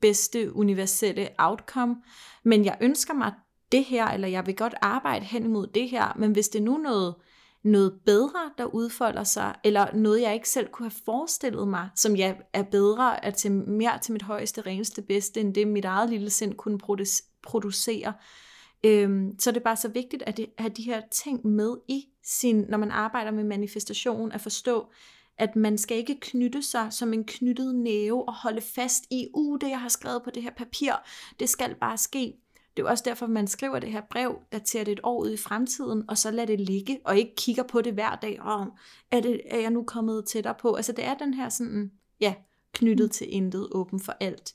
bedste 0.00 0.56
universelle 0.56 1.28
outcome, 1.38 1.96
men 2.44 2.64
jeg 2.64 2.78
ønsker 2.80 3.14
mig 3.14 3.32
det 3.72 3.84
her, 3.84 4.06
eller 4.06 4.28
jeg 4.28 4.46
vil 4.46 4.56
godt 4.56 4.74
arbejde 4.82 5.24
hen 5.24 5.44
imod 5.44 5.66
det 5.66 5.90
her, 5.90 6.16
men 6.18 6.32
hvis 6.32 6.48
det 6.48 6.58
er 6.58 6.62
nu 6.62 6.78
noget, 6.78 7.14
noget 7.64 8.00
bedre, 8.06 8.50
der 8.58 8.64
udfolder 8.64 9.24
sig, 9.24 9.54
eller 9.64 9.94
noget, 9.94 10.22
jeg 10.22 10.34
ikke 10.34 10.48
selv 10.48 10.68
kunne 10.68 10.86
have 10.86 11.02
forestillet 11.04 11.68
mig, 11.68 11.88
som 11.96 12.16
jeg 12.16 12.36
er 12.52 12.62
bedre, 12.62 13.24
er 13.24 13.30
til, 13.30 13.52
mere 13.52 13.98
til 13.98 14.12
mit 14.12 14.22
højeste, 14.22 14.60
reneste, 14.60 15.02
bedste, 15.02 15.40
end 15.40 15.54
det 15.54 15.68
mit 15.68 15.84
eget 15.84 16.10
lille 16.10 16.30
sind 16.30 16.54
kunne 16.54 16.78
producere. 17.42 18.12
Øhm, 18.84 19.38
så 19.38 19.50
det 19.50 19.56
er 19.56 19.64
bare 19.64 19.76
så 19.76 19.88
vigtigt 19.88 20.22
at 20.22 20.40
have 20.58 20.72
de 20.76 20.82
her 20.82 21.02
ting 21.10 21.46
med 21.46 21.76
i 21.88 22.04
sin, 22.24 22.64
når 22.68 22.78
man 22.78 22.90
arbejder 22.90 23.30
med 23.30 23.44
manifestation, 23.44 24.32
at 24.32 24.40
forstå, 24.40 24.86
at 25.38 25.56
man 25.56 25.78
skal 25.78 25.96
ikke 25.96 26.20
knytte 26.20 26.62
sig 26.62 26.92
som 26.92 27.12
en 27.12 27.24
knyttet 27.24 27.74
næve 27.74 28.28
og 28.28 28.34
holde 28.34 28.60
fast 28.60 29.04
i, 29.10 29.26
uh, 29.34 29.58
det 29.60 29.68
jeg 29.68 29.80
har 29.80 29.88
skrevet 29.88 30.22
på 30.22 30.30
det 30.30 30.42
her 30.42 30.50
papir, 30.56 30.92
det 31.40 31.48
skal 31.48 31.74
bare 31.74 31.98
ske. 31.98 32.34
Det 32.76 32.82
er 32.82 32.86
jo 32.86 32.90
også 32.90 33.04
derfor, 33.06 33.26
man 33.26 33.46
skriver 33.46 33.78
det 33.78 33.90
her 33.92 34.02
brev, 34.10 34.38
daterer 34.52 34.84
det 34.84 34.92
et 34.92 35.00
år 35.02 35.22
ud 35.22 35.30
i 35.30 35.36
fremtiden, 35.36 36.04
og 36.08 36.18
så 36.18 36.30
lader 36.30 36.46
det 36.46 36.60
ligge, 36.60 37.00
og 37.04 37.18
ikke 37.18 37.34
kigger 37.36 37.62
på 37.62 37.80
det 37.80 37.92
hver 37.92 38.16
dag, 38.16 38.42
og 38.42 38.66
er, 39.10 39.20
det, 39.20 39.40
er 39.44 39.58
jeg 39.58 39.70
nu 39.70 39.84
kommet 39.84 40.26
tættere 40.26 40.54
på? 40.60 40.74
Altså 40.74 40.92
det 40.92 41.04
er 41.04 41.14
den 41.14 41.34
her 41.34 41.48
sådan, 41.48 41.92
ja, 42.20 42.34
knyttet 42.72 43.06
mm. 43.06 43.10
til 43.10 43.34
intet, 43.34 43.68
åben 43.72 44.00
for 44.00 44.16
alt. 44.20 44.54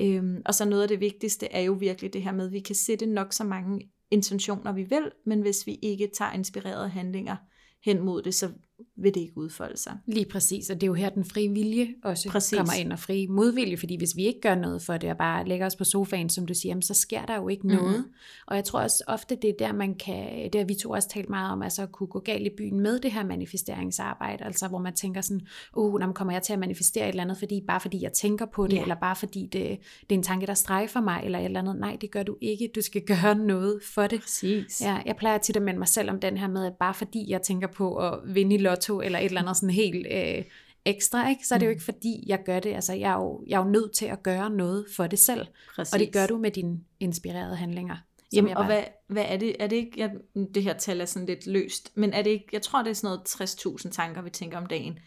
Øhm, 0.00 0.42
og 0.46 0.54
så 0.54 0.64
noget 0.64 0.82
af 0.82 0.88
det 0.88 1.00
vigtigste 1.00 1.46
er 1.46 1.60
jo 1.60 1.72
virkelig 1.72 2.12
det 2.12 2.22
her 2.22 2.32
med, 2.32 2.46
at 2.46 2.52
vi 2.52 2.60
kan 2.60 2.74
sætte 2.74 3.06
nok 3.06 3.32
så 3.32 3.44
mange 3.44 3.90
intentioner, 4.10 4.72
vi 4.72 4.82
vil, 4.82 5.10
men 5.26 5.40
hvis 5.40 5.66
vi 5.66 5.78
ikke 5.82 6.10
tager 6.14 6.32
inspirerede 6.32 6.88
handlinger 6.88 7.36
hen 7.84 8.00
mod 8.00 8.22
det, 8.22 8.34
så 8.34 8.50
vil 8.96 9.14
det 9.14 9.20
ikke 9.20 9.38
udfolde 9.38 9.76
sig. 9.76 9.98
Lige 10.06 10.26
præcis, 10.30 10.70
og 10.70 10.76
det 10.76 10.82
er 10.82 10.86
jo 10.86 10.94
her 10.94 11.08
den 11.08 11.24
frie 11.24 11.48
vilje 11.48 11.88
også 12.04 12.28
præcis. 12.28 12.58
kommer 12.58 12.72
ind, 12.72 12.92
og 12.92 12.98
fri 12.98 13.26
modvilje, 13.26 13.76
fordi 13.76 13.96
hvis 13.96 14.16
vi 14.16 14.26
ikke 14.26 14.40
gør 14.40 14.54
noget 14.54 14.82
for 14.82 14.96
det, 14.96 15.10
og 15.10 15.16
bare 15.16 15.48
lægger 15.48 15.66
os 15.66 15.76
på 15.76 15.84
sofaen, 15.84 16.28
som 16.28 16.46
du 16.46 16.54
siger, 16.54 16.80
så 16.80 16.94
sker 16.94 17.26
der 17.26 17.36
jo 17.36 17.48
ikke 17.48 17.66
mm-hmm. 17.66 17.82
noget. 17.82 18.04
Og 18.46 18.56
jeg 18.56 18.64
tror 18.64 18.80
også 18.80 19.04
ofte, 19.06 19.36
det 19.42 19.50
er 19.50 19.54
der, 19.58 19.72
man 19.72 19.94
kan, 19.94 20.50
det 20.52 20.54
har 20.54 20.64
vi 20.64 20.74
to 20.74 20.90
også 20.90 21.08
talt 21.08 21.28
meget 21.28 21.52
om, 21.52 21.62
altså 21.62 21.82
at 21.82 21.92
kunne 21.92 22.06
gå 22.06 22.18
galt 22.18 22.46
i 22.46 22.50
byen 22.56 22.80
med 22.80 22.98
det 22.98 23.12
her 23.12 23.24
manifesteringsarbejde, 23.24 24.44
altså 24.44 24.68
hvor 24.68 24.78
man 24.78 24.94
tænker 24.94 25.20
sådan, 25.20 25.46
uh, 25.76 26.00
når 26.00 26.12
kommer 26.12 26.32
jeg 26.32 26.42
til 26.42 26.52
at 26.52 26.58
manifestere 26.58 27.04
et 27.04 27.08
eller 27.08 27.22
andet, 27.22 27.38
fordi, 27.38 27.62
bare 27.66 27.80
fordi 27.80 28.02
jeg 28.02 28.12
tænker 28.12 28.46
på 28.46 28.66
det, 28.66 28.76
ja. 28.76 28.82
eller 28.82 28.94
bare 28.94 29.16
fordi 29.16 29.48
det, 29.52 29.78
det 30.00 30.14
er 30.14 30.14
en 30.14 30.22
tanke, 30.22 30.46
der 30.46 30.54
strejfer 30.54 31.00
mig, 31.00 31.20
eller 31.24 31.38
et 31.38 31.44
eller 31.44 31.60
andet. 31.60 31.76
Nej, 31.76 31.96
det 32.00 32.10
gør 32.10 32.22
du 32.22 32.36
ikke, 32.40 32.70
du 32.74 32.80
skal 32.82 33.02
gøre 33.02 33.34
noget 33.34 33.80
for 33.94 34.06
det. 34.06 34.20
Præcis. 34.20 34.80
Ja, 34.80 34.98
jeg 35.06 35.16
plejer 35.16 35.38
tit 35.38 35.56
at 35.56 35.62
minde 35.62 35.78
mig 35.78 35.88
selv 35.88 36.10
om 36.10 36.20
den 36.20 36.36
her 36.36 36.48
med, 36.48 36.66
at 36.66 36.72
bare 36.80 36.94
fordi 36.94 37.30
jeg 37.30 37.42
tænker 37.42 37.66
på 37.66 37.96
at 37.96 38.20
vinde 38.34 38.63
lotto, 38.64 39.00
eller 39.00 39.18
et 39.18 39.24
eller 39.24 39.40
andet 39.40 39.56
sådan 39.56 39.70
helt 39.70 40.06
øh, 40.10 40.44
ekstra, 40.84 41.28
ikke? 41.30 41.46
så 41.46 41.54
er 41.54 41.58
det 41.58 41.66
jo 41.66 41.70
ikke 41.70 41.84
fordi, 41.84 42.24
jeg 42.26 42.38
gør 42.46 42.60
det. 42.60 42.74
Altså, 42.74 42.92
jeg 42.92 43.10
er 43.10 43.16
jo, 43.16 43.44
jeg 43.46 43.60
er 43.60 43.64
jo 43.64 43.70
nødt 43.70 43.92
til 43.92 44.06
at 44.06 44.22
gøre 44.22 44.50
noget 44.50 44.86
for 44.96 45.06
det 45.06 45.18
selv. 45.18 45.46
Præcis. 45.76 45.92
Og 45.94 45.98
det 45.98 46.12
gør 46.12 46.26
du 46.26 46.38
med 46.38 46.50
dine 46.50 46.78
inspirerede 47.00 47.56
handlinger. 47.56 47.96
Jamen, 48.32 48.54
bare... 48.54 48.62
og 48.62 48.66
hvad, 48.66 48.82
hvad 49.08 49.24
er 49.28 49.36
det? 49.36 49.56
Er 49.60 49.66
det 49.66 49.76
ikke, 49.76 49.92
jeg, 49.96 50.10
det 50.54 50.62
her 50.62 50.72
tal 50.72 51.00
er 51.00 51.04
sådan 51.04 51.26
lidt 51.26 51.46
løst, 51.46 51.90
men 51.94 52.12
er 52.12 52.22
det 52.22 52.30
ikke, 52.30 52.46
jeg 52.52 52.62
tror, 52.62 52.82
det 52.82 52.90
er 52.90 52.94
sådan 52.94 53.18
noget 53.36 53.80
60.000 53.84 53.90
tanker, 53.90 54.22
vi 54.22 54.30
tænker 54.30 54.58
om 54.58 54.66
dagen. 54.66 54.98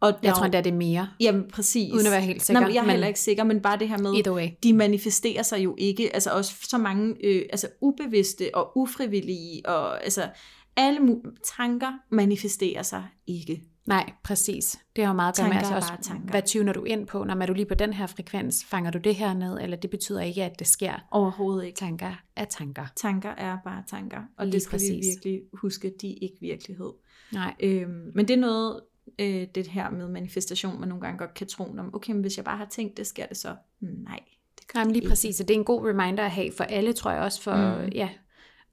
Og 0.00 0.14
jeg 0.22 0.34
tror, 0.34 0.46
det 0.46 0.54
er 0.54 0.62
det 0.62 0.74
mere. 0.74 1.08
Jamen, 1.20 1.50
præcis. 1.52 1.92
Uden 1.92 2.06
at 2.06 2.12
være 2.12 2.20
helt 2.20 2.42
sikker. 2.42 2.60
Nej, 2.60 2.70
jeg 2.74 2.78
er 2.78 2.82
men 2.82 2.90
heller 2.90 3.06
ikke 3.06 3.20
sikker, 3.20 3.44
men 3.44 3.60
bare 3.60 3.78
det 3.78 3.88
her 3.88 3.98
med, 3.98 4.50
de 4.62 4.72
manifesterer 4.72 5.42
sig 5.42 5.64
jo 5.64 5.74
ikke, 5.78 6.14
altså 6.14 6.30
også 6.30 6.54
så 6.62 6.78
mange 6.78 7.16
øh, 7.24 7.42
altså 7.50 7.68
ubevidste 7.80 8.50
og 8.54 8.72
ufrivillige, 8.78 9.68
og 9.68 10.04
altså 10.04 10.28
alle 10.76 11.20
tanker 11.56 11.98
manifesterer 12.10 12.82
sig 12.82 13.04
ikke. 13.26 13.62
Nej, 13.86 14.12
præcis. 14.24 14.80
Det 14.96 15.04
har 15.04 15.12
meget 15.12 15.32
at 15.32 15.36
gøre 15.38 15.48
med, 15.48 15.56
altså 15.56 15.74
også, 15.74 15.92
tanker. 16.02 16.30
hvad 16.30 16.42
tuner 16.42 16.72
du 16.72 16.84
ind 16.84 17.06
på? 17.06 17.24
Når 17.24 17.34
er 17.34 17.46
du 17.46 17.52
lige 17.52 17.66
på 17.66 17.74
den 17.74 17.92
her 17.92 18.06
frekvens, 18.06 18.64
fanger 18.64 18.90
du 18.90 18.98
det 18.98 19.14
her 19.14 19.34
ned, 19.34 19.58
eller 19.60 19.76
det 19.76 19.90
betyder 19.90 20.20
ikke, 20.20 20.44
at 20.44 20.58
det 20.58 20.66
sker? 20.66 21.06
Overhovedet 21.10 21.66
ikke. 21.66 21.76
Tanker 21.76 22.22
er 22.36 22.44
tanker. 22.44 22.86
Tanker 22.96 23.30
er 23.30 23.58
bare 23.64 23.82
tanker, 23.86 24.20
og 24.36 24.46
lige 24.46 24.52
det 24.52 24.62
skal 24.62 24.70
præcis. 24.70 24.90
vi 24.90 25.08
virkelig 25.08 25.42
huske, 25.52 25.92
de 26.00 26.10
er 26.10 26.18
ikke 26.22 26.36
virkelighed. 26.40 26.92
Nej. 27.32 27.54
Øhm, 27.60 28.10
men 28.14 28.28
det 28.28 28.34
er 28.34 28.40
noget, 28.40 28.80
øh, 29.18 29.46
det 29.54 29.66
her 29.66 29.90
med 29.90 30.08
manifestation, 30.08 30.80
man 30.80 30.88
nogle 30.88 31.02
gange 31.02 31.18
godt 31.18 31.34
kan 31.34 31.46
tro, 31.46 31.64
om, 31.64 31.94
okay, 31.94 32.12
men 32.12 32.20
hvis 32.20 32.36
jeg 32.36 32.44
bare 32.44 32.56
har 32.56 32.68
tænkt 32.70 32.96
det, 32.96 33.06
sker 33.06 33.26
det 33.26 33.36
så? 33.36 33.56
Nej. 33.80 34.20
Det 34.58 34.68
gør 34.72 34.80
Jamen 34.80 34.92
lige 34.92 35.02
ikke. 35.02 35.08
præcis, 35.08 35.40
og 35.40 35.48
det 35.48 35.54
er 35.54 35.58
en 35.58 35.64
god 35.64 35.88
reminder 35.88 36.24
at 36.24 36.30
have 36.30 36.52
for 36.56 36.64
alle, 36.64 36.92
tror 36.92 37.10
jeg 37.10 37.20
også, 37.20 37.42
for 37.42 37.82
mm. 37.82 37.88
ja, 37.88 38.08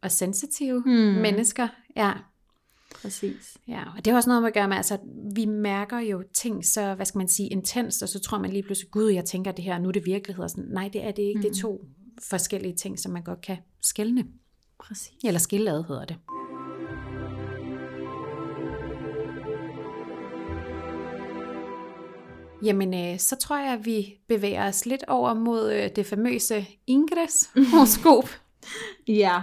og 0.02 0.12
sensitive 0.12 0.84
mm. 0.86 1.22
mennesker. 1.22 1.68
Ja, 1.96 2.14
Præcis. 3.02 3.58
Ja, 3.68 3.84
og 3.98 4.06
det 4.06 4.12
har 4.12 4.18
også 4.18 4.30
noget 4.30 4.42
med 4.42 4.48
at 4.48 4.54
gøre 4.54 4.68
med, 4.68 4.78
altså 4.78 4.98
vi 5.36 5.46
mærker 5.46 6.00
jo 6.00 6.24
ting 6.34 6.66
så, 6.66 6.96
hvad 6.96 7.06
skal 7.06 7.18
man 7.18 7.28
sige, 7.28 7.50
intenst, 7.50 8.04
og 8.04 8.10
så 8.10 8.20
tror 8.20 8.38
man 8.38 8.50
lige 8.52 8.64
pludselig, 8.64 8.92
gud, 8.92 9.10
jeg 9.10 9.26
tænker 9.26 9.52
det 9.52 9.66
her, 9.66 9.80
nu 9.80 9.88
er 9.88 9.92
det 9.92 10.06
virkelighed, 10.06 10.44
og 10.44 10.50
sådan, 10.50 10.66
nej, 10.70 10.90
det 10.94 11.04
er 11.04 11.12
det 11.12 11.24
ikke, 11.24 11.38
mm. 11.38 11.42
det 11.42 11.50
er 11.50 11.68
mm. 11.68 11.78
to 11.78 11.86
forskellige 12.30 12.76
ting, 12.76 13.00
som 13.00 13.12
man 13.12 13.24
godt 13.24 13.42
kan 13.42 13.58
skælne. 13.82 14.26
Præcis. 14.80 15.12
Eller 15.24 15.40
skillade 15.40 15.86
hedder 15.88 16.06
det. 16.06 16.16
Jamen, 22.64 22.94
øh, 22.94 23.20
så 23.20 23.36
tror 23.36 23.58
jeg, 23.58 23.74
at 23.74 23.86
vi 23.86 24.16
bevæger 24.28 24.68
os 24.68 24.86
lidt 24.86 25.04
over 25.08 25.34
mod 25.34 25.74
øh, 25.74 25.90
det 25.96 26.06
famøse 26.06 26.66
Ingres 26.88 27.52
horoskop. 27.72 28.30
ja. 29.08 29.41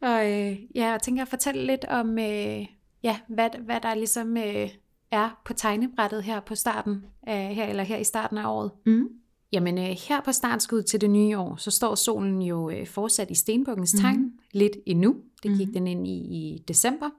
Og 0.00 0.32
øh, 0.32 0.56
ja, 0.74 0.86
jeg 0.86 1.02
tænker 1.02 1.22
at 1.22 1.28
fortælle 1.28 1.66
lidt 1.66 1.84
om, 1.84 2.18
øh, 2.18 2.66
ja, 3.02 3.18
hvad, 3.28 3.50
hvad 3.64 3.80
der 3.80 3.94
ligesom 3.94 4.36
øh, 4.36 4.68
er 5.10 5.40
på 5.44 5.52
tegnebrættet 5.52 6.22
her 6.22 6.40
på 6.40 6.54
starten 6.54 7.04
af, 7.22 7.54
her, 7.54 7.66
eller 7.66 7.82
her 7.82 7.96
i 7.96 8.04
starten 8.04 8.38
af 8.38 8.50
året. 8.50 8.70
Mm. 8.86 9.08
Jamen 9.52 9.78
øh, 9.78 9.96
her 10.08 10.20
på 10.24 10.32
startskud 10.32 10.82
til 10.82 11.00
det 11.00 11.10
nye 11.10 11.38
år, 11.38 11.56
så 11.56 11.70
står 11.70 11.94
solen 11.94 12.42
jo 12.42 12.70
øh, 12.70 12.86
fortsat 12.86 13.30
i 13.30 13.34
stenbukkens 13.34 13.92
tegn 13.92 14.20
mm. 14.20 14.32
lidt 14.52 14.76
endnu. 14.86 15.16
Det 15.42 15.58
gik 15.58 15.68
mm. 15.68 15.72
den 15.72 15.86
ind 15.86 16.08
i 16.08 16.10
i 16.10 16.64
december. 16.68 17.10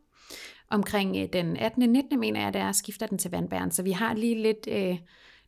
Omkring 0.70 1.18
øh, 1.18 1.28
den 1.34 1.58
18. 1.58 1.90
19. 1.90 2.20
mener 2.20 2.42
jeg, 2.42 2.54
der 2.54 2.72
skifter 2.72 3.08
den 3.08 3.18
til 3.18 3.32
vandbæren. 3.32 3.72
Så 3.72 3.84
vi 3.84 3.92
har 3.92 4.14
lige 4.14 4.42
lidt, 4.42 4.68
øh, 4.72 4.98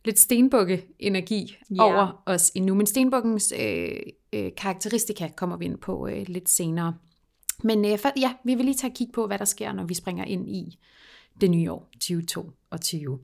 lidt 0.04 0.18
stenbukke-energi 0.18 1.56
ja. 1.70 1.82
over 1.82 2.22
os 2.26 2.52
endnu. 2.54 2.74
Men 2.74 2.86
stenbukkens 2.86 3.52
øh, 3.60 3.96
øh, 4.32 4.50
karakteristika 4.56 5.28
kommer 5.36 5.56
vi 5.56 5.64
ind 5.64 5.78
på 5.78 6.08
øh, 6.08 6.24
lidt 6.28 6.50
senere. 6.50 6.94
Men 7.64 7.84
øh, 7.84 7.98
for, 7.98 8.20
ja, 8.20 8.32
vi 8.44 8.54
vil 8.54 8.64
lige 8.64 8.76
tage 8.76 8.90
et 8.90 8.96
kig 8.96 9.08
på, 9.14 9.26
hvad 9.26 9.38
der 9.38 9.44
sker, 9.44 9.72
når 9.72 9.84
vi 9.84 9.94
springer 9.94 10.24
ind 10.24 10.48
i 10.48 10.78
det 11.40 11.50
nye 11.50 11.72
år 11.72 11.88
2022. 11.92 13.18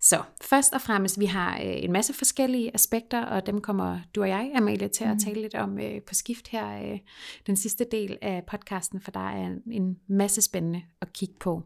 Så 0.00 0.22
først 0.42 0.72
og 0.72 0.80
fremmest, 0.80 1.20
vi 1.20 1.26
har 1.26 1.56
øh, 1.56 1.84
en 1.84 1.92
masse 1.92 2.14
forskellige 2.14 2.74
aspekter, 2.74 3.24
og 3.24 3.46
dem 3.46 3.60
kommer 3.60 3.98
du 4.14 4.22
og 4.22 4.28
jeg, 4.28 4.52
Amalie, 4.54 4.88
til 4.88 5.04
at 5.04 5.10
mm. 5.10 5.18
tale 5.18 5.42
lidt 5.42 5.54
om 5.54 5.78
øh, 5.78 6.02
på 6.02 6.14
skift 6.14 6.48
her 6.48 6.92
øh, 6.92 6.98
den 7.46 7.56
sidste 7.56 7.86
del 7.92 8.18
af 8.22 8.44
podcasten, 8.46 9.00
for 9.00 9.10
der 9.10 9.28
er 9.30 9.56
en 9.70 9.98
masse 10.06 10.42
spændende 10.42 10.82
at 11.00 11.12
kigge 11.12 11.34
på. 11.40 11.62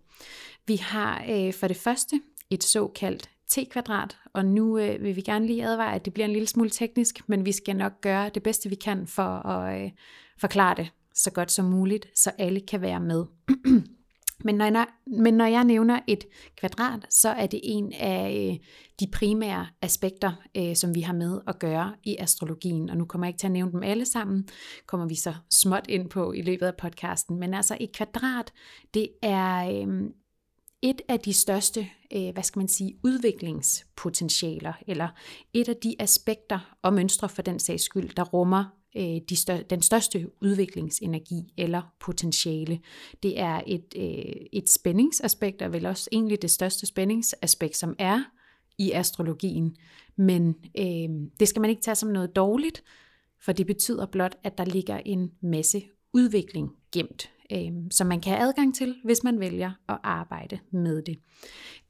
Vi 0.67 0.77
har 0.77 1.25
øh, 1.31 1.55
for 1.55 1.69
det 1.69 1.77
første 1.77 2.21
et 2.51 2.65
såkaldt 2.65 3.31
t-kvadrat, 3.49 4.17
og 4.33 4.45
nu 4.45 4.79
øh, 4.79 5.03
vil 5.03 5.17
vi 5.17 5.21
gerne 5.21 5.47
lige 5.47 5.67
advare, 5.67 5.95
at 5.95 6.05
det 6.05 6.15
bliver 6.15 6.27
en 6.27 6.33
lille 6.33 6.49
smule 6.49 6.71
teknisk, 6.71 7.29
men 7.29 7.45
vi 7.45 7.53
skal 7.53 7.77
nok 7.77 8.01
gøre 8.01 8.31
det 8.35 8.43
bedste, 8.43 8.69
vi 8.69 8.75
kan 8.75 9.07
for 9.07 9.47
at 9.47 9.83
øh, 9.83 9.91
forklare 10.39 10.75
det 10.75 10.91
så 11.15 11.31
godt 11.31 11.53
som 11.53 11.65
muligt, 11.65 12.07
så 12.15 12.31
alle 12.39 12.61
kan 12.61 12.81
være 12.81 13.01
med. 13.01 13.25
men, 14.45 14.55
når 14.55 14.65
jeg, 14.65 14.87
men 15.07 15.35
når 15.35 15.45
jeg 15.45 15.65
nævner 15.65 16.01
et 16.07 16.25
kvadrat, 16.57 17.07
så 17.11 17.29
er 17.29 17.47
det 17.47 17.61
en 17.63 17.93
af 17.93 18.51
øh, 18.51 18.67
de 19.01 19.07
primære 19.13 19.67
aspekter, 19.83 20.33
øh, 20.57 20.77
som 20.77 20.95
vi 20.95 21.01
har 21.01 21.15
med 21.15 21.41
at 21.47 21.59
gøre 21.59 21.95
i 22.05 22.17
astrologien. 22.19 22.91
Og 22.91 22.97
nu 22.97 23.05
kommer 23.05 23.27
jeg 23.27 23.31
ikke 23.31 23.39
til 23.39 23.47
at 23.47 23.53
nævne 23.53 23.73
dem 23.73 23.83
alle 23.83 24.05
sammen, 24.05 24.49
kommer 24.87 25.07
vi 25.07 25.15
så 25.15 25.35
småt 25.51 25.87
ind 25.89 26.11
på 26.11 26.33
i 26.33 26.43
løbet 26.43 26.67
af 26.67 26.77
podcasten. 26.77 27.41
Men 27.41 27.55
altså 27.55 27.77
et 27.81 27.93
kvadrat, 27.93 28.53
det 28.95 29.09
er 29.23 29.71
øh, 29.71 30.11
et 30.83 31.01
af 31.09 31.21
de 31.21 31.33
største, 31.33 31.89
øh, 32.13 32.33
hvad 32.33 32.43
skal 32.43 32.61
man 32.61 32.69
sige, 32.69 32.97
udviklingspotentialer, 33.05 34.73
eller 34.87 35.09
et 35.53 35.69
af 35.69 35.77
de 35.77 35.97
aspekter 35.99 36.77
og 36.83 36.93
mønstre 36.93 37.29
for 37.29 37.43
den 37.43 37.59
sags 37.59 37.83
skyld, 37.83 38.11
der 38.17 38.25
rummer 38.25 38.65
øh, 38.97 39.21
de 39.29 39.37
stør- 39.37 39.63
den 39.63 39.83
største 39.83 40.31
udviklingsenergi 40.43 41.53
eller 41.57 41.83
potentiale. 42.01 42.81
Det 43.23 43.41
er 43.41 43.61
et, 43.67 43.95
øh, 43.97 44.47
et 44.53 44.71
spændingsaspekt, 44.71 45.63
og 45.63 45.73
vel 45.73 45.87
også 45.87 46.09
egentlig 46.13 46.43
det 46.43 46.51
største 46.51 46.87
spændingsaspekt, 46.87 47.77
som 47.77 47.95
er 47.99 48.23
i 48.79 48.93
astrologien. 48.93 49.77
Men 50.17 50.55
øh, 50.79 51.09
det 51.41 51.49
skal 51.49 51.61
man 51.61 51.71
ikke 51.71 51.83
tage 51.83 51.95
som 51.95 52.09
noget 52.09 52.37
dårligt, 52.37 52.85
for 53.45 53.53
det 53.53 53.67
betyder 53.67 54.07
blot, 54.07 54.37
at 54.45 54.59
der 54.59 54.65
ligger 54.65 54.97
en 54.97 55.31
masse 55.43 55.83
udvikling 56.13 56.71
gemt 56.93 57.31
øh, 57.53 57.73
som 57.91 58.07
man 58.07 58.21
kan 58.21 58.33
have 58.33 58.49
adgang 58.49 58.75
til, 58.75 58.97
hvis 59.05 59.25
man 59.25 59.41
vælger 59.41 59.71
at 59.89 59.99
arbejde 60.03 60.59
med 60.71 61.03
det. 61.03 61.19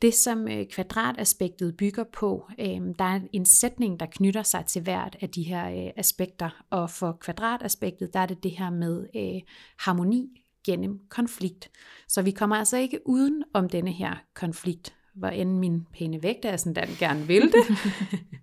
Det, 0.02 0.14
som 0.14 0.48
øh, 0.48 0.66
kvadrataspektet 0.66 1.76
bygger 1.76 2.04
på, 2.12 2.48
øh, 2.58 2.80
der 2.98 3.04
er 3.04 3.20
en 3.32 3.46
sætning, 3.46 4.00
der 4.00 4.06
knytter 4.06 4.42
sig 4.42 4.64
til 4.66 4.82
hvert 4.82 5.16
af 5.20 5.28
de 5.28 5.42
her 5.42 5.70
øh, 5.70 5.92
aspekter, 5.96 6.64
og 6.70 6.90
for 6.90 7.12
kvadrataspektet, 7.20 8.14
der 8.14 8.20
er 8.20 8.26
det 8.26 8.42
det 8.42 8.50
her 8.50 8.70
med 8.70 9.06
øh, 9.16 9.40
harmoni 9.78 10.44
gennem 10.66 11.00
konflikt. 11.08 11.70
Så 12.08 12.22
vi 12.22 12.30
kommer 12.30 12.56
altså 12.56 12.76
ikke 12.76 13.00
uden 13.04 13.44
om 13.54 13.68
denne 13.68 13.92
her 13.92 14.14
konflikt, 14.34 14.94
hvor 15.14 15.28
end 15.28 15.58
min 15.58 15.86
pæne 15.92 16.22
vægt 16.22 16.44
er 16.44 16.56
sådan, 16.56 16.86
den 16.86 16.96
gerne 16.98 17.26
vil 17.26 17.42
det. 17.42 17.64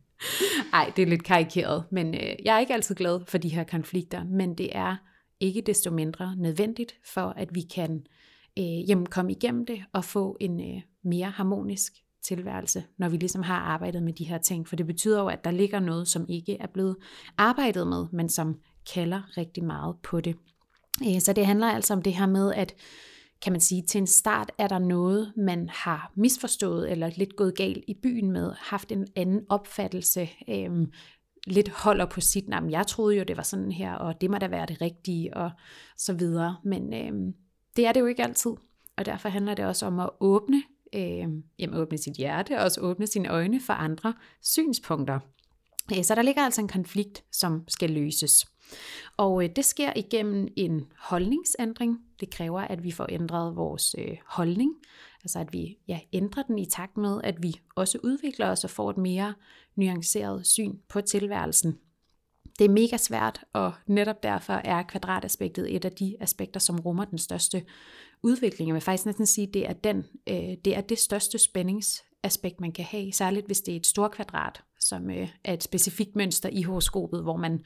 Ej, 0.74 0.92
det 0.96 1.02
er 1.02 1.08
lidt 1.08 1.24
karikeret, 1.24 1.84
men 1.92 2.16
øh, 2.16 2.36
jeg 2.46 2.56
er 2.56 2.60
ikke 2.60 2.74
altid 2.74 2.96
glad 2.96 3.20
for 3.28 3.38
de 3.38 3.50
her 3.50 3.64
konflikter, 3.64 4.24
men 4.24 4.58
det 4.58 4.70
er 4.72 4.96
ikke 5.40 5.62
desto 5.62 5.92
mindre 5.92 6.36
nødvendigt 6.36 6.96
for, 7.14 7.22
at 7.22 7.56
vi 7.56 7.62
kan 7.62 8.06
øh, 8.60 8.90
jamen, 8.90 9.06
komme 9.06 9.32
igennem 9.32 9.66
det 9.66 9.84
og 9.94 10.06
få 10.06 10.38
en 10.40 10.76
øh, 10.76 10.82
mere 11.04 11.30
harmonisk 11.30 11.94
tilværelse, 12.28 12.84
når 12.98 13.10
vi 13.10 13.18
ligesom 13.18 13.44
har 13.44 13.60
arbejdet 13.60 14.04
med 14.04 14.14
de 14.14 14.24
her 14.24 14.38
ting. 14.38 14.68
For 14.68 14.76
det 14.76 14.88
betyder 14.88 15.22
jo, 15.22 15.28
at 15.28 15.44
der 15.44 15.52
ligger 15.52 15.80
noget, 15.80 16.08
som 16.08 16.26
ikke 16.30 16.58
er 16.58 16.68
blevet 16.68 16.96
arbejdet 17.38 17.88
med, 17.88 18.06
men 18.14 18.30
som 18.30 18.56
kalder 18.94 19.38
rigtig 19.38 19.64
meget 19.64 19.96
på 20.04 20.22
det. 20.22 20.36
Øh, 21.08 21.22
så 21.22 21.34
det 21.34 21.46
handler 21.46 21.68
altså 21.68 21.94
om 21.94 22.02
det 22.02 22.14
her 22.14 22.28
med, 22.28 22.54
at 22.54 22.76
kan 23.42 23.52
man 23.52 23.62
sige, 23.62 23.82
til 23.82 24.00
en 24.00 24.08
start 24.08 24.52
er 24.58 24.68
der 24.68 24.80
noget, 24.80 25.34
man 25.38 25.70
har 25.70 26.12
misforstået 26.16 26.92
eller 26.92 27.12
lidt 27.16 27.36
gået 27.36 27.58
galt 27.58 27.84
i 27.88 27.94
byen 28.04 28.32
med, 28.32 28.54
haft 28.58 28.92
en 28.92 29.08
anden 29.16 29.42
opfattelse, 29.50 30.30
øh, 30.50 30.88
lidt 31.46 31.70
holder 31.70 32.06
på 32.06 32.22
sit 32.22 32.50
navn. 32.50 32.72
Jeg 32.72 32.88
troede 32.88 33.18
jo, 33.18 33.24
det 33.24 33.38
var 33.38 33.44
sådan 33.44 33.72
her, 33.72 33.94
og 33.94 34.22
det 34.22 34.30
må 34.30 34.38
da 34.38 34.48
være 34.48 34.66
det 34.66 34.82
rigtige, 34.82 35.38
og 35.38 35.52
så 35.98 36.14
videre. 36.14 36.58
Men 36.64 36.94
øh, 36.94 37.34
det 37.76 37.86
er 37.88 37.92
det 37.92 38.00
jo 38.00 38.06
ikke 38.06 38.24
altid, 38.24 38.52
og 38.98 39.06
derfor 39.06 39.30
handler 39.30 39.54
det 39.54 39.66
også 39.66 39.86
om 39.86 40.00
at 40.00 40.10
åbne, 40.20 40.64
øh, 40.96 41.28
jamen 41.60 41.76
åbne 41.78 41.98
sit 41.98 42.14
hjerte, 42.14 42.58
og 42.58 42.64
også 42.64 42.82
åbne 42.82 43.08
sine 43.08 43.30
øjne 43.30 43.62
for 43.62 43.74
andre 43.74 44.14
synspunkter. 44.42 45.20
Øh, 45.98 46.04
så 46.04 46.16
der 46.16 46.22
ligger 46.22 46.42
altså 46.42 46.62
en 46.62 46.68
konflikt, 46.68 47.24
som 47.32 47.64
skal 47.68 47.90
løses. 47.90 48.46
Og 49.18 49.44
øh, 49.44 49.50
det 49.56 49.66
sker 49.66 49.94
igennem 49.96 50.48
en 50.56 50.86
holdningsændring. 51.00 52.00
Det 52.20 52.30
kræver, 52.30 52.62
at 52.62 52.84
vi 52.84 52.92
får 52.92 53.08
ændret 53.10 53.56
vores 53.56 53.96
øh, 53.98 54.18
holdning, 54.26 54.72
altså 55.24 55.40
at 55.40 55.54
vi 55.54 55.78
ja, 55.88 56.00
ændrer 56.14 56.44
den 56.44 56.60
i 56.60 56.66
takt 56.66 56.98
med, 56.98 57.22
at 57.24 57.44
vi 57.44 57.60
også 57.76 57.98
udvikler 58.04 58.52
os 58.52 58.64
og 58.64 58.70
får 58.70 58.90
et 58.90 58.98
mere 58.98 59.34
nuanceret 59.76 60.48
syn 60.48 60.78
på 60.90 61.02
tilværelsen. 61.02 61.78
Det 62.60 62.66
er 62.66 62.70
mega 62.70 62.98
svært, 62.98 63.42
og 63.54 63.74
netop 63.88 64.24
derfor 64.24 64.54
er 64.54 64.84
kvadrataspektet 64.84 65.76
et 65.76 65.86
af 65.86 65.92
de 65.92 66.16
aspekter, 66.20 66.60
som 66.60 66.80
rummer 66.80 67.06
den 67.06 67.18
største 67.18 67.64
udvikling. 68.24 68.68
Jeg 68.68 68.74
vil 68.74 68.82
faktisk 68.82 69.06
næsten 69.06 69.26
sige, 69.26 69.48
at 69.48 69.54
det 69.54 69.70
er, 69.70 69.74
den, 69.74 70.06
øh, 70.28 70.58
det 70.66 70.76
er 70.76 70.82
det 70.82 71.00
største 71.00 71.38
spændingsaspekt, 71.38 72.62
man 72.62 72.72
kan 72.72 72.86
have, 72.86 73.12
særligt 73.12 73.46
hvis 73.46 73.62
det 73.62 73.72
er 73.72 73.76
et 73.76 73.88
stort 73.88 74.12
kvadrat, 74.12 74.64
som 74.80 75.10
øh, 75.10 75.30
er 75.44 75.54
et 75.54 75.64
specifikt 75.64 76.16
mønster 76.16 76.50
i 76.50 76.62
horoskopet, 76.62 77.24
hvor 77.24 77.38
man 77.38 77.60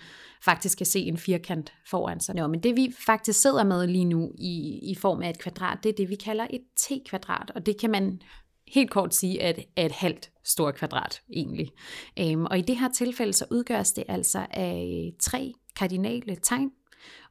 faktisk 0.46 0.78
kan 0.78 0.86
se 0.86 1.00
en 1.00 1.18
firkant 1.18 1.74
foran 1.90 2.20
sig. 2.20 2.36
Nå, 2.36 2.48
men 2.48 2.64
det 2.64 2.76
vi 2.76 2.94
faktisk 3.06 3.42
sidder 3.42 3.64
med 3.64 3.88
lige 3.88 4.06
nu 4.06 4.32
i, 4.38 4.80
i 4.92 4.96
form 4.96 5.22
af 5.22 5.30
et 5.30 5.40
kvadrat, 5.40 5.80
det 5.84 5.90
er 5.90 5.94
det, 5.94 6.10
vi 6.10 6.16
kalder 6.16 6.48
et 6.50 6.64
T-kvadrat, 6.78 7.52
og 7.56 7.66
det 7.66 7.80
kan 7.80 7.90
man 7.90 8.22
helt 8.74 8.92
kort 8.92 9.16
sige, 9.16 9.42
at 9.42 9.60
er 9.76 9.86
et 9.86 9.92
halvt 9.92 10.32
stort 10.44 10.76
kvadrat 10.76 11.22
egentlig. 11.34 11.72
Øhm, 12.20 12.46
og 12.46 12.58
i 12.60 12.62
det 12.62 12.78
her 12.78 12.90
tilfælde 12.90 13.34
så 13.34 13.46
udgøres 13.52 13.92
det 13.92 14.04
altså 14.08 14.46
af 14.52 15.06
øh, 15.08 15.14
tre 15.20 15.54
kardinale 15.76 16.36
tegn, 16.36 16.72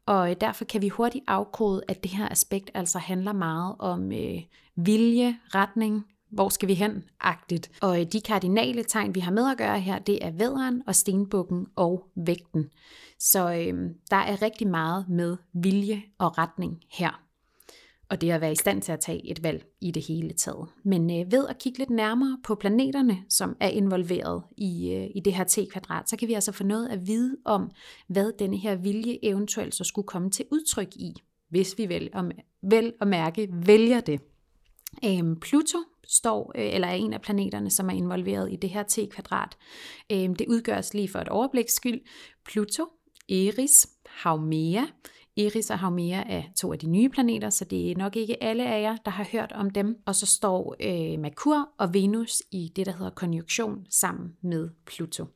og 0.06 0.30
øh, 0.30 0.36
derfor 0.40 0.64
kan 0.64 0.82
vi 0.82 0.88
hurtigt 0.88 1.24
afkode, 1.26 1.82
at 1.88 2.02
det 2.02 2.10
her 2.10 2.28
aspekt 2.28 2.70
altså 2.74 2.98
handler 2.98 3.32
meget 3.32 3.76
om 3.78 4.12
øh, 4.12 4.42
vilje, 4.76 5.38
retning, 5.54 6.04
hvor 6.30 6.48
skal 6.48 6.68
vi 6.68 6.74
hen, 6.74 7.04
agtigt. 7.20 7.70
Og 7.82 8.00
øh, 8.00 8.06
de 8.12 8.20
kardinale 8.20 8.84
tegn, 8.84 9.14
vi 9.14 9.20
har 9.20 9.32
med 9.32 9.50
at 9.50 9.58
gøre 9.58 9.80
her, 9.80 9.98
det 9.98 10.24
er 10.24 10.30
væderen 10.30 10.82
og 10.86 10.94
stenbukken 10.94 11.66
og 11.76 12.04
vægten. 12.16 12.70
Så 13.18 13.52
øh, 13.52 13.90
der 14.10 14.16
er 14.16 14.42
rigtig 14.42 14.68
meget 14.68 15.08
med 15.08 15.36
vilje 15.52 16.02
og 16.18 16.38
retning 16.38 16.80
her 16.90 17.27
og 18.10 18.20
det 18.20 18.30
at 18.30 18.40
være 18.40 18.52
i 18.52 18.56
stand 18.56 18.82
til 18.82 18.92
at 18.92 19.00
tage 19.00 19.30
et 19.30 19.42
valg 19.42 19.64
i 19.80 19.90
det 19.90 20.06
hele 20.06 20.32
taget. 20.32 20.68
Men 20.84 21.20
øh, 21.20 21.32
ved 21.32 21.48
at 21.48 21.58
kigge 21.58 21.78
lidt 21.78 21.90
nærmere 21.90 22.38
på 22.44 22.54
planeterne, 22.54 23.18
som 23.28 23.56
er 23.60 23.68
involveret 23.68 24.42
i, 24.56 24.92
øh, 24.92 25.06
i 25.14 25.20
det 25.20 25.34
her 25.34 25.44
t-kvadrat, 25.44 26.10
så 26.10 26.16
kan 26.16 26.28
vi 26.28 26.34
altså 26.34 26.52
få 26.52 26.64
noget 26.64 26.88
at 26.88 27.06
vide 27.06 27.36
om, 27.44 27.70
hvad 28.08 28.32
denne 28.38 28.56
her 28.56 28.74
vilje 28.74 29.18
eventuelt 29.22 29.74
så 29.74 29.84
skulle 29.84 30.06
komme 30.06 30.30
til 30.30 30.44
udtryk 30.50 30.96
i, 30.96 31.14
hvis 31.50 31.78
vi 31.78 31.88
vel, 31.88 32.10
om, 32.12 32.30
vel 32.62 32.92
at 33.00 33.08
mærke 33.08 33.48
vælger 33.52 34.00
det. 34.00 34.20
Øhm, 35.04 35.40
Pluto 35.40 35.78
står, 36.06 36.52
øh, 36.54 36.74
eller 36.74 36.88
er 36.88 36.94
en 36.94 37.12
af 37.12 37.20
planeterne, 37.20 37.70
som 37.70 37.88
er 37.88 37.94
involveret 37.94 38.52
i 38.52 38.56
det 38.56 38.70
her 38.70 38.82
t-kvadrat. 38.82 39.56
Øhm, 40.12 40.36
det 40.36 40.46
udgøres 40.48 40.94
lige 40.94 41.08
for 41.08 41.18
et 41.18 41.28
overbliks 41.28 41.72
skyld. 41.72 42.00
Pluto, 42.44 42.86
Eris, 43.28 43.88
Haumea, 44.06 44.84
Eris 45.38 45.70
og 45.70 45.78
Haumea 45.78 46.22
er 46.26 46.42
to 46.56 46.72
af 46.72 46.78
de 46.78 46.86
nye 46.86 47.08
planeter, 47.08 47.50
så 47.50 47.64
det 47.64 47.90
er 47.90 47.96
nok 47.96 48.16
ikke 48.16 48.42
alle 48.42 48.66
af 48.66 48.82
jer, 48.82 48.96
der 48.96 49.10
har 49.10 49.28
hørt 49.32 49.52
om 49.52 49.70
dem. 49.70 49.96
Og 50.06 50.14
så 50.14 50.26
står 50.26 50.76
øh, 50.80 51.18
Merkur 51.18 51.68
og 51.78 51.94
Venus 51.94 52.42
i 52.52 52.72
det, 52.76 52.86
der 52.86 52.92
hedder 52.92 53.10
konjunktion 53.10 53.86
sammen 53.90 54.36
med 54.42 54.70
Pluto. 54.86 55.26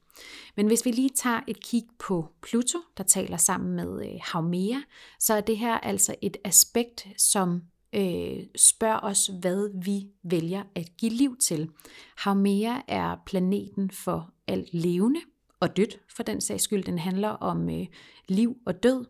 Men 0.56 0.66
hvis 0.66 0.84
vi 0.84 0.90
lige 0.90 1.10
tager 1.16 1.40
et 1.48 1.62
kig 1.62 1.82
på 1.98 2.28
Pluto, 2.42 2.78
der 2.96 3.04
taler 3.04 3.36
sammen 3.36 3.76
med 3.76 4.06
øh, 4.06 4.20
Haumea, 4.22 4.76
så 5.18 5.34
er 5.34 5.40
det 5.40 5.58
her 5.58 5.78
altså 5.78 6.14
et 6.22 6.36
aspekt, 6.44 7.06
som 7.18 7.62
øh, 7.94 8.38
spørger 8.56 9.00
os, 9.02 9.30
hvad 9.40 9.84
vi 9.84 10.06
vælger 10.22 10.62
at 10.74 10.88
give 10.98 11.12
liv 11.12 11.36
til. 11.36 11.70
Haumea 12.16 12.74
er 12.88 13.16
planeten 13.26 13.90
for 13.90 14.30
alt 14.46 14.74
levende 14.74 15.20
og 15.60 15.76
dødt, 15.76 16.00
for 16.16 16.22
den 16.22 16.40
sags 16.40 16.62
skyld. 16.62 16.84
Den 16.84 16.98
handler 16.98 17.28
om 17.28 17.70
øh, 17.70 17.86
liv 18.28 18.56
og 18.66 18.82
død, 18.82 19.04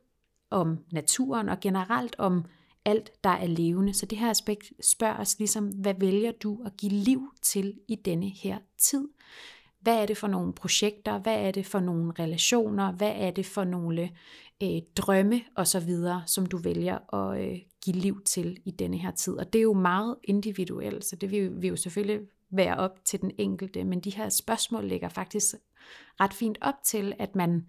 om 0.53 0.79
naturen 0.93 1.49
og 1.49 1.61
generelt 1.61 2.17
om 2.19 2.45
alt, 2.85 3.25
der 3.25 3.31
er 3.31 3.47
levende. 3.47 3.95
Så 3.95 4.07
det 4.07 4.19
her 4.19 4.31
aspekt 4.31 4.73
spørger 4.81 5.17
os 5.17 5.39
ligesom, 5.39 5.69
hvad 5.69 5.95
vælger 5.99 6.33
du 6.33 6.63
at 6.67 6.77
give 6.77 6.93
liv 6.93 7.33
til 7.43 7.79
i 7.89 7.95
denne 7.95 8.29
her 8.29 8.59
tid? 8.79 9.09
Hvad 9.81 10.03
er 10.03 10.07
det 10.07 10.17
for 10.17 10.29
nogle 10.29 10.53
projekter? 10.53 11.19
Hvad 11.19 11.47
er 11.47 11.51
det 11.51 11.67
for 11.67 11.81
nogle 11.81 12.13
relationer? 12.19 12.93
Hvad 12.93 13.13
er 13.17 13.31
det 13.31 13.47
for 13.47 13.65
nogle 13.65 14.11
øh, 14.63 14.81
drømme 14.97 15.41
og 15.57 15.67
så 15.67 15.81
videre, 15.81 16.23
som 16.27 16.47
du 16.47 16.57
vælger 16.57 17.15
at 17.15 17.45
øh, 17.45 17.59
give 17.85 17.97
liv 17.97 18.23
til 18.25 18.57
i 18.65 18.71
denne 18.71 18.99
her 18.99 19.11
tid? 19.11 19.33
Og 19.33 19.53
det 19.53 19.59
er 19.59 19.63
jo 19.63 19.73
meget 19.73 20.17
individuelt, 20.25 21.05
så 21.05 21.17
det 21.17 21.31
vil, 21.31 21.63
vil 21.63 21.69
jo 21.69 21.77
selvfølgelig 21.77 22.21
være 22.51 22.77
op 22.77 23.05
til 23.05 23.21
den 23.21 23.31
enkelte, 23.39 23.85
men 23.85 24.01
de 24.01 24.11
her 24.11 24.29
spørgsmål 24.29 24.89
ligger 24.89 25.09
faktisk 25.09 25.55
ret 26.21 26.35
fint 26.35 26.59
op 26.61 26.75
til, 26.85 27.15
at 27.19 27.37
man 27.37 27.67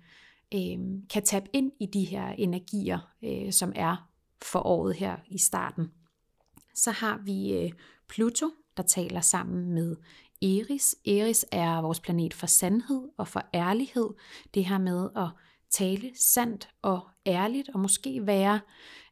øh, 0.55 0.79
kan 1.09 1.23
tabe 1.23 1.45
ind 1.53 1.71
i 1.79 1.85
de 1.85 2.03
her 2.03 2.27
energier, 2.27 2.99
øh, 3.23 3.51
som 3.51 3.73
er 3.75 4.09
for 4.41 4.59
året 4.59 4.95
her 4.95 5.15
i 5.27 5.37
starten. 5.37 5.91
Så 6.75 6.91
har 6.91 7.21
vi 7.25 7.53
øh, 7.53 7.71
Pluto, 8.09 8.49
der 8.77 8.83
taler 8.83 9.21
sammen 9.21 9.73
med 9.73 9.95
Eris. 10.41 10.95
Eris 11.05 11.45
er 11.51 11.81
vores 11.81 11.99
planet 11.99 12.33
for 12.33 12.47
sandhed 12.47 13.09
og 13.17 13.27
for 13.27 13.45
ærlighed. 13.53 14.09
Det 14.53 14.65
her 14.65 14.77
med 14.77 15.09
at 15.15 15.29
tale 15.69 16.11
sandt 16.15 16.69
og 16.81 17.07
ærligt, 17.25 17.69
og 17.73 17.79
måske 17.79 18.27
være, 18.27 18.59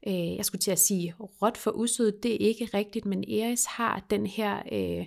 øh, 0.07 0.35
jeg 0.35 0.45
skulle 0.45 0.61
til 0.61 0.71
at 0.71 0.79
sige, 0.79 1.13
råt 1.17 1.57
for 1.57 1.71
usødet, 1.71 2.23
det 2.23 2.33
er 2.33 2.47
ikke 2.47 2.69
rigtigt, 2.73 3.05
men 3.05 3.23
Eris 3.23 3.65
har 3.65 4.05
den 4.09 4.27
her 4.27 4.61
øh, 4.71 5.05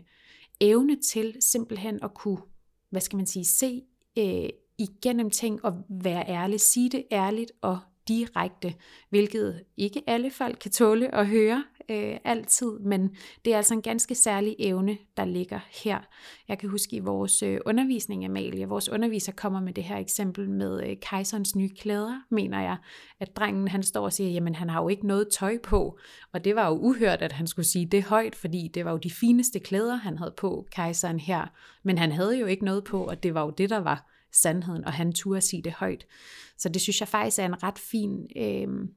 evne 0.61 0.97
til 1.12 1.37
simpelthen 1.41 1.99
at 2.03 2.14
kunne, 2.14 2.39
hvad 2.91 3.01
skal 3.01 3.16
man 3.16 3.26
sige, 3.26 3.45
se 3.45 3.82
øh, 4.18 4.49
igennem 4.79 5.31
ting 5.31 5.64
og 5.64 5.72
være 5.89 6.29
ærlig, 6.29 6.61
sige 6.61 6.91
det 6.91 7.05
ærligt 7.12 7.53
og 7.62 7.79
direkte, 8.09 8.75
hvilket 9.11 9.62
ikke 9.77 10.03
alle 10.07 10.31
folk 10.31 10.59
kan 10.59 10.70
tåle 10.70 11.14
at 11.14 11.27
høre 11.27 11.64
øh, 11.89 12.16
altid, 12.25 12.79
men 12.79 13.16
det 13.45 13.53
er 13.53 13.57
altså 13.57 13.75
en 13.75 13.83
ganske 13.83 14.14
særlig 14.14 14.57
evne, 14.59 14.99
der 15.16 15.25
ligger 15.25 15.61
her. 15.85 15.99
Jeg 16.49 16.59
kan 16.59 16.68
huske 16.68 16.97
i 16.97 16.99
vores 16.99 17.43
øh, 17.43 17.59
undervisning, 17.66 18.25
Amalie, 18.25 18.68
vores 18.68 18.89
underviser 18.89 19.33
kommer 19.33 19.61
med 19.61 19.72
det 19.72 19.85
her 19.85 19.97
eksempel 19.97 20.51
med 20.51 20.89
øh, 20.89 20.97
kejserens 21.03 21.57
nye 21.57 21.68
klæder, 21.68 22.20
mener 22.31 22.61
jeg, 22.61 22.77
at 23.20 23.37
drengen 23.37 23.68
han 23.68 23.83
står 23.83 24.05
og 24.05 24.12
siger, 24.12 24.31
jamen 24.31 24.55
han 24.55 24.70
har 24.70 24.83
jo 24.83 24.89
ikke 24.89 25.07
noget 25.07 25.29
tøj 25.29 25.59
på, 25.59 25.99
og 26.33 26.45
det 26.45 26.57
var 26.57 26.68
jo 26.68 26.75
uhørt, 26.75 27.22
at 27.22 27.33
han 27.33 27.47
skulle 27.47 27.66
sige 27.66 27.87
det 27.87 28.03
højt, 28.03 28.35
fordi 28.35 28.70
det 28.75 28.85
var 28.85 28.91
jo 28.91 28.99
de 28.99 29.11
fineste 29.11 29.59
klæder, 29.59 29.97
han 29.97 30.18
havde 30.18 30.35
på, 30.37 30.66
kejseren 30.70 31.20
her, 31.20 31.47
men 31.83 31.99
han 31.99 32.12
havde 32.12 32.39
jo 32.39 32.47
ikke 32.47 32.64
noget 32.64 32.85
på, 32.85 33.05
og 33.05 33.22
det 33.22 33.35
var 33.35 33.43
jo 33.43 33.51
det, 33.51 33.70
der 33.70 33.79
var 33.79 34.14
sandheden, 34.35 34.85
og 34.85 34.93
han 34.93 35.12
turde 35.12 35.41
sige 35.41 35.62
det 35.62 35.72
højt. 35.72 36.07
Så 36.59 36.68
det 36.68 36.82
synes 36.82 37.01
jeg 37.01 37.09
faktisk 37.09 37.39
er 37.39 37.47
en 37.47 37.62
ret 37.62 37.78
fin 37.78 38.26
øh, 38.37 38.89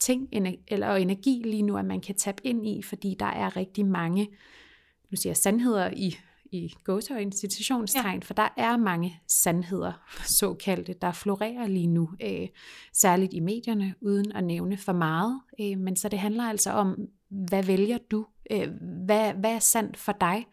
ting 0.00 0.28
eller 0.68 0.94
energi 0.94 1.42
lige 1.44 1.62
nu, 1.62 1.76
at 1.76 1.84
man 1.84 2.00
kan 2.00 2.14
tabe 2.14 2.46
ind 2.46 2.66
i, 2.66 2.82
fordi 2.82 3.16
der 3.18 3.26
er 3.26 3.56
rigtig 3.56 3.86
mange, 3.86 4.28
nu 5.10 5.16
siger 5.16 5.30
jeg 5.30 5.36
sandheder 5.36 5.90
i, 5.90 6.16
i 6.52 6.74
gåseøjne 6.84 7.32
citationstegn, 7.32 8.20
ja. 8.20 8.24
for 8.24 8.34
der 8.34 8.48
er 8.56 8.76
mange 8.76 9.20
sandheder, 9.28 9.92
såkaldte, 10.24 10.94
der 11.02 11.12
florerer 11.12 11.66
lige 11.66 11.86
nu, 11.86 12.10
øh, 12.22 12.48
særligt 12.92 13.34
i 13.34 13.40
medierne, 13.40 13.94
uden 14.00 14.32
at 14.32 14.44
nævne 14.44 14.76
for 14.76 14.92
meget. 14.92 15.40
Øh, 15.60 15.78
men 15.78 15.96
så 15.96 16.08
det 16.08 16.18
handler 16.18 16.44
altså 16.44 16.70
om, 16.70 16.96
hvad 17.28 17.62
vælger 17.62 17.98
du? 18.10 18.26
Øh, 18.50 18.68
hvad, 19.06 19.34
hvad 19.34 19.54
er 19.54 19.58
sandt 19.58 19.96
for 19.96 20.12
dig? 20.20 20.46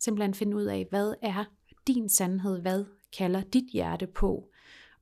Simpelthen 0.00 0.34
finde 0.34 0.56
ud 0.56 0.64
af, 0.64 0.86
hvad 0.90 1.14
er 1.22 1.44
din 1.86 2.08
sandhed? 2.08 2.60
Hvad 2.60 2.84
kalder 3.18 3.42
dit 3.42 3.70
hjerte 3.72 4.06
på. 4.06 4.48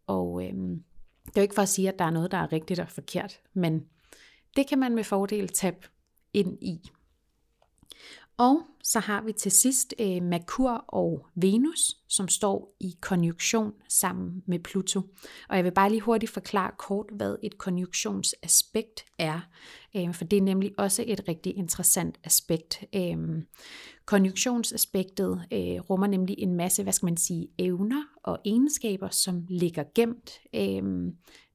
Og 0.07 0.45
øhm, 0.45 0.83
det 1.27 1.37
er 1.37 1.41
jo 1.41 1.43
ikke 1.43 1.55
for 1.55 1.63
at 1.63 1.69
sige, 1.69 1.89
at 1.89 1.99
der 1.99 2.05
er 2.05 2.11
noget, 2.11 2.31
der 2.31 2.39
er 2.39 2.53
rigtigt 2.53 2.81
og 2.81 2.89
forkert, 2.89 3.41
men 3.55 3.85
det 4.57 4.67
kan 4.69 4.79
man 4.79 4.95
med 4.95 5.05
fordel 5.05 5.49
tabe 5.49 5.87
ind 6.35 6.63
i. 6.63 6.91
Og 8.37 8.63
så 8.83 9.01
har 9.01 9.23
vi 9.23 9.33
til 9.33 9.53
sidst 9.53 9.95
øh, 9.99 10.23
Merkur 10.23 10.85
og 10.89 11.27
Venus, 11.35 11.97
som 12.09 12.29
står 12.29 12.77
i 12.81 12.97
konjunktion 13.01 13.73
sammen 13.89 14.43
med 14.47 14.59
Pluto. 14.59 15.01
Og 15.49 15.57
jeg 15.57 15.65
vil 15.65 15.73
bare 15.73 15.91
lige 15.91 16.01
hurtigt 16.01 16.33
forklare 16.33 16.71
kort, 16.79 17.07
hvad 17.13 17.37
et 17.43 17.59
konjunktionsaspekt 17.59 19.05
er, 19.19 19.41
øh, 19.97 20.15
for 20.15 20.25
det 20.25 20.37
er 20.37 20.43
nemlig 20.43 20.73
også 20.79 21.05
et 21.07 21.29
rigtig 21.29 21.57
interessant 21.57 22.19
aspekt. 22.25 22.85
Øh, 22.95 23.43
konjunktionsaspektet 24.05 25.43
øh, 25.53 25.81
rummer 25.81 26.07
nemlig 26.07 26.37
en 26.39 26.55
masse, 26.55 26.83
hvad 26.83 26.93
skal 26.93 27.07
man 27.07 27.17
sige, 27.17 27.49
evner 27.59 28.03
og 28.25 28.39
egenskaber, 28.45 29.09
som 29.09 29.45
ligger 29.49 29.85
gemt. 29.95 30.41
Øh, 30.55 31.13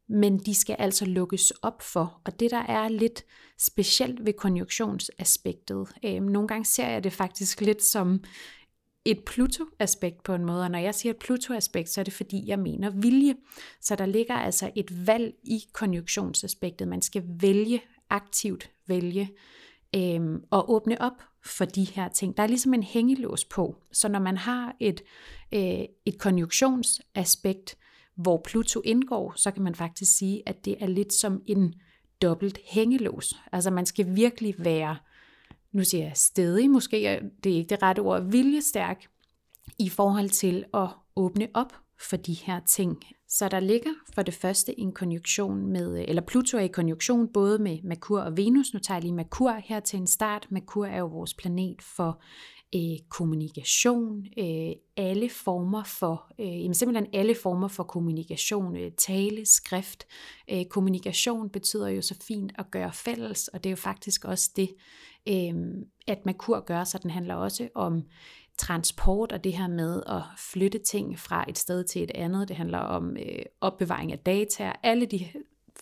men 0.09 0.37
de 0.37 0.55
skal 0.55 0.75
altså 0.79 1.05
lukkes 1.05 1.51
op 1.51 1.81
for. 1.81 2.21
Og 2.25 2.39
det, 2.39 2.51
der 2.51 2.57
er 2.61 2.89
lidt 2.89 3.25
specielt 3.59 4.25
ved 4.25 4.33
konjunktionsaspektet, 4.33 5.87
øh, 6.05 6.23
nogle 6.23 6.47
gange 6.47 6.65
ser 6.65 6.87
jeg 6.87 7.03
det 7.03 7.13
faktisk 7.13 7.61
lidt 7.61 7.83
som 7.83 8.23
et 9.05 9.23
Pluto-aspekt 9.25 10.23
på 10.23 10.33
en 10.33 10.45
måde, 10.45 10.63
og 10.63 10.71
når 10.71 10.79
jeg 10.79 10.95
siger 10.95 11.13
et 11.13 11.19
Pluto-aspekt, 11.19 11.89
så 11.89 12.01
er 12.01 12.03
det 12.03 12.13
fordi, 12.13 12.43
jeg 12.47 12.59
mener 12.59 12.89
vilje. 12.89 13.35
Så 13.81 13.95
der 13.95 14.05
ligger 14.05 14.33
altså 14.33 14.71
et 14.75 15.07
valg 15.07 15.33
i 15.43 15.63
konjunktionsaspektet. 15.73 16.87
Man 16.87 17.01
skal 17.01 17.23
vælge, 17.27 17.81
aktivt 18.09 18.71
vælge, 18.87 19.29
øh, 19.95 20.39
og 20.49 20.71
åbne 20.71 21.01
op 21.01 21.23
for 21.45 21.65
de 21.65 21.83
her 21.83 22.07
ting. 22.07 22.37
Der 22.37 22.43
er 22.43 22.47
ligesom 22.47 22.73
en 22.73 22.83
hængelås 22.83 23.45
på, 23.45 23.75
så 23.91 24.09
når 24.09 24.19
man 24.19 24.37
har 24.37 24.75
et, 24.79 25.01
øh, 25.51 25.85
et 26.05 26.19
konjunktionsaspekt, 26.19 27.77
hvor 28.15 28.41
Pluto 28.45 28.81
indgår, 28.85 29.33
så 29.35 29.51
kan 29.51 29.63
man 29.63 29.75
faktisk 29.75 30.17
sige, 30.17 30.43
at 30.45 30.65
det 30.65 30.75
er 30.79 30.87
lidt 30.87 31.13
som 31.13 31.41
en 31.45 31.73
dobbelt 32.21 32.59
hængelås. 32.65 33.35
Altså 33.51 33.71
man 33.71 33.85
skal 33.85 34.15
virkelig 34.15 34.55
være, 34.57 34.97
nu 35.71 35.83
siger 35.83 36.03
jeg 36.03 36.17
stedig, 36.17 36.69
måske 36.69 37.21
det 37.43 37.51
er 37.51 37.55
ikke 37.55 37.69
det 37.69 37.83
rette 37.83 37.99
ord, 37.99 38.23
viljestærk 38.23 39.07
i 39.79 39.89
forhold 39.89 40.29
til 40.29 40.65
at 40.73 40.87
åbne 41.15 41.47
op 41.53 41.73
for 41.99 42.17
de 42.17 42.33
her 42.33 42.59
ting. 42.67 43.03
Så 43.29 43.49
der 43.49 43.59
ligger 43.59 43.91
for 44.13 44.21
det 44.21 44.33
første 44.33 44.79
en 44.79 44.91
konjunktion 44.91 45.67
med, 45.67 45.99
øh, 45.99 46.05
eller 46.07 46.21
Pluto 46.21 46.57
er 46.57 46.61
i 46.61 46.67
konjunktion 46.67 47.27
både 47.33 47.59
med 47.59 47.79
Merkur 47.83 48.19
og 48.19 48.37
Venus. 48.37 48.73
Nu 48.73 48.79
tager 48.79 48.95
jeg 48.95 49.01
lige 49.01 49.13
Merkur 49.13 49.61
her 49.63 49.79
til 49.79 49.99
en 49.99 50.07
start. 50.07 50.47
Merkur 50.49 50.85
er 50.85 50.97
jo 50.97 51.05
vores 51.05 51.33
planet 51.33 51.81
for 51.81 52.21
øh, 52.75 52.99
kommunikation, 53.09 54.25
øh, 54.37 54.71
alle 54.97 55.29
former 55.29 55.83
for, 55.83 56.31
øh, 56.39 56.61
jamen 56.61 56.73
simpelthen 56.73 57.07
alle 57.13 57.35
former 57.35 57.67
for 57.67 57.83
kommunikation, 57.83 58.77
øh, 58.77 58.91
tale, 58.91 59.45
skrift. 59.45 60.07
Øh, 60.51 60.65
kommunikation 60.65 61.49
betyder 61.49 61.87
jo 61.87 62.01
så 62.01 62.15
fint 62.27 62.51
at 62.57 62.71
gøre 62.71 62.93
fælles, 62.93 63.47
og 63.47 63.63
det 63.63 63.69
er 63.69 63.71
jo 63.71 63.77
faktisk 63.77 64.25
også 64.25 64.51
det, 64.55 64.69
øh, 65.27 65.53
at 66.07 66.25
Merkur 66.25 66.59
gør, 66.59 66.83
så 66.83 66.97
den 66.97 67.11
handler 67.11 67.35
også 67.35 67.69
om 67.75 68.03
transport 68.57 69.31
og 69.31 69.43
det 69.43 69.53
her 69.53 69.67
med 69.67 70.03
at 70.07 70.21
flytte 70.37 70.79
ting 70.79 71.19
fra 71.19 71.45
et 71.47 71.57
sted 71.57 71.83
til 71.83 72.03
et 72.03 72.11
andet. 72.15 72.47
Det 72.47 72.55
handler 72.55 72.77
om 72.77 73.17
øh, 73.17 73.45
opbevaring 73.61 74.11
af 74.11 74.19
data, 74.19 74.73
alle 74.83 75.05
de 75.05 75.27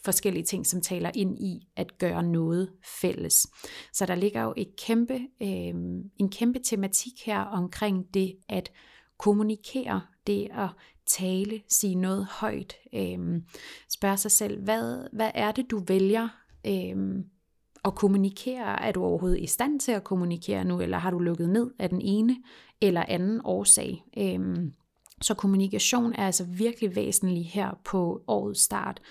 forskellige 0.06 0.44
ting, 0.44 0.68
som 0.68 0.82
taler 0.82 1.12
ind 1.16 1.40
i 1.40 1.68
at 1.76 1.98
gøre 1.98 2.24
noget 2.24 2.72
fælles. 3.02 3.48
Så 3.94 4.06
der 4.06 4.16
ligger 4.16 4.44
jo 4.44 4.54
et 4.58 4.76
kæmpe, 4.78 5.20
øh, 5.42 5.74
en 6.18 6.30
kæmpe 6.32 6.60
tematik 6.60 7.26
her 7.26 7.40
omkring 7.40 8.14
det 8.14 8.36
at 8.50 8.72
kommunikere, 9.18 10.02
det 10.28 10.48
at 10.52 10.70
tale, 11.06 11.62
sige 11.68 11.96
noget 11.96 12.26
højt, 12.26 12.76
øh, 12.94 13.42
spørge 13.90 14.18
sig 14.18 14.32
selv, 14.32 14.64
hvad, 14.64 15.08
hvad 15.14 15.32
er 15.34 15.52
det, 15.52 15.72
du 15.72 15.84
vælger 15.88 16.28
øh, 16.68 17.24
at 17.86 17.96
kommunikere? 17.96 18.84
Er 18.84 18.92
du 18.92 19.04
overhovedet 19.04 19.40
i 19.40 19.46
stand 19.46 19.80
til 19.80 19.92
at 19.92 20.04
kommunikere 20.04 20.66
nu, 20.66 20.82
eller 20.82 20.98
har 20.98 21.12
du 21.12 21.20
lukket 21.20 21.50
ned 21.50 21.72
af 21.80 21.90
den 21.90 22.02
ene 22.02 22.38
eller 22.82 23.06
anden 23.08 23.42
årsag? 23.44 24.04
Øhm, 24.18 24.74
så 25.22 25.34
kommunikation 25.34 26.14
er 26.14 26.26
altså 26.26 26.44
virkelig 26.44 26.96
væsentlig 26.96 27.50
her 27.50 27.80
på 27.84 28.24
årets 28.28 28.62
start. 28.62 29.02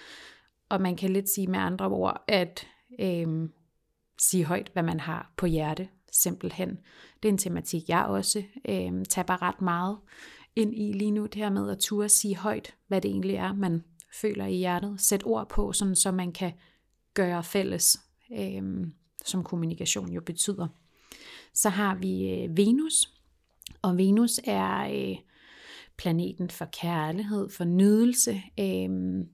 Og 0.68 0.80
man 0.80 0.96
kan 0.96 1.10
lidt 1.10 1.28
sige 1.28 1.46
med 1.46 1.58
andre 1.58 1.86
ord, 1.86 2.24
at 2.28 2.66
øhm, 3.00 3.52
sige 4.20 4.44
højt, 4.44 4.70
hvad 4.72 4.82
man 4.82 5.00
har 5.00 5.32
på 5.36 5.46
hjerte, 5.46 5.88
simpelthen. 6.12 6.78
Det 7.22 7.28
er 7.28 7.32
en 7.32 7.38
tematik, 7.38 7.88
jeg 7.88 8.04
også 8.04 8.42
øhm, 8.68 9.04
taber 9.04 9.42
ret 9.42 9.62
meget 9.62 9.98
ind 10.56 10.74
i 10.74 10.92
lige 10.92 11.10
nu, 11.10 11.26
det 11.26 11.34
her 11.34 11.50
med 11.50 11.70
at 11.70 11.78
turde 11.78 12.08
sige 12.08 12.36
højt, 12.36 12.74
hvad 12.88 13.00
det 13.00 13.10
egentlig 13.10 13.36
er, 13.36 13.52
man 13.52 13.84
føler 14.20 14.46
i 14.46 14.56
hjertet. 14.56 15.00
Sæt 15.00 15.22
ord 15.26 15.48
på, 15.48 15.72
sådan, 15.72 15.96
så 15.96 16.12
man 16.12 16.32
kan 16.32 16.52
gøre 17.14 17.42
fælles, 17.42 18.00
øh, 18.32 18.86
som 19.24 19.44
kommunikation 19.44 20.12
jo 20.12 20.20
betyder. 20.20 20.68
Så 21.54 21.68
har 21.68 21.94
vi 21.94 22.30
øh, 22.30 22.56
Venus, 22.56 23.14
og 23.82 23.96
Venus 23.96 24.40
er 24.44 24.88
øh, 24.94 25.16
planeten 25.96 26.50
for 26.50 26.64
kærlighed, 26.64 27.50
for 27.50 27.64
nydelse, 27.64 28.42
øh, 28.60 29.24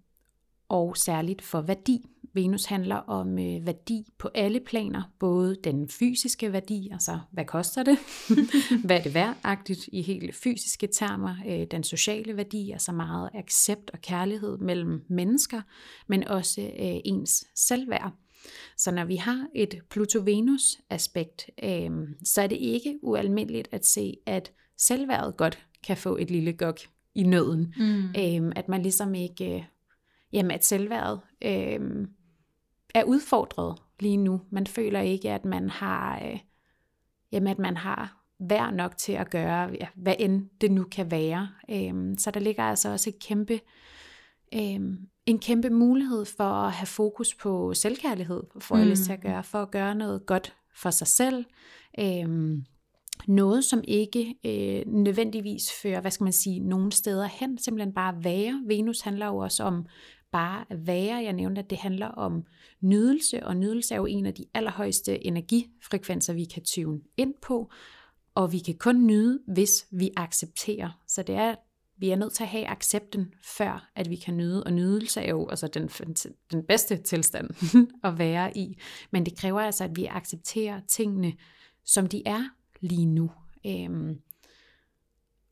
og 0.68 0.97
særligt 0.97 1.43
for 1.43 1.61
værdi. 1.61 2.07
Venus 2.32 2.64
handler 2.64 2.97
om 2.97 3.38
øh, 3.38 3.66
værdi 3.66 4.07
på 4.18 4.30
alle 4.34 4.61
planer, 4.61 5.03
både 5.18 5.57
den 5.64 5.88
fysiske 5.88 6.53
værdi, 6.53 6.88
altså 6.93 7.18
hvad 7.30 7.45
koster 7.45 7.82
det, 7.82 7.99
hvad 8.86 8.99
er 8.99 9.03
det 9.03 9.14
værdagtigt 9.14 9.88
i 9.93 10.03
helt 10.03 10.34
fysiske 10.34 10.86
termer, 10.86 11.36
øh, 11.49 11.66
den 11.70 11.84
sociale 11.84 12.36
værdi, 12.36 12.70
altså 12.70 12.93
meget 12.93 13.30
accept 13.34 13.91
og 13.91 14.01
kærlighed 14.01 14.59
mellem 14.59 15.05
mennesker, 15.09 15.62
men 16.07 16.28
også 16.28 16.61
øh, 16.61 17.01
ens 17.05 17.45
selvværd. 17.55 18.12
Så 18.76 18.91
når 18.91 19.05
vi 19.05 19.16
har 19.16 19.47
et 19.55 19.80
Pluto-Venus-aspekt, 19.91 21.51
øh, 21.62 21.91
så 22.24 22.43
er 22.43 22.47
det 22.47 22.57
ikke 22.57 22.99
ualmindeligt 23.03 23.68
at 23.72 23.86
se, 23.86 24.16
at 24.26 24.53
selvværdet 24.78 25.36
godt 25.36 25.66
kan 25.86 25.97
få 25.97 26.16
et 26.16 26.30
lille 26.30 26.53
gok 26.53 26.78
i 27.14 27.22
nøden. 27.22 27.74
Mm. 27.76 28.05
Øh, 28.05 28.53
at 28.57 28.68
man 28.68 28.82
ligesom 28.82 29.14
ikke 29.14 29.57
øh, 29.57 29.64
jamen 30.32 30.51
at 30.51 30.64
selvværdet 30.64 31.20
øh, 31.43 32.07
er 32.95 33.05
udfordret 33.05 33.78
lige 34.01 34.16
nu. 34.16 34.41
Man 34.51 34.66
føler 34.66 35.01
ikke, 35.01 35.30
at 35.30 35.45
man 35.45 35.70
har, 35.70 36.22
øh, 36.24 36.38
jamen 37.32 37.49
at 37.49 37.59
man 37.59 37.76
har 37.76 38.24
værd 38.38 38.74
nok 38.74 38.97
til 38.97 39.12
at 39.12 39.30
gøre, 39.30 39.70
ja, 39.80 39.86
hvad 39.95 40.14
end 40.18 40.49
det 40.61 40.70
nu 40.70 40.84
kan 40.84 41.11
være. 41.11 41.49
Øh, 41.70 42.18
så 42.18 42.30
der 42.30 42.41
ligger 42.41 42.62
altså 42.62 42.88
også 42.88 43.11
et 43.11 43.18
kæmpe, 43.18 43.61
øh, 44.55 44.80
en 45.31 45.39
kæmpe 45.39 45.70
mulighed 45.70 46.24
for 46.24 46.45
at 46.45 46.72
have 46.72 46.87
fokus 46.87 47.35
på 47.35 47.74
selvkærlighed, 47.74 48.43
for 48.61 48.76
mm. 48.76 48.95
til 48.95 49.12
at 49.12 49.20
gøre, 49.20 49.45
for 49.45 49.62
at 49.62 49.70
gøre 49.70 49.95
noget 49.95 50.26
godt 50.26 50.55
for 50.76 50.91
sig 50.91 51.07
selv. 51.07 51.45
Øh, 51.99 52.59
noget, 53.28 53.64
som 53.64 53.85
ikke 53.89 54.35
øh, 54.47 54.93
nødvendigvis 54.93 55.72
fører, 55.83 56.01
hvad 56.01 56.11
skal 56.11 56.24
man 56.24 56.33
sige, 56.33 56.61
nogen 56.61 56.91
steder 56.91 57.26
hen, 57.26 57.59
simpelthen 57.59 57.95
bare 57.95 58.24
være. 58.24 58.62
Venus 58.66 59.01
handler 59.01 59.26
jo 59.26 59.37
også 59.37 59.62
om 59.62 59.87
bare 60.33 60.64
at 60.70 60.87
være. 60.87 61.16
Jeg 61.16 61.33
nævnte, 61.33 61.59
at 61.59 61.70
det 61.70 61.78
handler 61.78 62.07
om 62.07 62.45
nydelse, 62.81 63.47
og 63.47 63.57
nydelse 63.57 63.95
er 63.95 63.99
jo 63.99 64.07
en 64.07 64.26
af 64.26 64.35
de 64.35 64.45
allerhøjeste 64.55 65.26
energifrekvenser, 65.26 66.33
vi 66.33 66.45
kan 66.45 66.64
tune 66.64 67.01
ind 67.16 67.35
på, 67.43 67.70
og 68.35 68.53
vi 68.53 68.59
kan 68.59 68.74
kun 68.74 69.07
nyde, 69.07 69.41
hvis 69.47 69.87
vi 69.93 70.11
accepterer. 70.16 71.01
Så 71.09 71.22
det 71.22 71.35
er, 71.35 71.55
vi 72.01 72.11
er 72.11 72.16
nødt 72.16 72.32
til 72.32 72.42
at 72.42 72.48
have 72.48 72.66
accepten, 72.66 73.34
før 73.44 73.90
at 73.96 74.11
vi 74.11 74.16
kan 74.16 74.36
nyde, 74.36 74.64
og 74.64 74.72
nydelse 74.72 75.20
er 75.20 75.30
jo 75.30 75.48
altså 75.48 75.66
den, 75.66 75.88
den 76.51 76.66
bedste 76.66 76.96
tilstand 76.96 77.51
at 78.09 78.18
være 78.18 78.57
i. 78.57 78.80
Men 79.11 79.26
det 79.26 79.36
kræver 79.38 79.61
altså, 79.61 79.84
at 79.84 79.96
vi 79.96 80.07
accepterer 80.07 80.80
tingene, 80.88 81.32
som 81.84 82.07
de 82.07 82.22
er 82.26 82.44
lige 82.80 83.07
nu. 83.07 83.30
Øhm, 83.66 84.20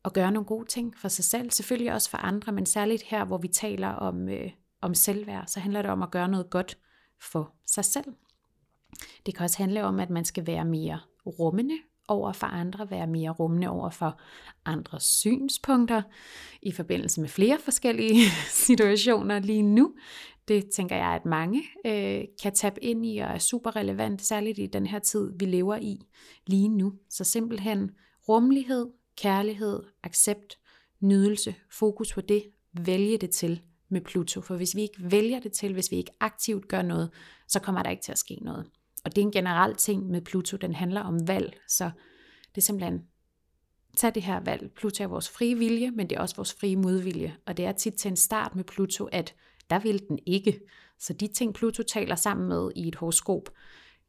og 0.03 0.13
gøre 0.13 0.31
nogle 0.31 0.45
gode 0.45 0.65
ting 0.65 0.97
for 0.97 1.07
sig 1.07 1.25
selv, 1.25 1.51
selvfølgelig 1.51 1.93
også 1.93 2.09
for 2.09 2.17
andre, 2.17 2.51
men 2.51 2.65
særligt 2.65 3.03
her, 3.03 3.25
hvor 3.25 3.37
vi 3.37 3.47
taler 3.47 3.87
om 3.87 4.29
øh, 4.29 4.51
om 4.81 4.93
selvværd, 4.93 5.47
så 5.47 5.59
handler 5.59 5.81
det 5.81 5.91
om 5.91 6.03
at 6.03 6.11
gøre 6.11 6.27
noget 6.27 6.49
godt 6.49 6.77
for 7.21 7.53
sig 7.65 7.85
selv. 7.85 8.13
Det 9.25 9.35
kan 9.35 9.43
også 9.43 9.57
handle 9.57 9.83
om, 9.83 9.99
at 9.99 10.09
man 10.09 10.25
skal 10.25 10.47
være 10.47 10.65
mere 10.65 10.99
rummende 11.25 11.77
over 12.09 12.33
for 12.33 12.47
andre, 12.47 12.91
være 12.91 13.07
mere 13.07 13.29
rummende 13.29 13.69
over 13.69 13.89
for 13.89 14.19
andres 14.65 15.03
synspunkter 15.03 16.01
i 16.61 16.71
forbindelse 16.71 17.21
med 17.21 17.29
flere 17.29 17.59
forskellige 17.59 18.21
situationer 18.67 19.39
lige 19.39 19.61
nu. 19.61 19.93
Det 20.47 20.69
tænker 20.69 20.95
jeg, 20.95 21.07
at 21.07 21.25
mange 21.25 21.63
øh, 21.85 22.23
kan 22.41 22.53
tabe 22.53 22.83
ind 22.83 23.05
i 23.05 23.17
og 23.17 23.29
er 23.29 23.37
super 23.37 23.75
relevant, 23.75 24.21
særligt 24.21 24.59
i 24.59 24.65
den 24.65 24.85
her 24.85 24.99
tid, 24.99 25.31
vi 25.39 25.45
lever 25.45 25.75
i 25.75 26.01
lige 26.47 26.69
nu. 26.69 26.93
Så 27.09 27.23
simpelthen 27.23 27.91
rummelighed, 28.29 28.87
kærlighed, 29.17 29.83
accept, 30.03 30.57
nydelse, 30.99 31.55
fokus 31.71 32.13
på 32.13 32.21
det, 32.21 32.43
vælge 32.73 33.17
det 33.17 33.29
til 33.29 33.61
med 33.89 34.01
Pluto. 34.01 34.41
For 34.41 34.55
hvis 34.55 34.75
vi 34.75 34.81
ikke 34.81 35.11
vælger 35.11 35.39
det 35.39 35.51
til, 35.51 35.73
hvis 35.73 35.91
vi 35.91 35.95
ikke 35.95 36.11
aktivt 36.19 36.67
gør 36.67 36.81
noget, 36.81 37.11
så 37.47 37.59
kommer 37.59 37.83
der 37.83 37.89
ikke 37.89 38.03
til 38.03 38.11
at 38.11 38.17
ske 38.17 38.35
noget. 38.41 38.65
Og 39.09 39.15
det 39.15 39.21
er 39.21 39.25
en 39.25 39.31
generel 39.31 39.75
ting 39.75 40.09
med 40.09 40.21
Pluto, 40.21 40.57
den 40.57 40.73
handler 40.73 41.01
om 41.01 41.27
valg. 41.27 41.59
Så 41.67 41.91
det 42.55 42.57
er 42.57 42.65
simpelthen, 42.65 43.01
tag 43.97 44.15
det 44.15 44.23
her 44.23 44.39
valg. 44.39 44.71
Pluto 44.75 45.03
er 45.03 45.07
vores 45.07 45.29
frie 45.29 45.57
vilje, 45.57 45.91
men 45.91 46.09
det 46.09 46.15
er 46.15 46.21
også 46.21 46.35
vores 46.35 46.53
frie 46.53 46.75
modvilje. 46.75 47.35
Og 47.45 47.57
det 47.57 47.65
er 47.65 47.71
tit 47.71 47.93
til 47.93 48.09
en 48.09 48.15
start 48.15 48.55
med 48.55 48.63
Pluto, 48.63 49.05
at 49.05 49.35
der 49.69 49.79
vil 49.79 50.01
den 50.09 50.19
ikke. 50.25 50.59
Så 50.99 51.13
de 51.13 51.27
ting, 51.27 51.53
Pluto 51.53 51.83
taler 51.83 52.15
sammen 52.15 52.47
med 52.47 52.71
i 52.75 52.87
et 52.87 52.95
horoskop, 52.95 53.49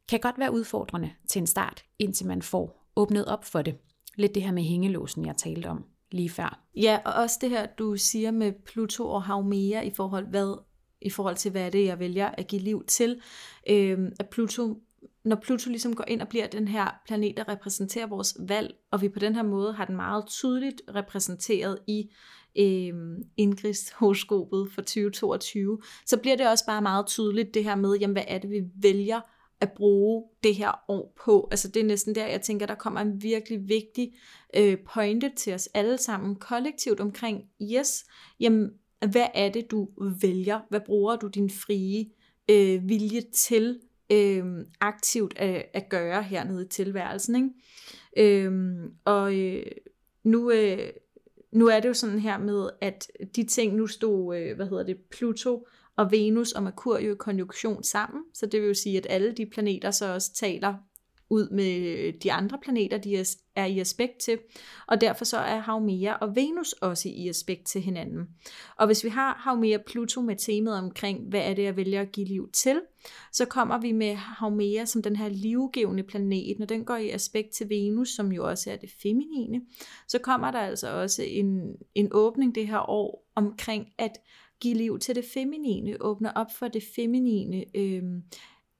kan 0.09 0.19
godt 0.19 0.39
være 0.39 0.53
udfordrende 0.53 1.11
til 1.29 1.39
en 1.39 1.47
start, 1.47 1.83
indtil 1.99 2.27
man 2.27 2.41
får 2.41 2.91
åbnet 2.95 3.25
op 3.25 3.45
for 3.45 3.61
det. 3.61 3.77
Lidt 4.15 4.35
det 4.35 4.43
her 4.43 4.51
med 4.51 4.63
hængelåsen, 4.63 5.25
jeg 5.25 5.37
talte 5.37 5.67
om 5.67 5.85
lige 6.11 6.29
før. 6.29 6.63
Ja, 6.75 6.99
og 7.05 7.13
også 7.13 7.37
det 7.41 7.49
her, 7.49 7.65
du 7.65 7.97
siger 7.97 8.31
med 8.31 8.53
Pluto 8.65 9.09
og 9.09 9.23
Haumea 9.23 9.81
i 9.81 9.91
forhold, 9.91 10.27
hvad, 10.27 10.57
i 11.01 11.09
forhold 11.09 11.35
til, 11.35 11.51
hvad 11.51 11.65
er 11.65 11.69
det, 11.69 11.85
jeg 11.85 11.99
vælger 11.99 12.27
at 12.27 12.47
give 12.47 12.61
liv 12.61 12.85
til. 12.85 13.21
Øhm, 13.69 14.11
at 14.19 14.29
Pluto, 14.29 14.81
når 15.25 15.35
Pluto 15.35 15.69
ligesom 15.69 15.95
går 15.95 16.05
ind 16.07 16.21
og 16.21 16.27
bliver 16.27 16.47
den 16.47 16.67
her 16.67 17.01
planet, 17.05 17.37
der 17.37 17.49
repræsenterer 17.49 18.07
vores 18.07 18.37
valg, 18.39 18.75
og 18.91 19.01
vi 19.01 19.09
på 19.09 19.19
den 19.19 19.35
her 19.35 19.43
måde 19.43 19.73
har 19.73 19.85
den 19.85 19.95
meget 19.95 20.27
tydeligt 20.27 20.81
repræsenteret 20.95 21.79
i 21.87 22.09
øh, 22.57 22.93
Ingrids 23.37 23.91
horoskopet 23.91 24.71
for 24.71 24.81
2022, 24.81 25.79
så 26.05 26.17
bliver 26.17 26.35
det 26.35 26.47
også 26.47 26.65
bare 26.65 26.81
meget 26.81 27.05
tydeligt 27.07 27.53
det 27.53 27.63
her 27.63 27.75
med, 27.75 27.97
jamen 27.97 28.13
hvad 28.13 28.25
er 28.27 28.37
det, 28.37 28.49
vi 28.49 28.61
vælger 28.75 29.21
at 29.61 29.71
bruge 29.71 30.23
det 30.43 30.55
her 30.55 30.83
år 30.87 31.13
på. 31.25 31.47
Altså 31.51 31.67
det 31.67 31.81
er 31.81 31.85
næsten 31.85 32.15
der, 32.15 32.27
jeg 32.27 32.41
tænker, 32.41 32.65
der 32.65 32.75
kommer 32.75 33.01
en 33.01 33.23
virkelig 33.23 33.69
vigtig 33.69 34.13
øh, 34.55 34.77
pointe 34.93 35.31
til 35.35 35.53
os 35.53 35.69
alle 35.73 35.97
sammen 35.97 36.35
kollektivt 36.35 36.99
omkring, 36.99 37.43
yes, 37.61 38.05
jamen, 38.39 38.69
hvad 39.11 39.27
er 39.33 39.49
det, 39.49 39.71
du 39.71 39.89
vælger? 40.21 40.59
Hvad 40.69 40.79
bruger 40.85 41.15
du 41.15 41.27
din 41.27 41.49
frie 41.49 42.05
øh, 42.49 42.89
vilje 42.89 43.21
til 43.21 43.79
øh, 44.11 44.65
aktivt 44.79 45.33
at, 45.37 45.65
at 45.73 45.89
gøre 45.89 46.23
hernede 46.23 46.65
i 46.65 46.69
tilværelsen? 46.69 47.35
Ikke? 48.15 48.45
Øh, 48.45 48.75
og 49.05 49.35
øh, 49.39 49.65
nu... 50.23 50.51
Øh, 50.51 50.89
nu 51.51 51.67
er 51.67 51.79
det 51.79 51.89
jo 51.89 51.93
sådan 51.93 52.19
her 52.19 52.37
med, 52.37 52.69
at 52.81 53.07
de 53.35 53.43
ting, 53.43 53.75
nu 53.75 53.87
stod, 53.87 54.37
øh, 54.37 54.55
hvad 54.55 54.67
hedder 54.67 54.83
det, 54.83 54.97
Pluto 55.11 55.67
og 55.95 56.11
Venus 56.11 56.51
og 56.51 56.63
Merkur 56.63 56.99
jo 56.99 57.11
i 57.13 57.17
konjunktion 57.19 57.83
sammen, 57.83 58.23
så 58.33 58.45
det 58.45 58.61
vil 58.61 58.67
jo 58.67 58.73
sige, 58.73 58.97
at 58.97 59.07
alle 59.09 59.31
de 59.31 59.45
planeter 59.45 59.91
så 59.91 60.13
også 60.13 60.33
taler 60.33 60.73
ud 61.31 61.49
med 61.49 61.77
øh, 61.77 62.13
de 62.23 62.31
andre 62.31 62.57
planeter, 62.61 62.97
de 62.97 63.25
er 63.55 63.65
i 63.65 63.79
aspekt 63.79 64.17
til, 64.17 64.39
og 64.87 65.01
derfor 65.01 65.25
så 65.25 65.37
er 65.37 65.59
Haumea 65.59 66.13
og 66.13 66.35
Venus 66.35 66.73
også 66.73 67.09
i 67.09 67.29
aspekt 67.29 67.65
til 67.65 67.81
hinanden. 67.81 68.27
Og 68.77 68.85
hvis 68.85 69.03
vi 69.03 69.09
har 69.09 69.41
Haumea 69.43 69.77
Pluto 69.87 70.21
med 70.21 70.35
temaet 70.35 70.77
omkring, 70.77 71.29
hvad 71.29 71.41
er 71.41 71.53
det, 71.53 71.63
jeg 71.63 71.77
vælger 71.77 72.01
at 72.01 72.11
give 72.11 72.27
liv 72.27 72.49
til, 72.53 72.81
så 73.31 73.45
kommer 73.45 73.77
vi 73.77 73.91
med 73.91 74.15
Haumea 74.15 74.85
som 74.85 75.01
den 75.01 75.15
her 75.15 75.29
livgivende 75.29 76.03
planet, 76.03 76.59
når 76.59 76.65
den 76.65 76.85
går 76.85 76.95
i 76.95 77.09
aspekt 77.09 77.51
til 77.51 77.69
Venus, 77.69 78.09
som 78.09 78.31
jo 78.31 78.49
også 78.49 78.71
er 78.71 78.75
det 78.75 78.89
feminine, 79.03 79.61
så 80.07 80.19
kommer 80.19 80.51
der 80.51 80.59
altså 80.59 81.01
også 81.01 81.23
en, 81.23 81.75
en 81.95 82.09
åbning 82.11 82.55
det 82.55 82.67
her 82.67 82.89
år 82.89 83.31
omkring 83.35 83.87
at 83.97 84.17
give 84.61 84.75
liv 84.77 84.99
til 84.99 85.15
det 85.15 85.25
feminine, 85.33 86.01
åbne 86.01 86.37
op 86.37 86.47
for 86.59 86.67
det 86.67 86.83
feminine, 86.95 87.65
øh, 87.75 88.03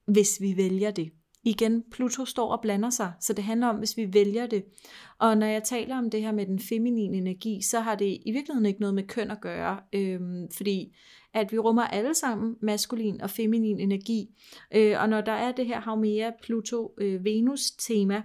hvis 0.06 0.40
vi 0.40 0.56
vælger 0.56 0.90
det. 0.90 1.10
Igen, 1.44 1.82
Pluto 1.90 2.24
står 2.24 2.52
og 2.52 2.60
blander 2.62 2.90
sig, 2.90 3.12
så 3.20 3.32
det 3.32 3.44
handler 3.44 3.66
om, 3.66 3.76
hvis 3.76 3.96
vi 3.96 4.14
vælger 4.14 4.46
det. 4.46 4.64
Og 5.18 5.38
når 5.38 5.46
jeg 5.46 5.62
taler 5.62 5.98
om 5.98 6.10
det 6.10 6.22
her 6.22 6.32
med 6.32 6.46
den 6.46 6.58
feminine 6.58 7.16
energi, 7.16 7.62
så 7.62 7.80
har 7.80 7.94
det 7.94 8.20
i 8.26 8.32
virkeligheden 8.32 8.66
ikke 8.66 8.80
noget 8.80 8.94
med 8.94 9.06
køn 9.06 9.30
at 9.30 9.40
gøre, 9.40 9.80
øhm, 9.92 10.48
fordi 10.56 10.96
at 11.34 11.52
vi 11.52 11.58
rummer 11.58 11.82
alle 11.82 12.14
sammen 12.14 12.56
maskulin 12.60 13.20
og 13.20 13.30
feminin 13.30 13.80
energi. 13.80 14.28
Øh, 14.74 15.00
og 15.00 15.08
når 15.08 15.20
der 15.20 15.32
er 15.32 15.52
det 15.52 15.66
her 15.66 15.80
Haumea 15.80 16.30
Pluto-Venus-tema, 16.42 18.16
øh, 18.16 18.22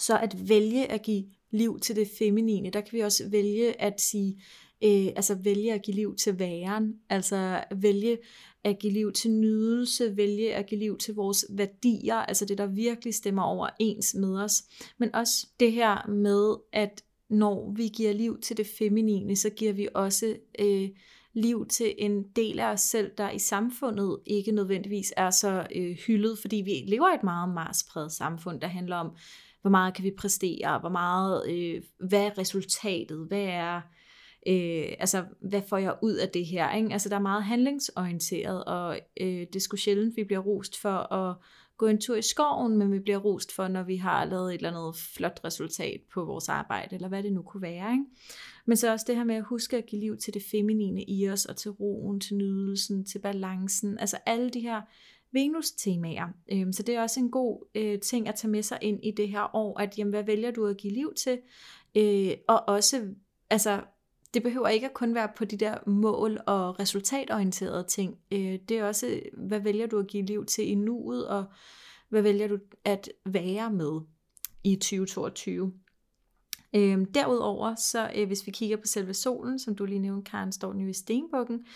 så 0.00 0.18
at 0.18 0.48
vælge 0.48 0.86
at 0.86 1.02
give 1.02 1.24
liv 1.50 1.80
til 1.80 1.96
det 1.96 2.08
feminine, 2.18 2.70
der 2.70 2.80
kan 2.80 2.92
vi 2.92 3.00
også 3.00 3.28
vælge 3.28 3.80
at 3.80 4.00
sige, 4.00 4.42
øh, 4.84 5.06
altså 5.16 5.34
vælge 5.34 5.72
at 5.72 5.82
give 5.82 5.94
liv 5.94 6.16
til 6.16 6.38
væren, 6.38 6.94
altså 7.08 7.64
vælge 7.76 8.18
at 8.66 8.78
give 8.78 8.92
liv 8.92 9.12
til 9.12 9.30
nydelse, 9.30 10.16
vælge 10.16 10.54
at 10.54 10.66
give 10.66 10.78
liv 10.78 10.98
til 10.98 11.14
vores 11.14 11.46
værdier, 11.50 12.14
altså 12.14 12.44
det, 12.44 12.58
der 12.58 12.66
virkelig 12.66 13.14
stemmer 13.14 13.42
overens 13.42 14.14
med 14.14 14.42
os. 14.42 14.62
Men 14.98 15.14
også 15.14 15.46
det 15.60 15.72
her 15.72 16.08
med, 16.08 16.56
at 16.72 17.02
når 17.30 17.72
vi 17.76 17.88
giver 17.88 18.12
liv 18.12 18.40
til 18.40 18.56
det 18.56 18.66
feminine, 18.78 19.36
så 19.36 19.50
giver 19.50 19.72
vi 19.72 19.88
også 19.94 20.36
øh, 20.58 20.88
liv 21.34 21.66
til 21.66 21.94
en 21.98 22.22
del 22.36 22.60
af 22.60 22.72
os 22.72 22.80
selv, 22.80 23.10
der 23.18 23.30
i 23.30 23.38
samfundet 23.38 24.18
ikke 24.26 24.52
nødvendigvis 24.52 25.12
er 25.16 25.30
så 25.30 25.66
øh, 25.76 25.96
hyldet, 26.06 26.38
fordi 26.38 26.56
vi 26.56 26.70
lever 26.86 27.12
i 27.12 27.14
et 27.14 27.24
meget 27.24 27.54
marspræget 27.54 28.12
samfund, 28.12 28.60
der 28.60 28.68
handler 28.68 28.96
om, 28.96 29.16
hvor 29.60 29.70
meget 29.70 29.94
kan 29.94 30.04
vi 30.04 30.10
præstere, 30.18 30.78
hvor 30.80 30.88
meget, 30.88 31.50
øh, 31.50 31.82
hvad 32.08 32.22
er 32.22 32.38
resultatet, 32.38 33.26
hvad 33.28 33.44
er 33.44 33.80
øh, 34.48 34.94
altså, 34.98 35.24
hvad 35.40 35.62
får 35.68 35.76
jeg 35.76 35.94
ud 36.02 36.14
af 36.14 36.28
det 36.28 36.46
her? 36.46 36.74
Ikke? 36.74 36.92
Altså, 36.92 37.08
der 37.08 37.16
er 37.16 37.20
meget 37.20 37.44
handlingsorienteret, 37.44 38.64
og 38.64 38.98
øh, 39.20 39.46
det 39.52 39.62
skulle 39.62 39.80
sjældent, 39.80 40.16
vi 40.16 40.24
bliver 40.24 40.40
rost 40.40 40.80
for 40.80 41.12
at 41.12 41.36
gå 41.76 41.86
en 41.86 42.00
tur 42.00 42.16
i 42.16 42.22
skoven, 42.22 42.76
men 42.76 42.92
vi 42.92 42.98
bliver 42.98 43.18
rost 43.18 43.52
for, 43.52 43.68
når 43.68 43.82
vi 43.82 43.96
har 43.96 44.24
lavet 44.24 44.54
et 44.54 44.54
eller 44.54 44.70
andet 44.70 44.96
flot 44.96 45.40
resultat 45.44 46.00
på 46.12 46.24
vores 46.24 46.48
arbejde, 46.48 46.94
eller 46.94 47.08
hvad 47.08 47.22
det 47.22 47.32
nu 47.32 47.42
kunne 47.42 47.62
være. 47.62 47.92
Ikke? 47.92 48.04
Men 48.66 48.76
så 48.76 48.92
også 48.92 49.04
det 49.08 49.16
her 49.16 49.24
med 49.24 49.34
at 49.34 49.44
huske 49.44 49.76
at 49.76 49.86
give 49.86 50.00
liv 50.00 50.16
til 50.16 50.34
det 50.34 50.42
feminine 50.50 51.04
i 51.04 51.28
os, 51.28 51.44
og 51.44 51.56
til 51.56 51.70
roen, 51.70 52.20
til 52.20 52.36
nydelsen, 52.36 53.04
til 53.04 53.18
balancen, 53.18 53.98
altså 53.98 54.18
alle 54.26 54.50
de 54.50 54.60
her 54.60 54.80
Venus-temaer. 55.32 56.26
Øhm, 56.52 56.72
så 56.72 56.82
det 56.82 56.94
er 56.94 57.02
også 57.02 57.20
en 57.20 57.30
god 57.30 57.66
øh, 57.74 58.00
ting 58.00 58.28
at 58.28 58.34
tage 58.34 58.50
med 58.50 58.62
sig 58.62 58.78
ind 58.82 59.00
i 59.02 59.10
det 59.10 59.28
her 59.28 59.56
år, 59.56 59.80
at 59.80 59.98
jamen, 59.98 60.10
hvad 60.10 60.24
vælger 60.24 60.50
du 60.50 60.66
at 60.66 60.76
give 60.76 60.92
liv 60.92 61.14
til? 61.14 61.38
Øh, 61.96 62.30
og 62.48 62.68
også 62.68 63.08
altså, 63.50 63.80
det 64.34 64.42
behøver 64.42 64.68
ikke 64.68 64.86
at 64.86 64.94
kun 64.94 65.14
være 65.14 65.28
på 65.36 65.44
de 65.44 65.56
der 65.56 65.78
mål- 65.86 66.40
og 66.46 66.80
resultatorienterede 66.80 67.84
ting. 67.88 68.18
Øh, 68.32 68.58
det 68.68 68.70
er 68.70 68.84
også, 68.84 69.20
hvad 69.32 69.60
vælger 69.60 69.86
du 69.86 69.98
at 69.98 70.06
give 70.06 70.22
liv 70.22 70.46
til 70.46 70.68
i 70.68 70.74
nuet, 70.74 71.28
og 71.28 71.44
hvad 72.08 72.22
vælger 72.22 72.48
du 72.48 72.58
at 72.84 73.08
være 73.24 73.70
med 73.70 74.00
i 74.64 74.76
2022. 74.76 75.72
Øhm, 76.74 77.12
derudover, 77.12 77.74
så 77.74 78.10
øh, 78.16 78.26
hvis 78.26 78.46
vi 78.46 78.52
kigger 78.52 78.76
på 78.76 78.86
selve 78.86 79.14
solen, 79.14 79.58
som 79.58 79.74
du 79.74 79.84
lige 79.84 79.98
nævnte, 79.98 80.30
Karen, 80.30 80.52
står 80.52 80.72
den 80.72 80.80
jo 80.80 80.88
i 80.88 80.92
stenbukken, 80.92 81.66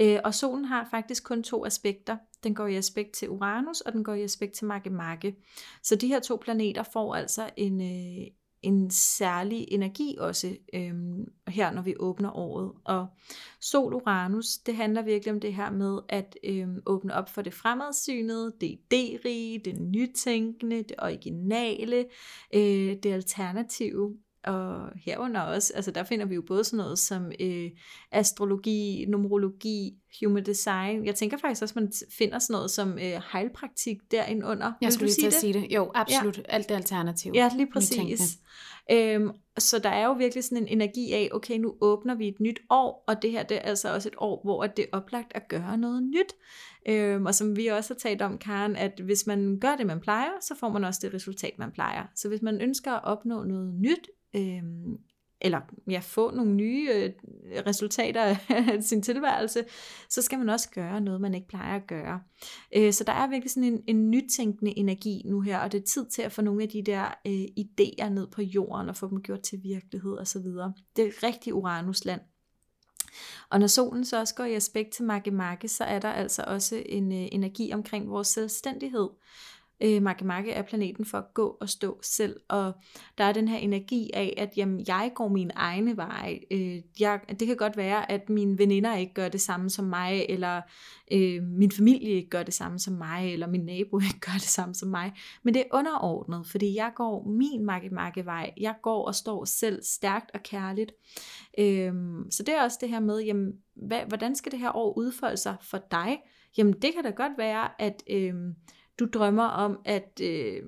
øh, 0.00 0.18
og 0.24 0.34
solen 0.34 0.64
har 0.64 0.88
faktisk 0.90 1.24
kun 1.24 1.42
to 1.42 1.66
aspekter. 1.66 2.16
Den 2.44 2.54
går 2.54 2.66
i 2.66 2.76
aspekt 2.76 3.12
til 3.12 3.30
Uranus, 3.30 3.80
og 3.80 3.92
den 3.92 4.04
går 4.04 4.14
i 4.14 4.22
aspekt 4.22 4.52
til 4.52 4.66
Magge 4.66 5.36
Så 5.82 5.96
de 5.96 6.08
her 6.08 6.20
to 6.20 6.36
planeter 6.36 6.82
får 6.82 7.14
altså 7.14 7.50
en, 7.56 7.80
øh, 7.80 8.26
en 8.62 8.90
særlig 8.90 9.66
energi 9.70 10.16
også 10.18 10.56
øhm, 10.74 11.32
her, 11.48 11.70
når 11.70 11.82
vi 11.82 11.94
åbner 11.98 12.36
året. 12.36 12.72
Og 12.84 13.06
Sol 13.60 13.94
Uranus, 13.94 14.58
det 14.58 14.76
handler 14.76 15.02
virkelig 15.02 15.32
om 15.32 15.40
det 15.40 15.54
her 15.54 15.70
med 15.70 15.98
at 16.08 16.36
øhm, 16.44 16.82
åbne 16.86 17.14
op 17.14 17.28
for 17.28 17.42
det 17.42 17.54
fremadsynede, 17.54 18.52
det 18.60 18.78
idérige, 18.78 19.60
det 19.64 19.80
nytænkende, 19.80 20.76
det 20.76 20.94
originale, 20.98 22.06
øh, 22.54 22.96
det 23.02 23.06
alternative 23.06 24.16
og 24.44 24.88
herunder 25.04 25.40
også, 25.40 25.72
altså 25.74 25.90
der 25.90 26.04
finder 26.04 26.26
vi 26.26 26.34
jo 26.34 26.42
både 26.42 26.64
sådan 26.64 26.76
noget 26.76 26.98
som 26.98 27.32
øh, 27.40 27.70
astrologi, 28.12 29.06
numerologi, 29.08 29.92
human 30.22 30.46
design. 30.46 31.06
Jeg 31.06 31.14
tænker 31.14 31.36
faktisk 31.38 31.62
også, 31.62 31.72
at 31.72 31.82
man 31.82 31.92
finder 32.18 32.38
sådan 32.38 32.54
noget 32.54 32.70
som 32.70 32.92
øh, 32.92 33.22
heilpraktik 33.32 33.96
derinde 34.10 34.46
under. 34.46 34.72
Jeg 34.80 34.92
skulle 34.92 35.06
lige 35.06 35.14
til 35.14 35.26
at 35.26 35.32
sige 35.32 35.52
det. 35.52 35.66
Jo, 35.70 35.90
absolut. 35.94 36.38
Ja. 36.38 36.42
Alt 36.48 36.68
det 36.68 36.74
alternativ. 36.74 37.32
Ja, 37.34 37.50
lige 37.56 37.68
præcis. 37.72 38.38
Øhm, 38.92 39.30
så 39.58 39.78
der 39.78 39.88
er 39.88 40.06
jo 40.06 40.12
virkelig 40.12 40.44
sådan 40.44 40.58
en 40.58 40.68
energi 40.68 41.12
af, 41.12 41.28
okay, 41.32 41.58
nu 41.58 41.74
åbner 41.80 42.14
vi 42.14 42.28
et 42.28 42.40
nyt 42.40 42.60
år, 42.70 43.04
og 43.06 43.22
det 43.22 43.30
her 43.30 43.42
det 43.42 43.56
er 43.56 43.60
altså 43.60 43.94
også 43.94 44.08
et 44.08 44.14
år, 44.18 44.40
hvor 44.44 44.66
det 44.66 44.84
er 44.92 44.96
oplagt 44.96 45.32
at 45.34 45.48
gøre 45.48 45.78
noget 45.78 46.02
nyt. 46.02 46.32
Øhm, 46.88 47.26
og 47.26 47.34
som 47.34 47.56
vi 47.56 47.66
også 47.66 47.94
har 47.94 47.98
talt 47.98 48.22
om, 48.22 48.38
Karen, 48.38 48.76
at 48.76 49.00
hvis 49.04 49.26
man 49.26 49.58
gør 49.60 49.76
det, 49.76 49.86
man 49.86 50.00
plejer, 50.00 50.30
så 50.40 50.54
får 50.60 50.68
man 50.68 50.84
også 50.84 51.00
det 51.02 51.14
resultat, 51.14 51.52
man 51.58 51.72
plejer. 51.72 52.06
Så 52.14 52.28
hvis 52.28 52.42
man 52.42 52.60
ønsker 52.60 52.92
at 52.92 53.04
opnå 53.04 53.44
noget 53.44 53.74
nyt, 53.74 54.08
øh, 54.36 54.62
eller 55.40 55.60
ja, 55.90 55.98
få 55.98 56.30
nogle 56.30 56.52
nye 56.52 56.90
øh, 56.94 57.12
resultater 57.66 58.22
af 58.22 58.36
sin 58.88 59.02
tilværelse, 59.02 59.64
så 60.08 60.22
skal 60.22 60.38
man 60.38 60.48
også 60.48 60.70
gøre 60.70 61.00
noget, 61.00 61.20
man 61.20 61.34
ikke 61.34 61.48
plejer 61.48 61.76
at 61.76 61.86
gøre. 61.86 62.20
Øh, 62.76 62.92
så 62.92 63.04
der 63.04 63.12
er 63.12 63.28
virkelig 63.28 63.50
sådan 63.50 63.72
en, 63.72 63.82
en 63.86 64.10
nytænkende 64.10 64.78
energi 64.78 65.22
nu 65.24 65.40
her, 65.40 65.58
og 65.58 65.72
det 65.72 65.80
er 65.80 65.86
tid 65.86 66.06
til 66.06 66.22
at 66.22 66.32
få 66.32 66.42
nogle 66.42 66.62
af 66.62 66.68
de 66.68 66.82
der 66.82 67.04
øh, 67.26 67.44
idéer 67.58 68.08
ned 68.08 68.26
på 68.26 68.42
jorden, 68.42 68.88
og 68.88 68.96
få 68.96 69.08
dem 69.10 69.22
gjort 69.22 69.42
til 69.42 69.58
virkelighed 69.62 70.18
osv. 70.18 70.46
Det 70.96 71.06
er 71.06 71.22
rigtig 71.22 71.54
Uranusland. 71.54 72.20
Og 73.50 73.60
når 73.60 73.66
solen 73.66 74.04
så 74.04 74.20
også 74.20 74.34
går 74.34 74.44
i 74.44 74.54
aspekt 74.54 74.90
til 74.90 75.04
Makke 75.04 75.30
Makke, 75.30 75.68
så 75.68 75.84
er 75.84 75.98
der 75.98 76.08
altså 76.08 76.44
også 76.46 76.82
en 76.86 77.12
øh, 77.12 77.28
energi 77.32 77.72
omkring 77.72 78.10
vores 78.10 78.28
selvstændighed. 78.28 79.08
Øh, 79.82 80.02
Makemake 80.02 80.52
er 80.52 80.62
planeten 80.62 81.04
for 81.04 81.18
at 81.18 81.34
gå 81.34 81.56
og 81.60 81.68
stå 81.68 82.00
selv, 82.02 82.40
og 82.48 82.72
der 83.18 83.24
er 83.24 83.32
den 83.32 83.48
her 83.48 83.56
energi 83.58 84.10
af, 84.14 84.34
at 84.36 84.52
jamen, 84.56 84.84
jeg 84.88 85.12
går 85.14 85.28
min 85.28 85.50
egne 85.54 85.96
vej. 85.96 86.40
Øh, 86.50 86.82
jeg, 87.00 87.20
det 87.40 87.46
kan 87.46 87.56
godt 87.56 87.76
være, 87.76 88.10
at 88.10 88.30
mine 88.30 88.58
veninder 88.58 88.96
ikke 88.96 89.14
gør 89.14 89.28
det 89.28 89.40
samme 89.40 89.70
som 89.70 89.84
mig, 89.84 90.26
eller 90.28 90.60
øh, 91.12 91.42
min 91.42 91.70
familie 91.70 92.10
ikke 92.10 92.30
gør 92.30 92.42
det 92.42 92.54
samme 92.54 92.78
som 92.78 92.94
mig, 92.94 93.32
eller 93.32 93.46
min 93.46 93.64
nabo 93.64 93.98
ikke 94.08 94.20
gør 94.20 94.32
det 94.32 94.42
samme 94.42 94.74
som 94.74 94.88
mig, 94.88 95.12
men 95.42 95.54
det 95.54 95.60
er 95.60 95.76
underordnet, 95.76 96.46
fordi 96.46 96.74
jeg 96.74 96.92
går 96.94 97.24
min 97.28 97.64
Makemake 97.64 98.24
vej. 98.24 98.52
Jeg 98.56 98.74
går 98.82 99.06
og 99.06 99.14
står 99.14 99.44
selv 99.44 99.82
stærkt 99.82 100.30
og 100.34 100.42
kærligt. 100.42 100.92
Øh, 101.58 101.92
så 102.30 102.42
det 102.42 102.54
er 102.54 102.62
også 102.62 102.78
det 102.80 102.88
her 102.88 103.00
med, 103.00 103.20
jamen, 103.20 103.52
hvad, 103.74 104.00
hvordan 104.08 104.36
skal 104.36 104.52
det 104.52 104.60
her 104.60 104.76
år 104.76 104.98
udfolde 104.98 105.36
sig 105.36 105.56
for 105.62 105.78
dig? 105.90 106.18
Jamen 106.58 106.72
det 106.72 106.94
kan 106.94 107.04
da 107.04 107.10
godt 107.10 107.32
være, 107.38 107.82
at... 107.82 108.02
Øh, 108.10 108.34
du 109.00 109.06
drømmer 109.06 109.44
om 109.44 109.80
at, 109.84 110.20
øh, 110.22 110.62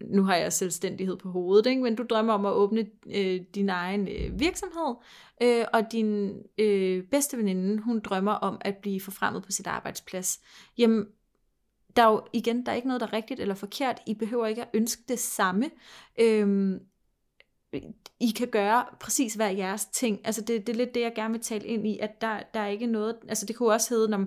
nu 0.00 0.24
har 0.24 0.36
jeg 0.36 0.52
selvstændighed 0.52 1.16
på 1.16 1.30
hovedet, 1.30 1.66
ikke? 1.66 1.82
men 1.82 1.96
du 1.96 2.02
drømmer 2.10 2.32
om 2.32 2.46
at 2.46 2.52
åbne 2.52 2.86
øh, 3.06 3.40
din 3.54 3.68
egen 3.68 4.08
øh, 4.08 4.40
virksomhed, 4.40 4.94
øh, 5.42 5.64
og 5.72 5.92
din 5.92 6.32
øh, 6.58 7.04
bedste 7.04 7.36
veninde, 7.36 7.82
hun 7.82 8.00
drømmer 8.00 8.32
om 8.32 8.58
at 8.60 8.76
blive 8.76 9.00
forfremmet 9.00 9.42
på 9.42 9.52
sit 9.52 9.66
arbejdsplads. 9.66 10.40
Jamen, 10.78 11.06
der 11.96 12.02
er 12.02 12.10
jo 12.10 12.22
igen, 12.32 12.66
der 12.66 12.72
er 12.72 12.76
ikke 12.76 12.88
noget, 12.88 13.00
der 13.00 13.06
er 13.06 13.12
rigtigt 13.12 13.40
eller 13.40 13.54
forkert. 13.54 14.00
I 14.06 14.14
behøver 14.14 14.46
ikke 14.46 14.62
at 14.62 14.68
ønske 14.74 15.02
det 15.08 15.18
samme. 15.18 15.70
Øhm, 16.20 16.80
I 18.20 18.30
kan 18.36 18.48
gøre 18.48 18.84
præcis 19.00 19.34
hver 19.34 19.48
jeres 19.48 19.86
ting. 19.86 20.20
Altså 20.24 20.40
det, 20.40 20.66
det 20.66 20.72
er 20.72 20.76
lidt 20.76 20.94
det, 20.94 21.00
jeg 21.00 21.12
gerne 21.14 21.34
vil 21.34 21.42
tale 21.42 21.66
ind 21.66 21.86
i, 21.86 21.98
at 21.98 22.20
der, 22.20 22.40
der 22.54 22.60
er 22.60 22.68
ikke 22.68 22.86
noget, 22.86 23.16
altså 23.28 23.46
det 23.46 23.56
kunne 23.56 23.72
også 23.72 23.94
hedde, 23.94 24.08
når 24.08 24.26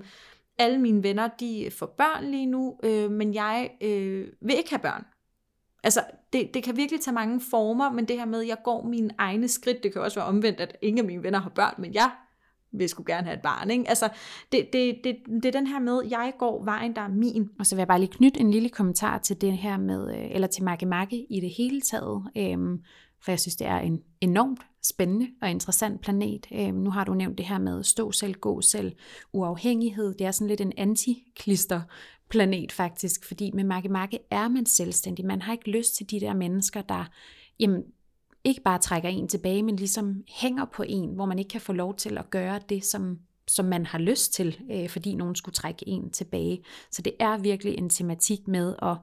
alle 0.58 0.78
mine 0.78 1.04
venner, 1.04 1.30
de 1.40 1.70
får 1.80 1.96
børn 1.98 2.32
lige 2.32 2.46
nu, 2.46 2.80
øh, 2.84 3.12
men 3.12 3.34
jeg 3.34 3.70
øh, 3.82 4.28
vil 4.42 4.58
ikke 4.58 4.70
have 4.70 4.80
børn. 4.80 5.06
Altså, 5.84 6.00
det, 6.34 6.54
det 6.54 6.64
kan 6.64 6.78
virkelig 6.78 7.02
tage 7.02 7.16
mange 7.16 7.42
former, 7.42 7.92
men 7.92 8.06
det 8.06 8.18
her 8.18 8.26
med, 8.26 8.42
at 8.42 8.48
jeg 8.48 8.58
går 8.64 8.88
mine 8.88 9.10
egne 9.18 9.48
skridt, 9.48 9.84
det 9.84 9.94
kan 9.94 10.02
også 10.02 10.20
være 10.20 10.28
omvendt, 10.28 10.60
at 10.60 10.78
ingen 10.82 11.00
af 11.00 11.06
mine 11.06 11.24
venner 11.24 11.40
har 11.40 11.50
børn, 11.50 11.74
men 11.78 11.94
jeg 11.94 12.12
vil 12.72 12.90
skulle 12.90 13.14
gerne 13.14 13.28
have 13.28 13.36
et 13.36 13.42
barn. 13.42 13.72
Ikke? 13.72 13.90
Altså, 13.90 14.10
det, 14.52 14.68
det, 14.74 14.96
det, 15.04 15.16
det 15.28 15.46
er 15.46 15.52
den 15.52 15.68
her 15.68 15.80
med, 15.80 16.04
at 16.04 16.12
jeg 16.12 16.34
går 16.40 16.64
vejen, 16.64 16.96
der 16.96 17.02
er 17.02 17.08
min. 17.08 17.50
Og 17.60 17.66
så 17.66 17.76
vil 17.76 17.80
jeg 17.80 17.88
bare 17.88 18.00
lige 18.00 18.12
knytte 18.12 18.40
en 18.40 18.52
lille 18.52 18.70
kommentar 18.70 19.18
til 19.18 19.42
det 19.42 19.58
her 19.58 19.78
med, 19.78 20.18
øh, 20.18 20.32
eller 20.32 20.48
til 20.48 20.64
Marke 20.64 20.86
Marke 20.86 21.26
i 21.30 21.40
det 21.40 21.50
hele 21.58 21.82
taget, 21.82 22.24
øhm, 22.38 22.80
for 23.24 23.32
jeg 23.32 23.40
synes, 23.40 23.56
det 23.56 23.68
er 23.68 23.78
en 23.78 24.02
enormt 24.22 24.60
spændende 24.88 25.28
og 25.42 25.50
interessant 25.50 26.02
planet. 26.02 26.48
Øhm, 26.54 26.76
nu 26.76 26.90
har 26.90 27.04
du 27.04 27.14
nævnt 27.14 27.38
det 27.38 27.46
her 27.46 27.58
med 27.58 27.84
stå 27.84 28.12
selv, 28.12 28.34
gå 28.34 28.62
selv, 28.62 28.96
uafhængighed. 29.34 30.14
Det 30.14 30.28
er 30.28 30.32
sådan 30.32 30.48
lidt 30.48 30.62
en 30.62 30.74
antiklister 30.78 31.82
planet 32.30 32.72
faktisk, 32.72 33.26
fordi 33.26 33.52
med 33.54 33.64
Makke 33.64 33.90
Makke 33.90 34.20
er 34.32 34.48
man 34.48 34.66
selvstændig. 34.66 35.26
Man 35.26 35.42
har 35.42 35.54
ikke 35.54 35.70
lyst 35.70 35.96
til 35.96 36.12
de 36.12 36.20
der 36.20 36.34
mennesker, 36.34 36.82
der 36.82 37.06
jamen, 37.60 37.84
ikke 38.44 38.62
bare 38.62 38.80
trækker 38.80 39.10
en 39.10 39.28
tilbage, 39.28 39.64
men 39.64 39.76
ligesom 39.76 40.24
hænger 40.28 40.66
på 40.66 40.84
en, 40.88 41.10
hvor 41.16 41.26
man 41.26 41.40
ikke 41.40 41.50
kan 41.50 41.62
få 41.62 41.74
lov 41.74 41.96
til 41.96 42.18
at 42.18 42.30
gøre 42.30 42.60
det, 42.70 42.86
som, 42.86 43.20
som 43.48 43.66
man 43.66 43.86
har 43.86 44.00
lyst 44.00 44.34
til, 44.34 44.62
øh, 44.72 44.90
fordi 44.90 45.16
nogen 45.16 45.36
skulle 45.36 45.54
trække 45.54 45.90
en 45.90 46.12
tilbage. 46.12 46.64
Så 46.92 47.02
det 47.02 47.14
er 47.20 47.38
virkelig 47.38 47.78
en 47.78 47.90
tematik 47.90 48.48
med 48.48 48.76
at 48.82 48.98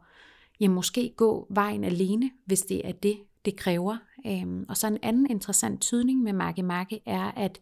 ja, 0.61 0.69
måske 0.69 1.15
gå 1.17 1.47
vejen 1.51 1.85
alene, 1.85 2.31
hvis 2.47 2.63
det 2.63 2.89
er 2.89 2.93
det, 2.93 3.19
det 3.45 3.57
kræver. 3.57 3.97
Øhm, 4.27 4.65
og 4.69 4.77
så 4.77 4.87
en 4.87 4.99
anden 5.03 5.31
interessant 5.31 5.81
tydning 5.81 6.23
med 6.23 6.33
Makke 6.33 6.63
Makke 6.63 7.01
er, 7.07 7.31
at 7.37 7.61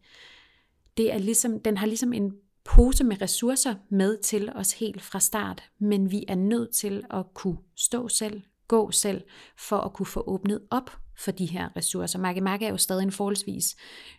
det 0.96 1.12
er 1.12 1.18
ligesom, 1.18 1.60
den 1.60 1.76
har 1.76 1.86
ligesom 1.86 2.12
en 2.12 2.32
pose 2.64 3.04
med 3.04 3.22
ressourcer 3.22 3.74
med 3.88 4.18
til 4.18 4.52
os 4.54 4.72
helt 4.72 5.02
fra 5.02 5.20
start, 5.20 5.62
men 5.78 6.10
vi 6.10 6.24
er 6.28 6.34
nødt 6.34 6.74
til 6.74 7.04
at 7.10 7.24
kunne 7.34 7.58
stå 7.76 8.08
selv, 8.08 8.42
gå 8.68 8.90
selv, 8.90 9.22
for 9.58 9.76
at 9.76 9.92
kunne 9.92 10.06
få 10.06 10.24
åbnet 10.26 10.60
op 10.70 10.90
for 11.18 11.30
de 11.30 11.46
her 11.46 11.76
ressourcer. 11.76 12.18
Makemake 12.18 12.66
er 12.66 12.70
jo 12.70 12.76
stadig 12.76 13.02
en 13.02 13.12
forholdsvis 13.12 13.76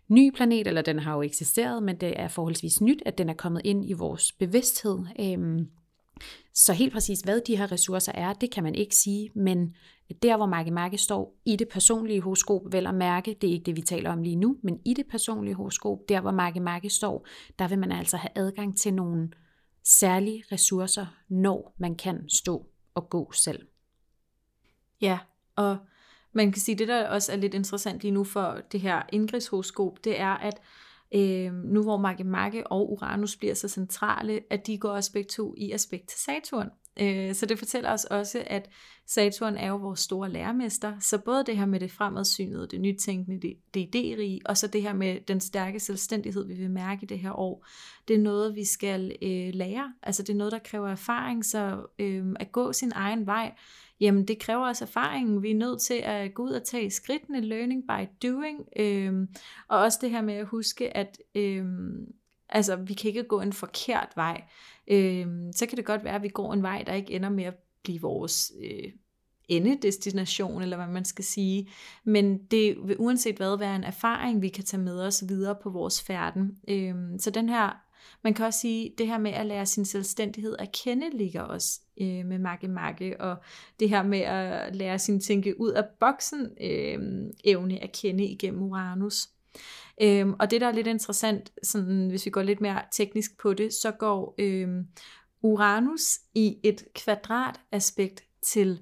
ny 0.07 0.31
planet, 0.35 0.67
eller 0.67 0.81
den 0.81 0.99
har 0.99 1.15
jo 1.15 1.21
eksisteret, 1.21 1.83
men 1.83 1.95
det 1.95 2.19
er 2.19 2.27
forholdsvis 2.27 2.81
nyt, 2.81 3.03
at 3.05 3.17
den 3.17 3.29
er 3.29 3.33
kommet 3.33 3.61
ind 3.65 3.89
i 3.89 3.93
vores 3.93 4.31
bevidsthed. 4.31 4.99
Øhm, 5.19 5.67
så 6.53 6.73
helt 6.73 6.93
præcis, 6.93 7.19
hvad 7.19 7.41
de 7.47 7.57
her 7.57 7.71
ressourcer 7.71 8.11
er, 8.15 8.33
det 8.33 8.51
kan 8.51 8.63
man 8.63 8.75
ikke 8.75 8.95
sige, 8.95 9.29
men 9.35 9.75
der, 10.21 10.37
hvor 10.37 10.45
Marke 10.45 10.71
Marke 10.71 10.97
står 10.97 11.35
i 11.45 11.55
det 11.55 11.67
personlige 11.69 12.21
horoskop, 12.21 12.61
vel 12.71 12.87
at 12.87 12.95
mærke, 12.95 13.37
det 13.41 13.49
er 13.49 13.53
ikke 13.53 13.65
det, 13.65 13.75
vi 13.75 13.81
taler 13.81 14.11
om 14.11 14.21
lige 14.21 14.35
nu, 14.35 14.57
men 14.63 14.79
i 14.85 14.93
det 14.93 15.05
personlige 15.11 15.55
horoskop, 15.55 15.97
der 16.09 16.21
hvor 16.21 16.31
Marke 16.31 16.59
Marke 16.59 16.89
står, 16.89 17.27
der 17.59 17.67
vil 17.67 17.79
man 17.79 17.91
altså 17.91 18.17
have 18.17 18.31
adgang 18.35 18.77
til 18.77 18.93
nogle 18.93 19.29
særlige 19.83 20.43
ressourcer, 20.51 21.05
når 21.29 21.75
man 21.77 21.95
kan 21.95 22.29
stå 22.29 22.67
og 22.95 23.09
gå 23.09 23.31
selv. 23.31 23.67
Ja, 25.01 25.19
og 25.55 25.77
man 26.33 26.51
kan 26.51 26.61
sige, 26.61 26.77
det 26.77 26.87
der 26.87 27.07
også 27.07 27.31
er 27.31 27.35
lidt 27.35 27.53
interessant 27.53 28.01
lige 28.01 28.11
nu 28.11 28.23
for 28.23 28.61
det 28.71 28.81
her 28.81 29.01
indgridshoroskop, 29.11 30.03
det 30.03 30.19
er, 30.19 30.33
at 30.33 30.61
øh, 31.15 31.53
nu 31.53 31.83
hvor 31.83 31.97
Marke 31.97 32.23
Marke 32.23 32.67
og 32.67 32.91
Uranus 32.91 33.35
bliver 33.35 33.53
så 33.53 33.67
centrale, 33.67 34.39
at 34.49 34.67
de 34.67 34.77
går 34.77 34.89
også 34.89 35.11
begge 35.11 35.29
to 35.29 35.53
i 35.57 35.71
aspekt 35.71 36.09
til 36.09 36.19
Saturn. 36.19 36.69
Øh, 36.99 37.35
så 37.35 37.45
det 37.45 37.59
fortæller 37.59 37.93
os 37.93 38.05
også, 38.05 38.43
at 38.47 38.69
Saturn 39.07 39.57
er 39.57 39.67
jo 39.67 39.75
vores 39.75 39.99
store 39.99 40.29
lærermester, 40.29 40.99
så 40.99 41.17
både 41.17 41.43
det 41.43 41.57
her 41.57 41.65
med 41.65 41.79
det 41.79 41.91
fremadsynede, 41.91 42.67
det 42.67 42.81
nytænkende, 42.81 43.41
det, 43.41 43.53
det 43.73 43.95
idérige, 43.95 44.39
og 44.45 44.57
så 44.57 44.67
det 44.67 44.81
her 44.81 44.93
med 44.93 45.19
den 45.27 45.39
stærke 45.39 45.79
selvstændighed, 45.79 46.47
vi 46.47 46.53
vil 46.53 46.71
mærke 46.71 47.05
det 47.05 47.19
her 47.19 47.39
år, 47.39 47.65
det 48.07 48.15
er 48.15 48.19
noget, 48.19 48.55
vi 48.55 48.65
skal 48.65 49.15
øh, 49.21 49.53
lære. 49.53 49.93
Altså 50.03 50.23
det 50.23 50.29
er 50.29 50.37
noget, 50.37 50.51
der 50.51 50.59
kræver 50.59 50.89
erfaring, 50.89 51.45
så 51.45 51.85
øh, 51.99 52.25
at 52.39 52.51
gå 52.51 52.73
sin 52.73 52.91
egen 52.95 53.25
vej, 53.25 53.53
jamen 54.01 54.27
det 54.27 54.39
kræver 54.39 54.67
også 54.67 54.85
erfaringen. 54.85 55.43
Vi 55.43 55.51
er 55.51 55.55
nødt 55.55 55.81
til 55.81 55.93
at 55.93 56.33
gå 56.33 56.43
ud 56.43 56.51
og 56.51 56.63
tage 56.63 56.91
skridtene, 56.91 57.41
learning 57.41 57.83
by 57.83 58.27
doing, 58.27 58.59
Øhm, 58.75 59.27
og 59.67 59.79
også 59.79 59.99
det 60.01 60.11
her 60.11 60.21
med 60.21 60.33
at 60.33 60.45
huske, 60.45 60.97
at 60.97 61.17
øhm, 61.35 62.13
altså, 62.49 62.75
vi 62.75 62.93
kan 62.93 63.07
ikke 63.07 63.23
gå 63.23 63.41
en 63.41 63.53
forkert 63.53 64.09
vej. 64.15 64.43
Øhm, 64.87 65.53
så 65.53 65.65
kan 65.65 65.77
det 65.77 65.85
godt 65.85 66.03
være, 66.03 66.15
at 66.15 66.23
vi 66.23 66.29
går 66.29 66.53
en 66.53 66.63
vej, 66.63 66.83
der 66.87 66.93
ikke 66.93 67.13
ender 67.13 67.29
med 67.29 67.43
at 67.43 67.55
blive 67.83 68.01
vores 68.01 68.51
øh, 68.63 68.91
endedestination, 69.47 70.61
eller 70.61 70.77
hvad 70.77 70.87
man 70.87 71.05
skal 71.05 71.25
sige. 71.25 71.69
Men 72.03 72.37
det 72.37 72.77
vil 72.83 72.95
uanset 72.99 73.35
hvad 73.35 73.57
være 73.57 73.75
en 73.75 73.83
erfaring, 73.83 74.41
vi 74.41 74.49
kan 74.49 74.63
tage 74.63 74.83
med 74.83 75.01
os 75.01 75.23
videre 75.27 75.55
på 75.63 75.69
vores 75.69 76.01
færden. 76.01 76.57
Øhm, 76.67 77.19
så 77.19 77.29
den 77.29 77.49
her 77.49 77.90
man 78.23 78.33
kan 78.33 78.45
også 78.45 78.59
sige, 78.59 78.93
det 78.97 79.07
her 79.07 79.17
med 79.17 79.31
at 79.31 79.45
lære 79.45 79.65
sin 79.65 79.85
selvstændighed 79.85 80.55
at 80.59 80.71
kende 80.83 81.17
ligger 81.17 81.41
også 81.41 81.79
øh, 82.01 82.25
med 82.25 82.39
Makke 82.39 82.67
Makke, 82.67 83.21
og 83.21 83.37
det 83.79 83.89
her 83.89 84.03
med 84.03 84.19
at 84.19 84.75
lære 84.75 84.99
sin 84.99 85.21
tænke 85.21 85.61
ud 85.61 85.71
af 85.71 85.83
boksen 85.99 86.47
øh, 86.61 86.99
evne 87.43 87.83
at 87.83 87.91
kende 87.91 88.25
igennem 88.25 88.61
Uranus. 88.61 89.29
Øhm, 90.01 90.33
og 90.39 90.51
det, 90.51 90.61
der 90.61 90.67
er 90.67 90.71
lidt 90.71 90.87
interessant, 90.87 91.51
sådan, 91.63 92.09
hvis 92.09 92.25
vi 92.25 92.31
går 92.31 92.41
lidt 92.41 92.61
mere 92.61 92.81
teknisk 92.91 93.39
på 93.41 93.53
det, 93.53 93.73
så 93.73 93.91
går 93.91 94.35
øhm, 94.37 94.87
Uranus 95.43 96.19
i 96.35 96.57
et 96.63 96.83
kvadrataspekt 96.95 98.23
til 98.41 98.81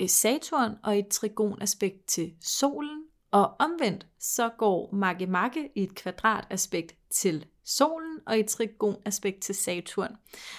øh, 0.00 0.08
Saturn 0.08 0.74
og 0.84 0.98
et 0.98 1.08
trigonaspekt 1.08 2.06
til 2.08 2.32
solen, 2.40 3.04
og 3.30 3.52
omvendt 3.58 4.06
så 4.18 4.48
går 4.58 4.90
Makke 4.92 5.26
Makke 5.26 5.70
i 5.74 5.82
et 5.82 5.94
kvadrataspekt 5.94 6.94
til 7.10 7.46
solen 7.64 8.18
og 8.26 8.38
et 8.38 8.46
trigonaspekt 8.46 9.42
til 9.42 9.54
Saturn. 9.54 10.16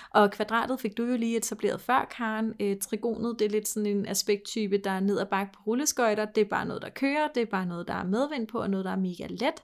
Og 0.10 0.32
kvadratet 0.32 0.80
fik 0.80 0.98
du 0.98 1.04
jo 1.04 1.18
lige 1.18 1.38
etableret 1.38 1.82
før, 1.82 2.08
Karen. 2.18 2.54
Øh, 2.60 2.78
trigonet, 2.78 3.40
det 3.40 3.46
er 3.46 3.50
lidt 3.50 3.68
sådan 3.68 3.86
en 3.86 4.06
aspekttype, 4.06 4.78
der 4.78 4.92
er 4.92 5.00
ned 5.00 5.20
ad 5.20 5.26
bakke 5.26 5.54
på 5.54 5.60
rulleskøjter. 5.68 6.26
Det 6.26 6.42
er 6.42 6.50
bare 6.50 6.66
noget, 6.66 6.82
der 6.82 6.90
kører. 6.90 7.28
Det 7.36 7.42
er 7.42 7.46
bare 7.46 7.66
noget, 7.66 7.88
der 7.88 7.94
er 7.94 8.04
medvind 8.04 8.48
på, 8.48 8.62
og 8.62 8.70
noget, 8.70 8.86
der 8.86 8.92
er 8.92 8.96
mega 8.96 9.28
let. 9.30 9.64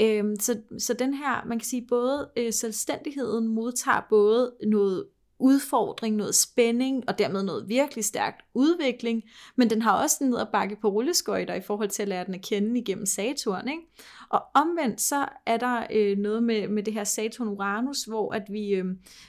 Øh, 0.00 0.24
så, 0.40 0.60
så 0.78 0.94
den 0.94 1.14
her, 1.14 1.44
man 1.46 1.58
kan 1.58 1.66
sige, 1.66 1.86
både 1.88 2.30
øh, 2.36 2.52
selvstændigheden 2.52 3.48
modtager 3.48 4.06
både 4.10 4.52
noget 4.66 5.06
udfordring, 5.44 6.16
noget 6.16 6.34
spænding, 6.34 7.04
og 7.08 7.18
dermed 7.18 7.42
noget 7.42 7.68
virkelig 7.68 8.04
stærkt 8.04 8.44
udvikling, 8.54 9.22
men 9.56 9.70
den 9.70 9.82
har 9.82 10.02
også 10.02 10.24
ned 10.24 10.38
at 10.38 10.48
bakke 10.52 10.76
på 10.80 10.88
rulleskøjter 10.88 11.54
i 11.54 11.60
forhold 11.60 11.88
til 11.88 12.02
at 12.02 12.08
lære 12.08 12.24
den 12.24 12.34
at 12.34 12.42
kende 12.42 12.80
igennem 12.80 13.06
Saturn. 13.06 13.68
Ikke? 13.68 13.82
Og 14.28 14.42
omvendt 14.54 15.00
så 15.00 15.28
er 15.46 15.56
der 15.56 15.86
øh, 15.92 16.18
noget 16.18 16.42
med, 16.42 16.68
med 16.68 16.82
det 16.82 16.94
her 16.94 17.04
Saturn-Uranus, 17.04 18.08
hvor 18.08 18.34
at 18.34 18.42
vi, 18.50 18.70
øh, 18.70 18.84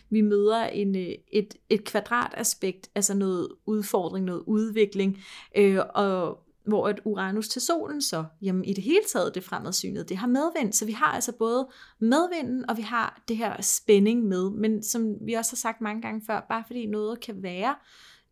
vi 0.09 0.21
møder 0.21 0.65
en, 0.65 0.95
øh, 0.95 1.11
et, 1.33 1.53
et 1.69 1.83
kvadrataspekt, 1.83 2.89
altså 2.95 3.13
noget 3.13 3.47
udfordring, 3.65 4.25
noget 4.25 4.43
udvikling, 4.47 5.17
øh, 5.57 5.79
og 5.95 6.44
hvor 6.67 6.89
et 6.89 6.99
Uranus 7.05 7.49
til 7.49 7.61
solen 7.61 8.01
så, 8.01 8.25
jamen 8.41 8.65
i 8.65 8.73
det 8.73 8.83
hele 8.83 9.03
taget 9.13 9.35
det 9.35 9.43
fremadsynede, 9.43 10.03
det 10.03 10.17
har 10.17 10.27
medvind. 10.27 10.73
Så 10.73 10.85
vi 10.85 10.91
har 10.91 11.05
altså 11.05 11.31
både 11.31 11.67
medvinden, 11.99 12.69
og 12.69 12.77
vi 12.77 12.81
har 12.81 13.21
det 13.27 13.37
her 13.37 13.61
spænding 13.61 14.23
med. 14.23 14.49
Men 14.49 14.83
som 14.83 15.15
vi 15.21 15.33
også 15.33 15.51
har 15.51 15.57
sagt 15.57 15.81
mange 15.81 16.01
gange 16.01 16.21
før, 16.27 16.45
bare 16.49 16.63
fordi 16.67 16.85
noget 16.85 17.19
kan 17.19 17.43
være 17.43 17.75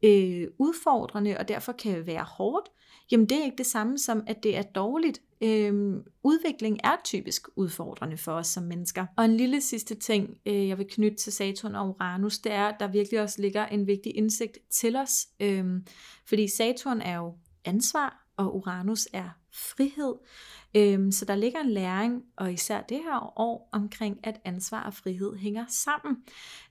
øh, 0.03 0.47
udfordrende, 0.57 1.37
og 1.39 1.47
derfor 1.47 1.71
kan 1.71 2.05
være 2.05 2.23
hårdt, 2.23 2.69
jamen 3.11 3.25
det 3.25 3.37
er 3.37 3.43
ikke 3.43 3.57
det 3.57 3.65
samme 3.65 3.97
som, 3.97 4.23
at 4.27 4.43
det 4.43 4.57
er 4.57 4.61
dårligt. 4.61 5.21
Øh, 5.41 5.93
udvikling 6.23 6.79
er 6.83 6.95
typisk 7.03 7.47
udfordrende 7.55 8.17
for 8.17 8.31
os 8.31 8.47
som 8.47 8.63
mennesker. 8.63 9.05
Og 9.17 9.25
en 9.25 9.37
lille 9.37 9.61
sidste 9.61 9.95
ting, 9.95 10.37
øh, 10.45 10.67
jeg 10.67 10.77
vil 10.77 10.87
knytte 10.89 11.17
til 11.17 11.33
Saturn 11.33 11.75
og 11.75 11.89
Uranus, 11.89 12.39
det 12.39 12.51
er, 12.51 12.65
at 12.65 12.75
der 12.79 12.87
virkelig 12.87 13.21
også 13.21 13.41
ligger 13.41 13.65
en 13.65 13.87
vigtig 13.87 14.17
indsigt 14.17 14.57
til 14.69 14.95
os. 14.95 15.27
Øh, 15.39 15.65
fordi 16.25 16.47
Saturn 16.47 17.01
er 17.01 17.15
jo 17.15 17.33
ansvar, 17.65 18.22
og 18.43 18.55
Uranus 18.55 19.07
er 19.13 19.29
frihed. 19.51 20.13
Øhm, 20.75 21.11
så 21.11 21.25
der 21.25 21.35
ligger 21.35 21.59
en 21.59 21.69
læring, 21.69 22.23
og 22.35 22.53
især 22.53 22.81
det 22.81 22.97
her 22.97 23.39
år, 23.39 23.69
omkring 23.71 24.19
at 24.23 24.41
ansvar 24.45 24.83
og 24.83 24.93
frihed 24.93 25.35
hænger 25.35 25.65
sammen. 25.69 26.17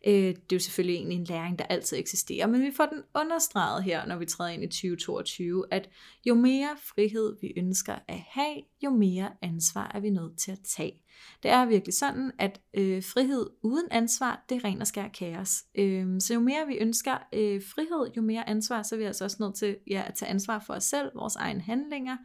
Øh, 0.06 0.12
det 0.12 0.28
er 0.28 0.36
jo 0.52 0.58
selvfølgelig 0.58 0.96
egentlig 0.96 1.18
en 1.18 1.24
læring, 1.24 1.58
der 1.58 1.64
altid 1.64 1.98
eksisterer, 1.98 2.46
men 2.46 2.62
vi 2.62 2.72
får 2.76 2.86
den 2.86 3.02
understreget 3.14 3.84
her, 3.84 4.06
når 4.06 4.16
vi 4.16 4.26
træder 4.26 4.50
ind 4.50 4.64
i 4.64 4.66
2022, 4.66 5.64
at 5.70 5.88
jo 6.24 6.34
mere 6.34 6.76
frihed 6.82 7.36
vi 7.40 7.52
ønsker 7.56 7.94
at 8.08 8.18
have, 8.28 8.56
jo 8.84 8.90
mere 8.90 9.30
ansvar 9.42 9.90
er 9.94 10.00
vi 10.00 10.10
nødt 10.10 10.38
til 10.38 10.52
at 10.52 10.60
tage. 10.64 11.01
Det 11.42 11.50
er 11.50 11.66
virkelig 11.66 11.94
sådan, 11.94 12.32
at 12.38 12.60
øh, 12.74 13.02
frihed 13.02 13.46
uden 13.62 13.86
ansvar, 13.90 14.44
det 14.48 14.56
er 14.56 14.64
ren 14.64 14.80
og 14.80 14.86
skær 14.86 15.08
kaos. 15.08 15.64
Øh, 15.74 16.20
så 16.20 16.34
jo 16.34 16.40
mere 16.40 16.66
vi 16.66 16.74
ønsker 16.74 17.18
øh, 17.32 17.62
frihed, 17.74 18.12
jo 18.16 18.22
mere 18.22 18.48
ansvar, 18.48 18.82
så 18.82 18.94
er 18.94 18.98
vi 18.98 19.04
altså 19.04 19.24
også 19.24 19.36
nødt 19.40 19.54
til 19.54 19.76
ja, 19.90 20.02
at 20.06 20.14
tage 20.14 20.30
ansvar 20.30 20.58
for 20.66 20.74
os 20.74 20.84
selv, 20.84 21.10
vores 21.14 21.36
egne 21.36 21.60
handlinger, 21.60 22.16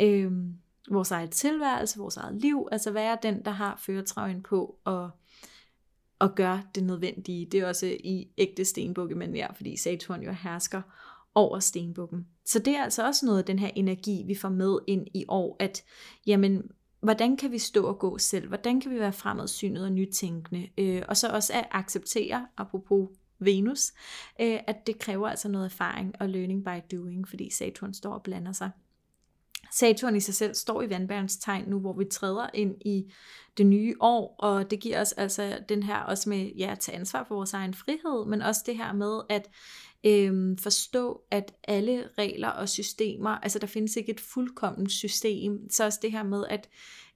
øh, 0.00 0.32
vores 0.90 1.10
eget 1.10 1.30
tilværelse, 1.30 1.98
vores 1.98 2.16
eget 2.16 2.40
liv, 2.40 2.68
altså 2.72 2.90
være 2.90 3.18
den, 3.22 3.44
der 3.44 3.50
har 3.50 3.80
føretrøjen 3.86 4.42
på 4.42 4.78
og 4.84 5.10
og 6.22 6.34
gøre 6.34 6.62
det 6.74 6.84
nødvendige. 6.84 7.46
Det 7.46 7.60
er 7.60 7.66
også 7.66 7.86
i 7.86 8.28
ægte 8.38 8.64
stenbukke, 8.64 9.14
men 9.14 9.36
ja, 9.36 9.52
fordi 9.52 9.76
Saturn 9.76 10.22
jo 10.22 10.32
hersker 10.32 10.82
over 11.34 11.58
stenbukken. 11.58 12.26
Så 12.44 12.58
det 12.58 12.76
er 12.76 12.82
altså 12.82 13.06
også 13.06 13.26
noget 13.26 13.38
af 13.38 13.44
den 13.44 13.58
her 13.58 13.70
energi, 13.76 14.24
vi 14.26 14.34
får 14.34 14.48
med 14.48 14.78
ind 14.86 15.06
i 15.14 15.24
år, 15.28 15.56
at 15.60 15.84
jamen, 16.26 16.62
hvordan 17.02 17.36
kan 17.36 17.52
vi 17.52 17.58
stå 17.58 17.86
og 17.86 17.98
gå 17.98 18.18
selv? 18.18 18.48
Hvordan 18.48 18.80
kan 18.80 18.90
vi 18.90 18.98
være 18.98 19.12
fremadsynet 19.12 19.84
og 19.84 19.92
nytænkende? 19.92 20.68
Øh, 20.78 21.02
og 21.08 21.16
så 21.16 21.28
også 21.28 21.52
at 21.52 21.68
acceptere, 21.70 22.46
apropos 22.56 23.08
Venus, 23.38 23.92
øh, 24.40 24.58
at 24.66 24.86
det 24.86 24.98
kræver 24.98 25.28
altså 25.28 25.48
noget 25.48 25.64
erfaring 25.64 26.14
og 26.20 26.28
learning 26.28 26.64
by 26.64 26.96
doing, 26.96 27.28
fordi 27.28 27.50
Saturn 27.50 27.94
står 27.94 28.14
og 28.14 28.22
blander 28.22 28.52
sig. 28.52 28.70
Saturn 29.72 30.16
i 30.16 30.20
sig 30.20 30.34
selv 30.34 30.54
står 30.54 30.82
i 30.82 30.90
vandbærens 30.90 31.36
tegn 31.36 31.64
nu, 31.68 31.80
hvor 31.80 31.92
vi 31.92 32.04
træder 32.04 32.46
ind 32.54 32.76
i 32.84 33.12
det 33.56 33.66
nye 33.66 33.94
år, 34.00 34.36
og 34.38 34.70
det 34.70 34.80
giver 34.80 35.00
os 35.00 35.12
altså 35.12 35.58
den 35.68 35.82
her 35.82 35.98
også 35.98 36.28
med 36.28 36.52
ja, 36.58 36.72
at 36.72 36.78
tage 36.78 36.98
ansvar 36.98 37.24
for 37.28 37.34
vores 37.34 37.52
egen 37.52 37.74
frihed, 37.74 38.26
men 38.26 38.42
også 38.42 38.62
det 38.66 38.76
her 38.76 38.92
med 38.92 39.20
at 39.28 39.48
øhm, 40.04 40.58
forstå, 40.58 41.20
at 41.30 41.54
alle 41.68 42.08
regler 42.18 42.48
og 42.48 42.68
systemer, 42.68 43.30
altså 43.30 43.58
der 43.58 43.66
findes 43.66 43.96
ikke 43.96 44.12
et 44.12 44.20
fuldkommen 44.20 44.88
system, 44.88 45.70
så 45.70 45.84
også 45.84 45.98
det 46.02 46.12
her 46.12 46.22
med 46.22 46.44
at 46.50 46.68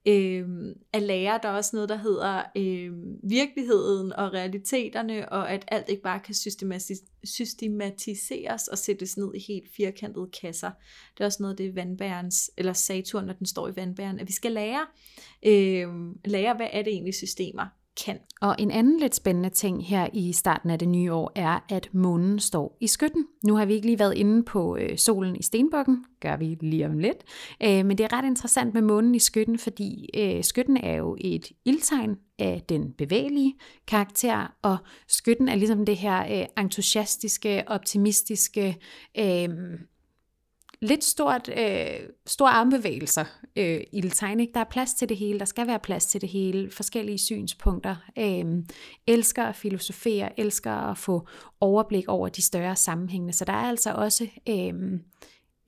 øh, 0.07 0.49
at 0.93 1.03
lære, 1.03 1.41
der 1.43 1.49
er 1.49 1.53
også 1.53 1.77
noget, 1.77 1.89
der 1.89 1.97
hedder 1.97 2.43
øh, 2.57 2.93
virkeligheden 3.31 4.13
og 4.13 4.33
realiteterne, 4.33 5.33
og 5.33 5.51
at 5.51 5.65
alt 5.69 5.89
ikke 5.89 6.03
bare 6.03 6.21
kan 6.21 6.35
systematis- 6.35 7.21
systematiseres 7.25 8.69
og 8.69 8.79
sættes 8.79 9.17
ned 9.17 9.35
i 9.35 9.45
helt 9.49 9.69
firkantede 9.77 10.31
kasser. 10.43 10.71
Det 11.15 11.21
er 11.21 11.25
også 11.25 11.43
noget 11.43 11.59
det 11.59 11.77
vandbærens, 11.77 12.51
eller 12.57 12.73
Saturn, 12.73 13.27
når 13.27 13.33
den 13.33 13.47
står 13.47 13.69
i 13.69 13.77
vandbæren, 13.77 14.21
at 14.21 14.27
vi 14.27 14.33
skal 14.33 14.53
lære, 14.53 14.87
øh, 15.43 15.89
lære, 16.25 16.55
hvad 16.57 16.69
er 16.73 16.83
det 16.83 16.93
egentlig 16.93 17.15
systemer 17.15 17.67
kan. 18.05 18.19
Og 18.41 18.57
en 18.59 18.71
anden 18.71 19.01
lidt 19.01 19.15
spændende 19.15 19.49
ting 19.49 19.87
her 19.87 20.09
i 20.13 20.33
starten 20.33 20.71
af 20.71 20.79
det 20.79 20.89
nye 20.89 21.13
år 21.13 21.33
er, 21.35 21.65
at 21.69 21.89
månen 21.93 22.39
står 22.39 22.77
i 22.81 22.87
skytten. 22.87 23.25
Nu 23.45 23.57
har 23.57 23.67
vi 23.67 23.75
ikke 23.75 23.87
lige 23.87 23.99
været 23.99 24.15
inde 24.15 24.45
på 24.45 24.77
øh, 24.77 24.99
solen 24.99 25.37
i 25.37 25.43
stenbukken, 25.43 26.05
gør 26.21 26.37
vi 26.37 26.57
lige 26.61 26.87
om 26.87 26.99
lidt. 26.99 27.25
Øh, 27.63 27.87
men 27.87 27.99
det 27.99 28.05
er 28.05 28.13
ret 28.13 28.25
interessant 28.25 28.75
med 28.75 28.83
månen 28.83 29.15
i 29.15 29.19
skytten, 29.19 29.59
fordi 29.59 30.11
øh, 30.17 30.45
skytten 30.45 30.77
er 30.77 30.95
jo 30.95 31.17
et 31.21 31.53
ildtegn 31.65 32.17
af 32.39 32.63
den 32.69 32.93
bevægelige 32.93 33.55
karakter, 33.87 34.55
og 34.63 34.77
skytten 35.09 35.49
er 35.49 35.55
ligesom 35.55 35.87
det 35.87 35.97
her 35.97 36.41
øh, 36.41 36.47
entusiastiske, 36.59 37.65
optimistiske, 37.67 38.77
øh, 39.19 39.49
lidt 40.87 41.05
stort, 41.05 41.49
øh, 41.59 42.09
store 42.26 42.51
armbevægelser 42.51 43.24
øh, 43.57 43.80
i 43.93 44.01
Tegnik. 44.01 44.49
Der 44.55 44.61
er 44.61 44.64
plads 44.64 44.95
til 44.95 45.09
det 45.09 45.16
hele, 45.16 45.39
der 45.39 45.45
skal 45.45 45.66
være 45.66 45.78
plads 45.78 46.07
til 46.07 46.20
det 46.20 46.28
hele, 46.28 46.70
forskellige 46.70 47.18
synspunkter. 47.18 47.97
Øh, 48.18 48.45
elsker 49.07 49.45
at 49.45 49.57
filosofere, 49.57 50.41
elsker 50.41 50.72
at 50.72 50.99
få 50.99 51.26
overblik 51.61 52.09
over 52.09 52.28
de 52.28 52.43
større 52.43 52.76
sammenhænge. 52.76 53.32
Så 53.32 53.45
der 53.45 53.53
er 53.53 53.68
altså 53.68 53.93
også 53.93 54.26
øh, 54.49 54.74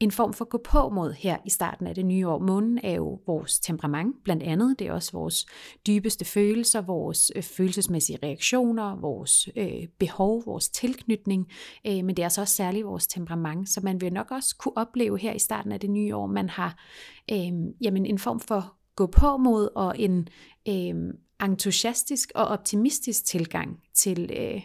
en 0.00 0.10
form 0.10 0.32
for 0.32 0.44
gå 0.44 0.58
på 0.64 0.88
mod 0.88 1.12
her 1.12 1.36
i 1.46 1.50
starten 1.50 1.86
af 1.86 1.94
det 1.94 2.06
nye 2.06 2.28
år. 2.28 2.38
Månen 2.38 2.80
er 2.82 2.92
jo 2.92 3.20
vores 3.26 3.60
temperament, 3.60 4.16
blandt 4.24 4.42
andet. 4.42 4.78
Det 4.78 4.86
er 4.86 4.92
også 4.92 5.12
vores 5.12 5.46
dybeste 5.86 6.24
følelser, 6.24 6.80
vores 6.80 7.32
øh, 7.36 7.42
følelsesmæssige 7.42 8.18
reaktioner, 8.22 8.96
vores 8.96 9.48
øh, 9.56 9.86
behov, 9.98 10.42
vores 10.46 10.68
tilknytning, 10.68 11.46
øh, 11.86 12.04
men 12.04 12.08
det 12.08 12.18
er 12.18 12.26
altså 12.26 12.40
også 12.40 12.54
særligt 12.54 12.86
vores 12.86 13.06
temperament, 13.06 13.68
så 13.68 13.80
man 13.84 14.00
vil 14.00 14.12
nok 14.12 14.30
også 14.30 14.56
kunne 14.58 14.76
opleve 14.76 15.18
her 15.18 15.32
i 15.32 15.38
starten 15.38 15.72
af 15.72 15.80
det 15.80 15.90
nye 15.90 16.16
år, 16.16 16.26
man 16.26 16.48
har 16.48 16.78
øh, 17.32 17.52
jamen 17.80 18.06
en 18.06 18.18
form 18.18 18.40
for 18.40 18.74
gå 18.96 19.06
på 19.06 19.36
mod 19.36 19.68
og 19.74 19.98
en 19.98 20.28
øh, 20.68 20.94
entusiastisk 21.42 22.32
og 22.34 22.44
optimistisk 22.44 23.24
tilgang 23.24 23.80
til, 23.94 24.30
øh, 24.36 24.62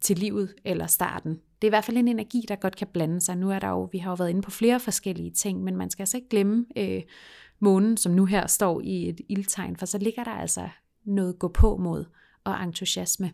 til 0.00 0.18
livet 0.18 0.54
eller 0.64 0.86
starten 0.86 1.40
det 1.62 1.66
er 1.66 1.70
i 1.70 1.76
hvert 1.76 1.84
fald 1.84 1.96
en 1.96 2.08
energi, 2.08 2.44
der 2.48 2.56
godt 2.56 2.76
kan 2.76 2.86
blande 2.92 3.20
sig. 3.20 3.36
Nu 3.36 3.50
er 3.50 3.58
der 3.58 3.68
jo, 3.68 3.88
vi 3.92 3.98
har 3.98 4.10
jo 4.10 4.14
været 4.14 4.30
inde 4.30 4.42
på 4.42 4.50
flere 4.50 4.80
forskellige 4.80 5.30
ting, 5.30 5.62
men 5.62 5.76
man 5.76 5.90
skal 5.90 6.02
altså 6.02 6.16
ikke 6.16 6.28
glemme 6.28 6.66
øh, 6.76 7.02
månen, 7.60 7.96
som 7.96 8.12
nu 8.12 8.24
her 8.24 8.46
står 8.46 8.80
i 8.80 9.08
et 9.08 9.20
ildtegn, 9.28 9.76
for 9.76 9.86
så 9.86 9.98
ligger 9.98 10.24
der 10.24 10.30
altså 10.30 10.68
noget 11.04 11.38
gå 11.38 11.48
på 11.48 11.76
mod 11.76 12.04
og 12.44 12.62
entusiasme. 12.62 13.32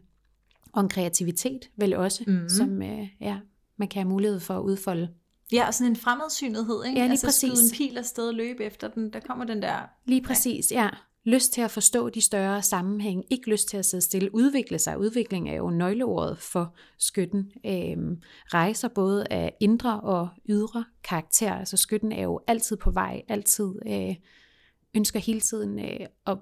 Og 0.73 0.81
en 0.81 0.89
kreativitet 0.89 1.71
vel 1.77 1.97
også, 1.97 2.25
mm-hmm. 2.27 2.49
som 2.49 2.83
øh, 2.83 3.09
ja, 3.21 3.39
man 3.77 3.89
kan 3.89 4.03
have 4.03 4.09
mulighed 4.09 4.41
for 4.41 4.55
at 4.55 4.63
udfolde. 4.63 5.09
Ja, 5.53 5.67
og 5.67 5.75
sådan 5.75 5.93
en 5.93 5.97
fremadsynethed, 5.97 6.85
ikke? 6.85 6.99
Ja, 6.99 7.05
lige 7.05 7.11
altså 7.11 7.27
præcis. 7.27 7.71
en 7.71 7.77
pil 7.77 7.99
afsted 7.99 8.29
og 8.29 8.35
løbe 8.35 8.65
efter 8.65 8.89
den, 8.89 9.13
der 9.13 9.21
kommer 9.21 9.45
den 9.45 9.63
der... 9.63 9.77
Lige 10.05 10.23
præcis, 10.23 10.73
ja. 10.73 10.83
ja 10.83 10.89
lyst 11.29 11.53
til 11.53 11.61
at 11.61 11.71
forstå 11.71 12.09
de 12.09 12.21
større 12.21 12.63
sammenhæng, 12.63 13.25
ikke 13.31 13.51
lyst 13.51 13.69
til 13.69 13.77
at 13.77 13.85
sidde 13.85 14.03
stille, 14.05 14.35
udvikle 14.35 14.79
sig. 14.79 14.99
Udvikling 14.99 15.51
er 15.51 15.55
jo 15.55 15.71
nøgleordet 15.71 16.39
for 16.39 16.75
skytten. 16.99 17.53
Øhm, 17.67 18.23
rejser 18.47 18.89
både 18.89 19.27
af 19.31 19.57
indre 19.61 20.01
og 20.01 20.29
ydre 20.49 20.85
karakter. 21.05 21.55
Altså 21.55 21.77
skytten 21.77 22.13
er 22.13 22.23
jo 22.23 22.41
altid 22.47 22.77
på 22.77 22.91
vej, 22.91 23.23
altid 23.29 23.75
øh, 23.87 24.15
ønsker 24.95 25.21
hele 25.21 25.41
tiden 25.41 25.79
øh, 25.79 26.07
at 26.27 26.39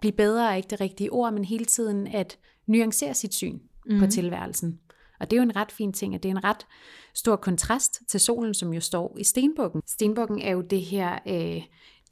blive 0.00 0.12
bedre, 0.12 0.50
er 0.50 0.54
ikke 0.54 0.70
det 0.70 0.80
rigtige 0.80 1.12
ord, 1.12 1.32
men 1.32 1.44
hele 1.44 1.64
tiden 1.64 2.06
at 2.06 2.38
nuancere 2.66 3.14
sit 3.14 3.34
syn 3.34 3.52
mm-hmm. 3.52 3.98
på 3.98 4.04
mhm. 4.04 4.10
tilværelsen. 4.10 4.80
Og 5.20 5.30
det 5.30 5.36
er 5.36 5.40
jo 5.40 5.48
en 5.48 5.56
ret 5.56 5.72
fin 5.72 5.92
ting, 5.92 6.14
at 6.14 6.22
det 6.22 6.28
er 6.28 6.32
en 6.32 6.44
ret 6.44 6.66
stor 7.14 7.36
kontrast 7.36 8.02
til 8.08 8.20
solen, 8.20 8.54
som 8.54 8.72
jo 8.72 8.80
står 8.80 9.16
i 9.18 9.24
stenbukken. 9.24 9.82
Stenbukken 9.86 10.40
er 10.40 10.50
jo 10.50 10.60
det 10.60 10.82
her 10.82 11.18
øh, 11.28 11.62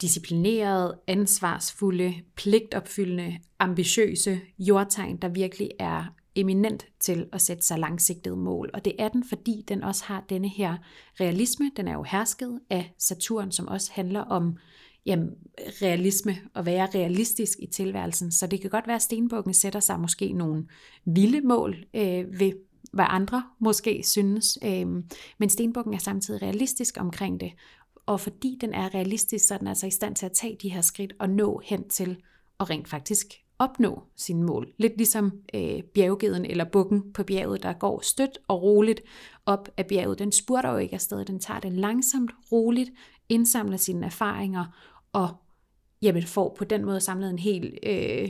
disciplinerede, 0.00 0.98
ansvarsfulde, 1.06 2.14
pligtopfyldende, 2.36 3.38
ambitiøse 3.58 4.40
jordtegn, 4.58 5.16
der 5.16 5.28
virkelig 5.28 5.70
er 5.78 6.04
eminent 6.34 6.86
til 7.00 7.26
at 7.32 7.42
sætte 7.42 7.62
sig 7.62 7.78
langsigtede 7.78 8.36
mål. 8.36 8.70
Og 8.74 8.84
det 8.84 8.92
er 8.98 9.08
den, 9.08 9.24
fordi 9.28 9.64
den 9.68 9.82
også 9.82 10.04
har 10.04 10.24
denne 10.28 10.48
her 10.48 10.76
realisme. 11.20 11.70
Den 11.76 11.88
er 11.88 11.92
jo 11.92 12.02
hersket 12.02 12.60
af 12.70 12.94
Saturn, 12.98 13.52
som 13.52 13.68
også 13.68 13.90
handler 13.94 14.20
om 14.20 14.56
jamen, 15.06 15.30
realisme 15.58 16.36
og 16.54 16.66
være 16.66 16.88
realistisk 16.94 17.58
i 17.58 17.66
tilværelsen. 17.66 18.32
Så 18.32 18.46
det 18.46 18.60
kan 18.60 18.70
godt 18.70 18.86
være, 18.86 18.96
at 18.96 19.02
stenbukken 19.02 19.54
sætter 19.54 19.80
sig 19.80 20.00
måske 20.00 20.32
nogle 20.32 20.66
vilde 21.04 21.40
mål 21.40 21.76
øh, 21.94 22.40
ved 22.40 22.52
hvad 22.92 23.06
andre 23.08 23.42
måske 23.58 24.02
synes. 24.04 24.58
Øh, 24.64 24.86
men 25.38 25.48
stenbukken 25.48 25.94
er 25.94 25.98
samtidig 25.98 26.42
realistisk 26.42 26.96
omkring 27.00 27.40
det, 27.40 27.52
og 28.06 28.20
fordi 28.20 28.58
den 28.60 28.74
er 28.74 28.94
realistisk, 28.94 29.46
så 29.46 29.54
er 29.54 29.58
den 29.58 29.66
altså 29.66 29.86
i 29.86 29.90
stand 29.90 30.16
til 30.16 30.26
at 30.26 30.32
tage 30.32 30.56
de 30.62 30.68
her 30.68 30.80
skridt 30.80 31.12
og 31.18 31.30
nå 31.30 31.60
hen 31.64 31.88
til 31.88 32.16
at 32.60 32.70
rent 32.70 32.88
faktisk 32.88 33.26
opnå 33.58 34.02
sine 34.16 34.42
mål. 34.42 34.72
Lidt 34.78 34.96
ligesom 34.96 35.32
øh, 35.54 35.82
bjerggeden 35.82 36.44
eller 36.44 36.64
bukken 36.64 37.12
på 37.12 37.22
bjerget, 37.22 37.62
der 37.62 37.72
går 37.72 38.00
stødt 38.00 38.38
og 38.48 38.62
roligt 38.62 39.00
op 39.46 39.68
ad 39.76 39.84
bjerget. 39.84 40.18
Den 40.18 40.32
spurter 40.32 40.70
jo 40.70 40.76
ikke 40.76 40.94
afsted, 40.94 41.24
den 41.24 41.40
tager 41.40 41.60
det 41.60 41.72
langsomt, 41.72 42.30
roligt, 42.52 42.90
indsamler 43.28 43.76
sine 43.76 44.06
erfaringer 44.06 44.64
og 45.12 45.28
jamen, 46.02 46.22
får 46.22 46.54
på 46.58 46.64
den 46.64 46.84
måde 46.84 47.00
samlet 47.00 47.30
en 47.30 47.38
hel, 47.38 47.78
øh, 47.82 48.28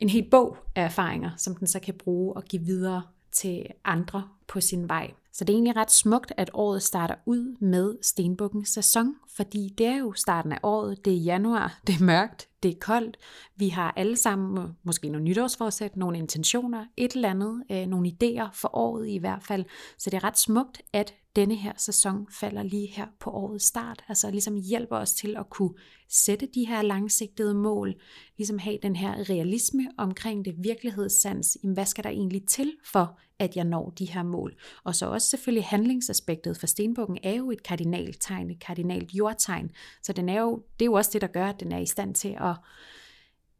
en 0.00 0.08
hel 0.08 0.30
bog 0.30 0.56
af 0.74 0.84
erfaringer, 0.84 1.30
som 1.36 1.54
den 1.54 1.66
så 1.66 1.80
kan 1.80 1.94
bruge 1.94 2.36
og 2.36 2.44
give 2.44 2.62
videre 2.62 3.02
til 3.32 3.66
andre 3.84 4.28
på 4.48 4.60
sin 4.60 4.88
vej. 4.88 5.10
Så 5.36 5.44
det 5.44 5.52
er 5.52 5.56
egentlig 5.56 5.76
ret 5.76 5.90
smukt, 5.90 6.32
at 6.36 6.50
året 6.54 6.82
starter 6.82 7.14
ud 7.26 7.56
med 7.60 7.96
stenbukkens 8.02 8.68
sæson, 8.68 9.14
fordi 9.36 9.74
det 9.78 9.86
er 9.86 9.96
jo 9.96 10.12
starten 10.12 10.52
af 10.52 10.58
året, 10.62 11.04
det 11.04 11.12
er 11.12 11.16
januar, 11.16 11.78
det 11.86 12.00
er 12.00 12.04
mørkt, 12.04 12.48
det 12.62 12.70
er 12.70 12.78
koldt. 12.80 13.16
Vi 13.56 13.68
har 13.68 13.92
alle 13.96 14.16
sammen 14.16 14.76
måske 14.82 15.08
nogle 15.08 15.24
nytårsforsæt, 15.24 15.96
nogle 15.96 16.18
intentioner, 16.18 16.84
et 16.96 17.12
eller 17.12 17.30
andet, 17.30 17.62
øh, 17.70 17.86
nogle 17.86 18.12
idéer 18.12 18.48
for 18.52 18.76
året 18.76 19.08
i 19.08 19.18
hvert 19.18 19.42
fald. 19.42 19.64
Så 19.98 20.10
det 20.10 20.16
er 20.16 20.24
ret 20.24 20.38
smukt, 20.38 20.82
at 20.92 21.14
denne 21.36 21.54
her 21.54 21.72
sæson 21.76 22.26
falder 22.40 22.62
lige 22.62 22.86
her 22.86 23.06
på 23.20 23.30
årets 23.30 23.64
start. 23.64 24.04
Altså 24.08 24.30
ligesom 24.30 24.56
hjælper 24.56 24.96
os 24.96 25.12
til 25.12 25.36
at 25.36 25.50
kunne 25.50 25.74
sætte 26.08 26.48
de 26.54 26.66
her 26.66 26.82
langsigtede 26.82 27.54
mål, 27.54 27.94
ligesom 28.36 28.58
have 28.58 28.78
den 28.82 28.96
her 28.96 29.30
realisme 29.30 29.86
omkring 29.98 30.44
det 30.44 30.54
virkelighedssans. 30.58 31.58
Jamen, 31.62 31.74
hvad 31.74 31.86
skal 31.86 32.04
der 32.04 32.10
egentlig 32.10 32.46
til 32.48 32.72
for, 32.92 33.18
at 33.38 33.56
jeg 33.56 33.64
når 33.64 33.90
de 33.90 34.04
her 34.04 34.22
mål? 34.22 34.56
Og 34.84 34.94
så 34.94 35.06
også 35.06 35.28
selvfølgelig 35.28 35.64
handlingsaspektet, 35.64 36.56
for 36.56 36.66
stenbukken 36.66 37.18
er 37.22 37.34
jo 37.34 37.50
et 37.50 37.62
kardinaltegn, 37.62 38.50
et 38.50 38.60
kardinalt 38.60 39.14
jordtegn. 39.14 39.70
Så 40.02 40.12
den 40.12 40.28
er 40.28 40.40
jo, 40.40 40.62
det 40.78 40.84
er 40.84 40.86
jo 40.86 40.92
også 40.92 41.10
det, 41.12 41.20
der 41.20 41.26
gør, 41.26 41.46
at 41.46 41.60
den 41.60 41.72
er 41.72 41.78
i 41.78 41.86
stand 41.86 42.14
til 42.14 42.36
at 42.40 42.54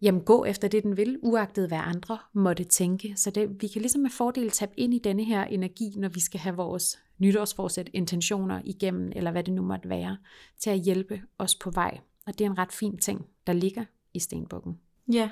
jamen, 0.02 0.20
gå 0.20 0.44
efter 0.44 0.68
det, 0.68 0.82
den 0.82 0.96
vil, 0.96 1.18
uagtet 1.22 1.68
hvad 1.68 1.78
andre 1.78 2.18
måtte 2.34 2.64
tænke. 2.64 3.12
Så 3.16 3.30
det, 3.30 3.62
vi 3.62 3.68
kan 3.68 3.82
ligesom 3.82 4.00
med 4.00 4.10
fordel 4.10 4.50
tabe 4.50 4.72
ind 4.76 4.94
i 4.94 4.98
denne 4.98 5.24
her 5.24 5.44
energi, 5.44 5.92
når 5.96 6.08
vi 6.08 6.20
skal 6.20 6.40
have 6.40 6.56
vores 6.56 6.98
nytårsforsæt 7.18 7.90
intentioner 7.92 8.62
igennem, 8.64 9.12
eller 9.16 9.30
hvad 9.30 9.44
det 9.44 9.54
nu 9.54 9.62
måtte 9.62 9.88
være, 9.88 10.18
til 10.58 10.70
at 10.70 10.78
hjælpe 10.78 11.22
os 11.38 11.54
på 11.54 11.70
vej. 11.70 12.00
Og 12.26 12.38
det 12.38 12.44
er 12.44 12.50
en 12.50 12.58
ret 12.58 12.72
fin 12.72 12.98
ting, 12.98 13.26
der 13.46 13.52
ligger 13.52 13.84
i 14.14 14.18
stenbukken. 14.18 14.80
Ja, 15.12 15.30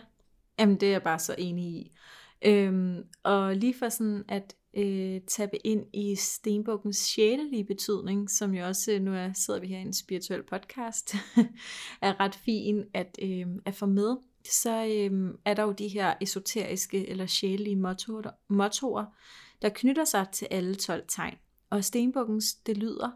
jamen 0.59 0.77
det 0.77 0.89
er 0.89 0.93
jeg 0.93 1.03
bare 1.03 1.19
så 1.19 1.35
enig 1.39 1.65
i. 1.65 1.93
Øhm, 2.45 3.05
og 3.23 3.57
lige 3.57 3.75
for 3.79 3.89
sådan 3.89 4.25
at 4.29 4.55
øh, 4.77 5.21
tabe 5.27 5.67
ind 5.67 5.87
i 5.93 6.15
stenbukkens 6.17 6.97
sjælelige 6.97 7.65
betydning, 7.65 8.31
som 8.31 8.55
jo 8.55 8.67
også, 8.67 8.93
øh, 8.93 9.03
nu 9.03 9.15
er, 9.15 9.33
sidder 9.33 9.61
vi 9.61 9.67
her 9.67 9.79
i 9.79 9.83
en 9.83 9.93
spirituel 9.93 10.43
podcast, 10.43 11.15
er 12.03 12.21
ret 12.21 12.35
fin 12.35 12.85
at, 12.95 13.19
øh, 13.23 13.47
at 13.65 13.75
få 13.75 13.87
med, 13.87 14.17
så 14.51 14.85
øh, 14.87 15.35
er 15.45 15.55
der 15.55 15.63
jo 15.63 15.73
de 15.73 15.89
her 15.89 16.15
esoteriske 16.21 17.09
eller 17.09 17.27
sjælelige 17.27 17.77
mottoer, 17.77 18.31
mottoer, 18.49 19.05
der 19.63 19.69
knytter 19.69 20.05
sig 20.05 20.27
til 20.33 20.49
alle 20.51 20.75
12 20.75 21.05
tegn. 21.09 21.35
Og 21.71 21.85
stenbukkens, 21.85 22.55
det 22.55 22.77
lyder, 22.77 23.11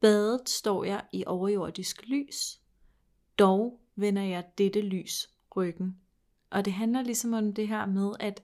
badet 0.00 0.48
står 0.48 0.84
jeg 0.84 1.04
i 1.12 1.24
overjordisk 1.26 2.06
lys, 2.06 2.60
dog 3.38 3.80
vender 3.96 4.22
jeg 4.22 4.44
dette 4.58 4.80
lys 4.80 5.30
ryggen. 5.56 5.96
Og 6.50 6.64
det 6.64 6.72
handler 6.72 7.02
ligesom 7.02 7.32
om 7.32 7.52
det 7.52 7.68
her 7.68 7.86
med, 7.86 8.12
at 8.20 8.42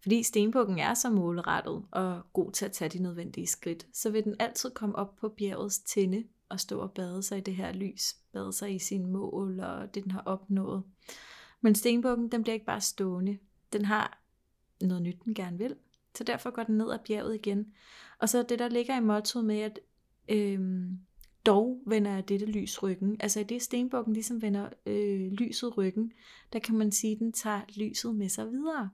fordi 0.00 0.22
stenbukken 0.22 0.78
er 0.78 0.94
så 0.94 1.10
målrettet 1.10 1.84
og 1.90 2.22
god 2.32 2.52
til 2.52 2.64
at 2.64 2.72
tage 2.72 2.88
de 2.88 3.02
nødvendige 3.02 3.46
skridt, 3.46 3.86
så 3.92 4.10
vil 4.10 4.24
den 4.24 4.36
altid 4.38 4.70
komme 4.70 4.96
op 4.96 5.16
på 5.16 5.28
bjergets 5.28 5.78
tinde 5.78 6.24
og 6.48 6.60
stå 6.60 6.80
og 6.80 6.92
bade 6.92 7.22
sig 7.22 7.38
i 7.38 7.40
det 7.40 7.56
her 7.56 7.72
lys, 7.72 8.14
bade 8.32 8.52
sig 8.52 8.74
i 8.74 8.78
sine 8.78 9.06
mål 9.06 9.60
og 9.60 9.94
det, 9.94 10.04
den 10.04 10.12
har 10.12 10.22
opnået. 10.26 10.82
Men 11.60 11.74
stenbukken, 11.74 12.32
den 12.32 12.42
bliver 12.42 12.54
ikke 12.54 12.66
bare 12.66 12.80
stående. 12.80 13.38
Den 13.72 13.84
har 13.84 14.22
noget 14.80 15.02
nyt, 15.02 15.24
den 15.24 15.34
gerne 15.34 15.58
vil. 15.58 15.76
Så 16.14 16.24
derfor 16.24 16.50
går 16.50 16.62
den 16.62 16.78
ned 16.78 16.92
ad 16.92 16.98
bjerget 17.06 17.34
igen. 17.34 17.72
Og 18.18 18.28
så 18.28 18.42
det, 18.42 18.58
der 18.58 18.68
ligger 18.68 18.96
i 18.96 19.00
mottoet 19.00 19.44
med, 19.44 19.60
at 19.60 19.80
øhm, 20.28 20.98
dog 21.46 21.82
vender 21.86 22.12
jeg 22.14 22.28
dette 22.28 22.46
lys 22.46 22.82
ryggen. 22.82 23.16
Altså 23.20 23.40
i 23.40 23.44
det 23.44 23.62
stenbukken 23.62 24.14
ligesom 24.14 24.42
vender 24.42 24.68
øh, 24.86 25.32
lyset 25.32 25.76
ryggen, 25.76 26.12
der 26.52 26.58
kan 26.58 26.74
man 26.74 26.92
sige, 26.92 27.12
at 27.12 27.18
den 27.18 27.32
tager 27.32 27.60
lyset 27.76 28.14
med 28.14 28.28
sig 28.28 28.50
videre. 28.50 28.90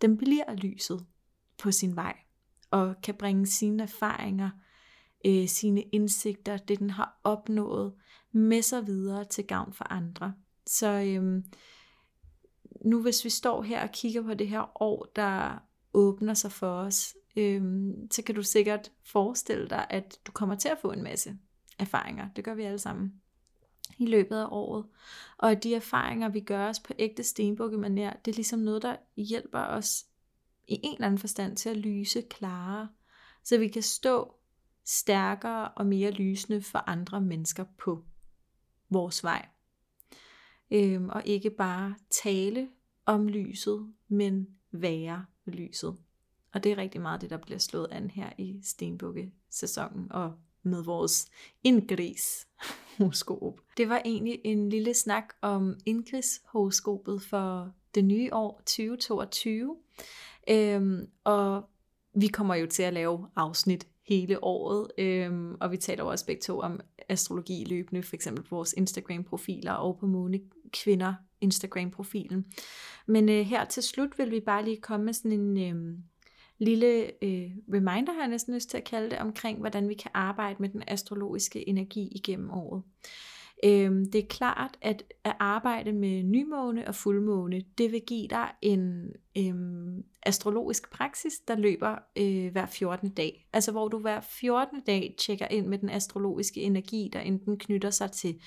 Den 0.00 0.16
bliver 0.16 0.54
lyset 0.54 1.06
på 1.58 1.72
sin 1.72 1.96
vej, 1.96 2.16
og 2.70 2.94
kan 3.02 3.14
bringe 3.14 3.46
sine 3.46 3.82
erfaringer, 3.82 4.50
øh, 5.26 5.48
sine 5.48 5.82
indsigter, 5.82 6.56
det 6.56 6.78
den 6.78 6.90
har 6.90 7.20
opnået, 7.24 7.94
med 8.32 8.62
sig 8.62 8.86
videre 8.86 9.24
til 9.24 9.46
gavn 9.46 9.72
for 9.72 9.92
andre. 9.92 10.34
Så 10.66 10.86
øhm, 10.86 11.44
nu 12.84 13.02
hvis 13.02 13.24
vi 13.24 13.30
står 13.30 13.62
her 13.62 13.82
og 13.82 13.92
kigger 13.92 14.22
på 14.22 14.34
det 14.34 14.48
her 14.48 14.82
år, 14.82 15.06
der 15.16 15.58
åbner 15.94 16.34
sig 16.34 16.52
for 16.52 16.70
os, 16.70 17.16
øh, 17.38 17.62
så 18.10 18.22
kan 18.22 18.34
du 18.34 18.42
sikkert 18.42 18.92
forestille 19.04 19.68
dig, 19.68 19.86
at 19.90 20.18
du 20.26 20.32
kommer 20.32 20.54
til 20.54 20.68
at 20.68 20.78
få 20.78 20.92
en 20.92 21.02
masse 21.02 21.38
erfaringer. 21.78 22.28
Det 22.36 22.44
gør 22.44 22.54
vi 22.54 22.62
alle 22.62 22.78
sammen 22.78 23.12
i 23.98 24.06
løbet 24.06 24.36
af 24.36 24.46
året. 24.50 24.86
Og 25.38 25.50
at 25.50 25.62
de 25.62 25.74
erfaringer, 25.74 26.28
vi 26.28 26.40
gør 26.40 26.68
os 26.68 26.80
på 26.80 26.92
ægte 26.98 27.22
stenbukkemanér, 27.22 28.20
det 28.24 28.28
er 28.30 28.34
ligesom 28.34 28.58
noget, 28.58 28.82
der 28.82 28.96
hjælper 29.16 29.60
os 29.60 30.06
i 30.68 30.80
en 30.82 30.94
eller 30.94 31.06
anden 31.06 31.18
forstand 31.18 31.56
til 31.56 31.68
at 31.68 31.76
lyse 31.76 32.22
klarere, 32.22 32.88
så 33.44 33.58
vi 33.58 33.68
kan 33.68 33.82
stå 33.82 34.34
stærkere 34.84 35.68
og 35.68 35.86
mere 35.86 36.10
lysende 36.10 36.62
for 36.62 36.78
andre 36.78 37.20
mennesker 37.20 37.64
på 37.78 38.04
vores 38.90 39.24
vej. 39.24 39.48
Øhm, 40.70 41.08
og 41.08 41.22
ikke 41.26 41.50
bare 41.50 41.94
tale 42.22 42.68
om 43.06 43.28
lyset, 43.28 43.92
men 44.08 44.46
være 44.70 45.24
lyset. 45.46 45.96
Og 46.54 46.64
det 46.64 46.72
er 46.72 46.76
rigtig 46.76 47.00
meget 47.00 47.20
det, 47.20 47.30
der 47.30 47.36
bliver 47.36 47.58
slået 47.58 47.88
an 47.90 48.10
her 48.10 48.30
i 48.38 48.60
Stenbukke-sæsonen 48.62 50.12
og 50.12 50.32
med 50.62 50.82
vores 50.82 51.28
indgris 51.64 52.46
horoskop. 52.98 53.60
Det 53.76 53.88
var 53.88 54.02
egentlig 54.04 54.40
en 54.44 54.68
lille 54.68 54.94
snak 54.94 55.24
om 55.42 55.76
indgris 55.86 56.40
horoskopet 56.44 57.22
for 57.22 57.72
det 57.94 58.04
nye 58.04 58.34
år 58.34 58.60
2022. 58.66 59.76
Øhm, 60.50 61.06
og 61.24 61.68
vi 62.14 62.26
kommer 62.26 62.54
jo 62.54 62.66
til 62.66 62.82
at 62.82 62.92
lave 62.92 63.28
afsnit 63.36 63.86
hele 64.08 64.44
året, 64.44 64.90
øhm, 64.98 65.56
og 65.60 65.70
vi 65.70 65.76
taler 65.76 66.04
også 66.04 66.26
begge 66.26 66.42
to 66.42 66.60
om 66.60 66.80
astrologi 67.08 67.64
løbende, 67.64 68.02
for 68.02 68.14
eksempel 68.14 68.44
på 68.44 68.54
vores 68.54 68.74
Instagram-profiler 68.76 69.72
og 69.72 69.98
på 69.98 70.06
Måne 70.06 70.40
Kvinder 70.72 71.14
Instagram-profilen. 71.40 72.44
Men 73.06 73.28
øh, 73.28 73.46
her 73.46 73.64
til 73.64 73.82
slut 73.82 74.18
vil 74.18 74.30
vi 74.30 74.40
bare 74.40 74.64
lige 74.64 74.80
komme 74.80 75.06
med 75.06 75.12
sådan 75.12 75.32
en 75.32 75.58
øh, 75.58 75.98
lille 76.58 77.24
øh, 77.24 77.50
reminder, 77.74 78.12
har 78.12 78.20
jeg 78.20 78.28
næsten 78.28 78.54
lyst 78.54 78.70
til 78.70 78.76
at 78.76 78.84
kalde 78.84 79.10
det, 79.10 79.18
omkring 79.18 79.58
hvordan 79.58 79.88
vi 79.88 79.94
kan 79.94 80.10
arbejde 80.14 80.56
med 80.58 80.68
den 80.68 80.82
astrologiske 80.86 81.68
energi 81.68 82.08
igennem 82.14 82.50
året. 82.50 82.82
Øh, 83.64 83.90
det 84.12 84.14
er 84.14 84.26
klart, 84.28 84.76
at 84.82 85.04
at 85.24 85.36
arbejde 85.38 85.92
med 85.92 86.22
nymåne 86.22 86.88
og 86.88 86.94
fuldmåne, 86.94 87.62
det 87.78 87.92
vil 87.92 88.02
give 88.06 88.28
dig 88.28 88.48
en 88.62 89.12
øh, 89.38 89.54
astrologisk 90.22 90.90
praksis, 90.90 91.32
der 91.48 91.56
løber 91.56 91.98
øh, 92.18 92.52
hver 92.52 92.66
14. 92.66 93.08
dag. 93.08 93.48
Altså 93.52 93.72
hvor 93.72 93.88
du 93.88 93.98
hver 93.98 94.20
14. 94.20 94.80
dag 94.86 95.14
tjekker 95.18 95.46
ind 95.50 95.66
med 95.66 95.78
den 95.78 95.90
astrologiske 95.90 96.60
energi, 96.60 97.10
der 97.12 97.20
enten 97.20 97.58
knytter 97.58 97.90
sig 97.90 98.12
til 98.12 98.40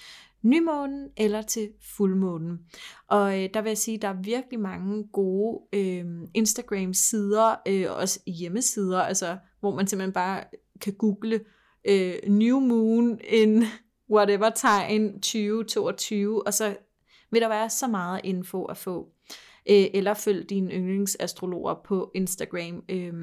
nymånen 0.44 1.10
eller 1.18 1.42
til 1.42 1.70
fuldmånen. 1.98 2.60
Og 3.08 3.44
øh, 3.44 3.50
der 3.54 3.62
vil 3.62 3.70
jeg 3.70 3.78
sige, 3.78 3.96
at 3.96 4.02
der 4.02 4.08
er 4.08 4.22
virkelig 4.24 4.60
mange 4.60 5.08
gode 5.14 5.62
øh, 5.74 6.06
Instagram-sider, 6.34 7.56
øh, 7.68 7.86
også 7.90 8.20
hjemmesider, 8.28 9.02
altså 9.02 9.38
hvor 9.60 9.76
man 9.76 9.88
simpelthen 9.88 10.14
bare 10.14 10.44
kan 10.82 10.94
google 10.94 11.40
øh, 11.86 12.16
New 12.28 12.60
Moon 12.60 13.20
in 13.30 13.64
whatever 14.16 14.50
tegn 14.50 15.14
2022, 15.14 16.48
og 16.48 16.54
så 16.54 16.76
vil 17.32 17.42
der 17.42 17.48
være 17.48 17.70
så 17.70 17.88
meget 17.88 18.22
info 18.24 18.66
at 18.66 18.78
få. 18.78 19.10
Øh, 19.70 19.86
eller 19.94 20.14
følg 20.14 20.50
dine 20.50 20.72
yndlingsastrologer 20.74 21.74
på 21.86 22.12
Instagram, 22.16 22.84
øh, 22.90 23.14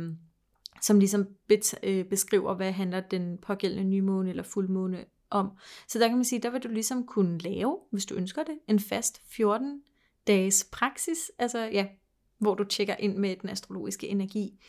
som 0.83 0.99
ligesom 0.99 1.27
bet, 1.49 1.75
øh, 1.83 2.05
beskriver, 2.05 2.55
hvad 2.55 2.73
handler 2.73 3.01
den 3.01 3.39
pågældende 3.39 3.85
nymåne 3.85 4.31
eller 4.31 4.43
fuldmåne 4.43 5.05
om. 5.31 5.51
Så 5.89 5.99
der 5.99 6.09
kan 6.09 6.17
man 6.17 6.25
sige, 6.25 6.43
der 6.43 6.51
vil 6.51 6.63
du 6.63 6.69
ligesom 6.69 7.07
kunne 7.07 7.39
lave, 7.39 7.79
hvis 7.91 8.07
du 8.07 8.15
ønsker 8.15 8.43
det, 8.43 8.59
en 8.69 8.81
fast 8.81 9.23
14 9.31 9.83
dages 10.27 10.69
praksis, 10.73 11.31
altså 11.39 11.59
ja, 11.59 11.87
hvor 12.39 12.55
du 12.55 12.65
tjekker 12.65 12.97
ind 12.99 13.17
med 13.17 13.37
den 13.37 13.51
astrologiske 13.51 14.09
energi. 14.09 14.61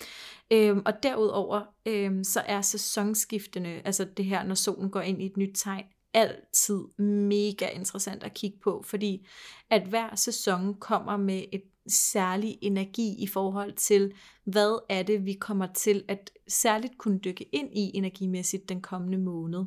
Øhm, 0.51 0.81
og 0.85 1.03
derudover, 1.03 1.61
øhm, 1.85 2.23
så 2.23 2.39
er 2.45 2.61
sæsonskiftene, 2.61 3.81
altså 3.85 4.05
det 4.17 4.25
her, 4.25 4.43
når 4.43 4.55
solen 4.55 4.89
går 4.89 5.01
ind 5.01 5.21
i 5.21 5.25
et 5.25 5.37
nyt 5.37 5.51
tegn, 5.55 5.85
altid 6.13 6.79
mega 7.03 7.67
interessant 7.67 8.23
at 8.23 8.33
kigge 8.33 8.57
på, 8.59 8.83
fordi 8.85 9.27
at 9.69 9.87
hver 9.87 10.15
sæson 10.15 10.73
kommer 10.73 11.17
med 11.17 11.43
et 11.51 11.63
særlig 11.89 12.57
energi 12.61 13.15
i 13.19 13.27
forhold 13.27 13.73
til, 13.73 14.13
hvad 14.43 14.83
er 14.89 15.03
det, 15.03 15.25
vi 15.25 15.33
kommer 15.33 15.67
til 15.73 16.03
at 16.07 16.31
særligt 16.47 16.97
kunne 16.97 17.19
dykke 17.19 17.43
ind 17.43 17.77
i 17.77 17.91
energimæssigt 17.93 18.69
den 18.69 18.81
kommende 18.81 19.17
måned. 19.17 19.65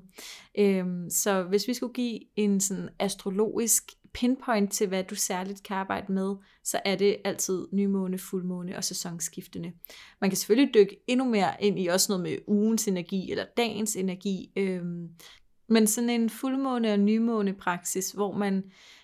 Øhm, 0.58 1.10
så 1.10 1.42
hvis 1.42 1.68
vi 1.68 1.74
skulle 1.74 1.94
give 1.94 2.20
en 2.36 2.60
sådan 2.60 2.88
astrologisk 2.98 3.92
pinpoint 4.14 4.72
til, 4.72 4.88
hvad 4.88 5.04
du 5.04 5.14
særligt 5.14 5.62
kan 5.62 5.76
arbejde 5.76 6.12
med, 6.12 6.34
så 6.64 6.80
er 6.84 6.96
det 6.96 7.16
altid 7.24 7.66
nymåne, 7.72 8.18
fuldmåne 8.18 8.76
og 8.76 8.84
sæsonskiftende. 8.84 9.72
Man 10.20 10.30
kan 10.30 10.36
selvfølgelig 10.36 10.74
dykke 10.74 10.96
endnu 11.06 11.28
mere 11.28 11.50
ind 11.60 11.78
i 11.78 11.86
også 11.86 12.12
noget 12.12 12.22
med 12.22 12.38
ugens 12.46 12.88
energi 12.88 13.30
eller 13.30 13.44
dagens 13.56 13.96
energi, 13.96 14.52
øhm, 14.56 15.08
men 15.68 15.86
sådan 15.86 16.10
en 16.10 16.30
fuldmåne 16.30 16.92
og 16.92 16.98
nymåne 16.98 17.54
praksis, 17.54 18.10
hvor 18.10 18.36
man 18.36 18.62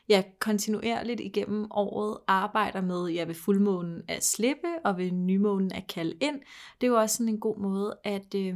jeg 0.08 0.24
kontinuerligt 0.38 1.20
igennem 1.20 1.66
året 1.70 2.18
arbejder 2.26 2.80
med, 2.80 3.08
ja, 3.08 3.24
ved 3.24 3.34
fuldmånen 3.34 4.02
at 4.08 4.24
slippe, 4.24 4.68
og 4.84 4.98
ved 4.98 5.10
nymånen 5.10 5.72
at 5.72 5.86
kalde 5.86 6.16
ind. 6.20 6.40
Det 6.80 6.86
er 6.86 6.90
jo 6.90 6.98
også 6.98 7.16
sådan 7.16 7.28
en 7.28 7.40
god 7.40 7.58
måde 7.58 7.98
at 8.04 8.34
øh, 8.34 8.54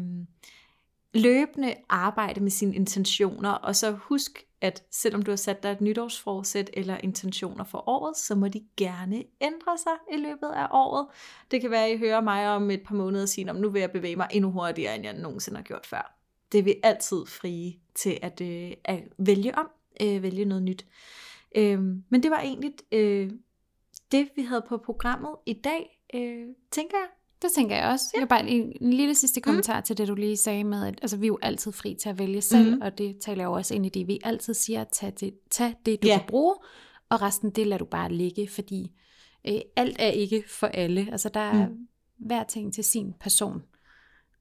løbende 1.15 1.75
arbejde 1.89 2.41
med 2.41 2.51
sine 2.51 2.75
intentioner, 2.75 3.51
og 3.51 3.77
så 3.77 3.91
husk, 3.91 4.47
at 4.61 4.83
selvom 4.91 5.23
du 5.23 5.31
har 5.31 5.37
sat 5.37 5.63
dig 5.63 5.73
et 5.73 5.81
nytårsforsæt 5.81 6.71
eller 6.73 6.97
intentioner 7.03 7.65
for 7.65 7.89
året, 7.89 8.17
så 8.17 8.35
må 8.35 8.49
de 8.49 8.65
gerne 8.77 9.25
ændre 9.41 9.79
sig 9.79 9.93
i 10.13 10.17
løbet 10.17 10.49
af 10.55 10.67
året. 10.71 11.07
Det 11.51 11.61
kan 11.61 11.71
være, 11.71 11.87
at 11.87 11.95
I 11.95 11.99
hører 11.99 12.21
mig 12.21 12.49
om 12.49 12.71
et 12.71 12.83
par 12.83 12.95
måneder 12.95 13.23
og 13.23 13.29
sige, 13.29 13.51
at 13.51 13.57
nu 13.57 13.71
vil 13.71 13.81
jeg 13.81 13.91
bevæge 13.91 14.17
mig 14.17 14.29
endnu 14.31 14.51
hurtigere, 14.51 14.95
end 14.95 15.05
jeg 15.05 15.19
nogensinde 15.19 15.57
har 15.57 15.65
gjort 15.65 15.87
før. 15.87 16.19
Det 16.53 16.59
er 16.59 16.63
vi 16.63 16.75
altid 16.83 17.27
frie 17.27 17.75
til 17.95 18.19
at, 18.23 18.41
øh, 18.41 18.73
at 18.85 19.03
vælge 19.19 19.59
om, 19.59 19.69
øh, 20.03 20.23
vælge 20.23 20.45
noget 20.45 20.63
nyt. 20.63 20.83
Øh, 20.83 20.89
men 22.11 22.23
det 22.23 22.31
var 22.31 22.41
egentlig 22.41 22.73
øh, 22.93 23.31
det, 24.13 24.29
vi 24.37 24.43
havde 24.43 24.65
på 24.69 24.77
programmet 24.77 25.31
i 25.47 25.53
dag, 25.53 26.01
øh, 26.15 26.47
tænker 26.71 26.97
jeg. 26.97 27.09
Det 27.43 27.53
tænker 27.53 27.77
jeg 27.77 27.89
også. 27.89 28.07
Ja. 28.15 28.21
Jeg 28.21 28.29
bare 28.29 28.49
en, 28.49 28.73
en 28.81 28.93
lille 28.93 29.15
sidste 29.15 29.41
mhm. 29.41 29.45
kommentar 29.45 29.81
mm. 29.81 29.85
til 29.85 29.99
det, 29.99 30.09
du 30.09 30.15
lige 30.15 30.37
sagde 30.37 30.65
med, 30.65 30.87
at 30.87 30.99
altså, 31.03 31.17
vi 31.17 31.27
er 31.27 31.29
jo 31.29 31.39
altid 31.43 31.73
fri 31.73 31.97
til 32.03 32.09
at 32.09 32.19
vælge 32.19 32.41
selv, 32.41 32.75
mm. 32.75 32.81
og 32.83 32.99
det 32.99 33.19
taler 33.21 33.45
jo 33.45 33.53
også 33.53 33.75
ind 33.75 33.87
i 33.87 33.89
det, 33.89 34.07
vi 34.07 34.19
altid 34.25 34.55
siger, 34.55 34.85
tag 34.85 35.13
det, 35.21 35.35
tag 35.51 35.75
det 35.87 36.03
du 36.03 36.09
ja. 36.09 36.19
kan 36.19 36.27
bruge, 36.29 36.55
og 37.09 37.23
resten 37.23 37.51
det 37.51 37.67
lader 37.67 37.79
du 37.79 37.85
bare 37.85 38.13
ligge, 38.13 38.49
fordi 38.49 38.93
øh, 39.49 39.61
alt 39.77 39.97
er 39.99 40.09
ikke 40.09 40.45
for 40.49 40.67
alle. 40.67 41.09
Altså 41.13 41.29
der 41.29 41.41
er 41.41 41.69
mm. 41.69 41.89
hver 42.19 42.45
ting 42.45 42.75
til 42.75 42.85
sin 42.85 43.15
person, 43.21 43.63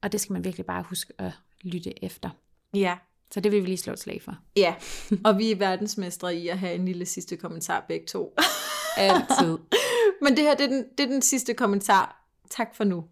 og 0.02 0.12
det 0.12 0.20
skal 0.20 0.32
man 0.32 0.44
virkelig 0.44 0.66
bare 0.66 0.82
huske 0.82 1.12
at 1.18 1.32
lytte 1.62 2.04
efter. 2.04 2.30
Ja, 2.74 2.98
så 3.34 3.40
det 3.40 3.52
vil 3.52 3.62
vi 3.62 3.66
lige 3.66 3.76
slå 3.76 3.92
et 3.92 3.98
slag 3.98 4.22
for. 4.24 4.36
Ja, 4.56 4.74
og 5.24 5.38
vi 5.38 5.50
er 5.50 5.56
verdensmestre 5.56 6.36
i 6.36 6.48
at 6.48 6.58
have 6.58 6.74
en 6.74 6.84
lille 6.84 7.06
sidste 7.06 7.36
kommentar 7.36 7.84
begge 7.88 8.06
to. 8.06 8.34
Altid. 8.96 9.58
Men 10.22 10.36
det 10.36 10.44
her, 10.44 10.54
det 10.54 10.64
er, 10.64 10.68
den, 10.68 10.84
det 10.98 11.04
er 11.04 11.08
den 11.08 11.22
sidste 11.22 11.54
kommentar. 11.54 12.24
Tak 12.50 12.76
for 12.76 12.84
nu. 12.84 13.04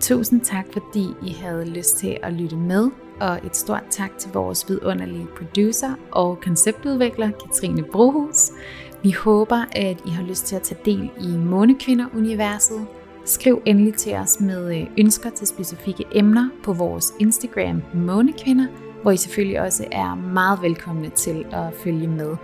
Tusind 0.00 0.40
tak, 0.40 0.66
fordi 0.72 1.06
I 1.26 1.32
havde 1.32 1.64
lyst 1.64 1.96
til 1.96 2.18
at 2.22 2.32
lytte 2.32 2.56
med, 2.56 2.90
og 3.20 3.46
et 3.46 3.56
stort 3.56 3.84
tak 3.90 4.18
til 4.18 4.30
vores 4.32 4.68
vidunderlige 4.68 5.26
producer 5.36 5.94
og 6.12 6.40
konceptudvikler, 6.40 7.30
Katrine 7.30 7.82
Brohus. 7.82 8.50
Vi 9.02 9.10
håber, 9.10 9.64
at 9.72 10.00
I 10.06 10.10
har 10.10 10.22
lyst 10.22 10.46
til 10.46 10.56
at 10.56 10.62
tage 10.62 10.80
del 10.84 11.10
i 11.20 11.36
Månekvinder-universet, 11.36 12.86
Skriv 13.26 13.62
endelig 13.64 13.94
til 13.94 14.14
os 14.14 14.40
med 14.40 14.76
øh, 14.76 14.86
ønsker 14.98 15.30
til 15.30 15.46
specifikke 15.46 16.04
emner 16.12 16.48
på 16.64 16.72
vores 16.72 17.12
Instagram 17.20 17.82
Månekvinder, 17.94 18.66
hvor 19.06 19.12
I 19.12 19.16
selvfølgelig 19.16 19.60
også 19.60 19.84
er 19.92 20.14
meget 20.14 20.62
velkomne 20.62 21.10
til 21.10 21.46
at 21.52 21.74
følge 21.84 22.08
med. 22.08 22.36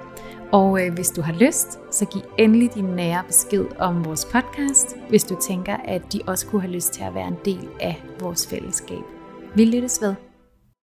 Og 0.53 0.87
øh, 0.87 0.95
hvis 0.95 1.11
du 1.11 1.23
har 1.23 1.33
lyst, 1.33 1.79
så 1.91 2.05
giv 2.07 2.23
endelig 2.39 2.75
din 2.75 2.85
nære 2.85 3.23
besked 3.27 3.65
om 3.79 4.05
vores 4.05 4.25
podcast, 4.25 4.97
hvis 5.09 5.25
du 5.25 5.37
tænker, 5.41 5.77
at 5.85 6.13
de 6.13 6.21
også 6.27 6.47
kunne 6.47 6.63
have 6.63 6.73
lyst 6.73 6.93
til 6.93 7.03
at 7.03 7.15
være 7.15 7.29
en 7.29 7.39
del 7.45 7.69
af 7.81 8.03
vores 8.21 8.47
fællesskab. 8.47 9.03
Vi 9.55 9.65
lyttes 9.65 10.03
ved. 10.03 10.32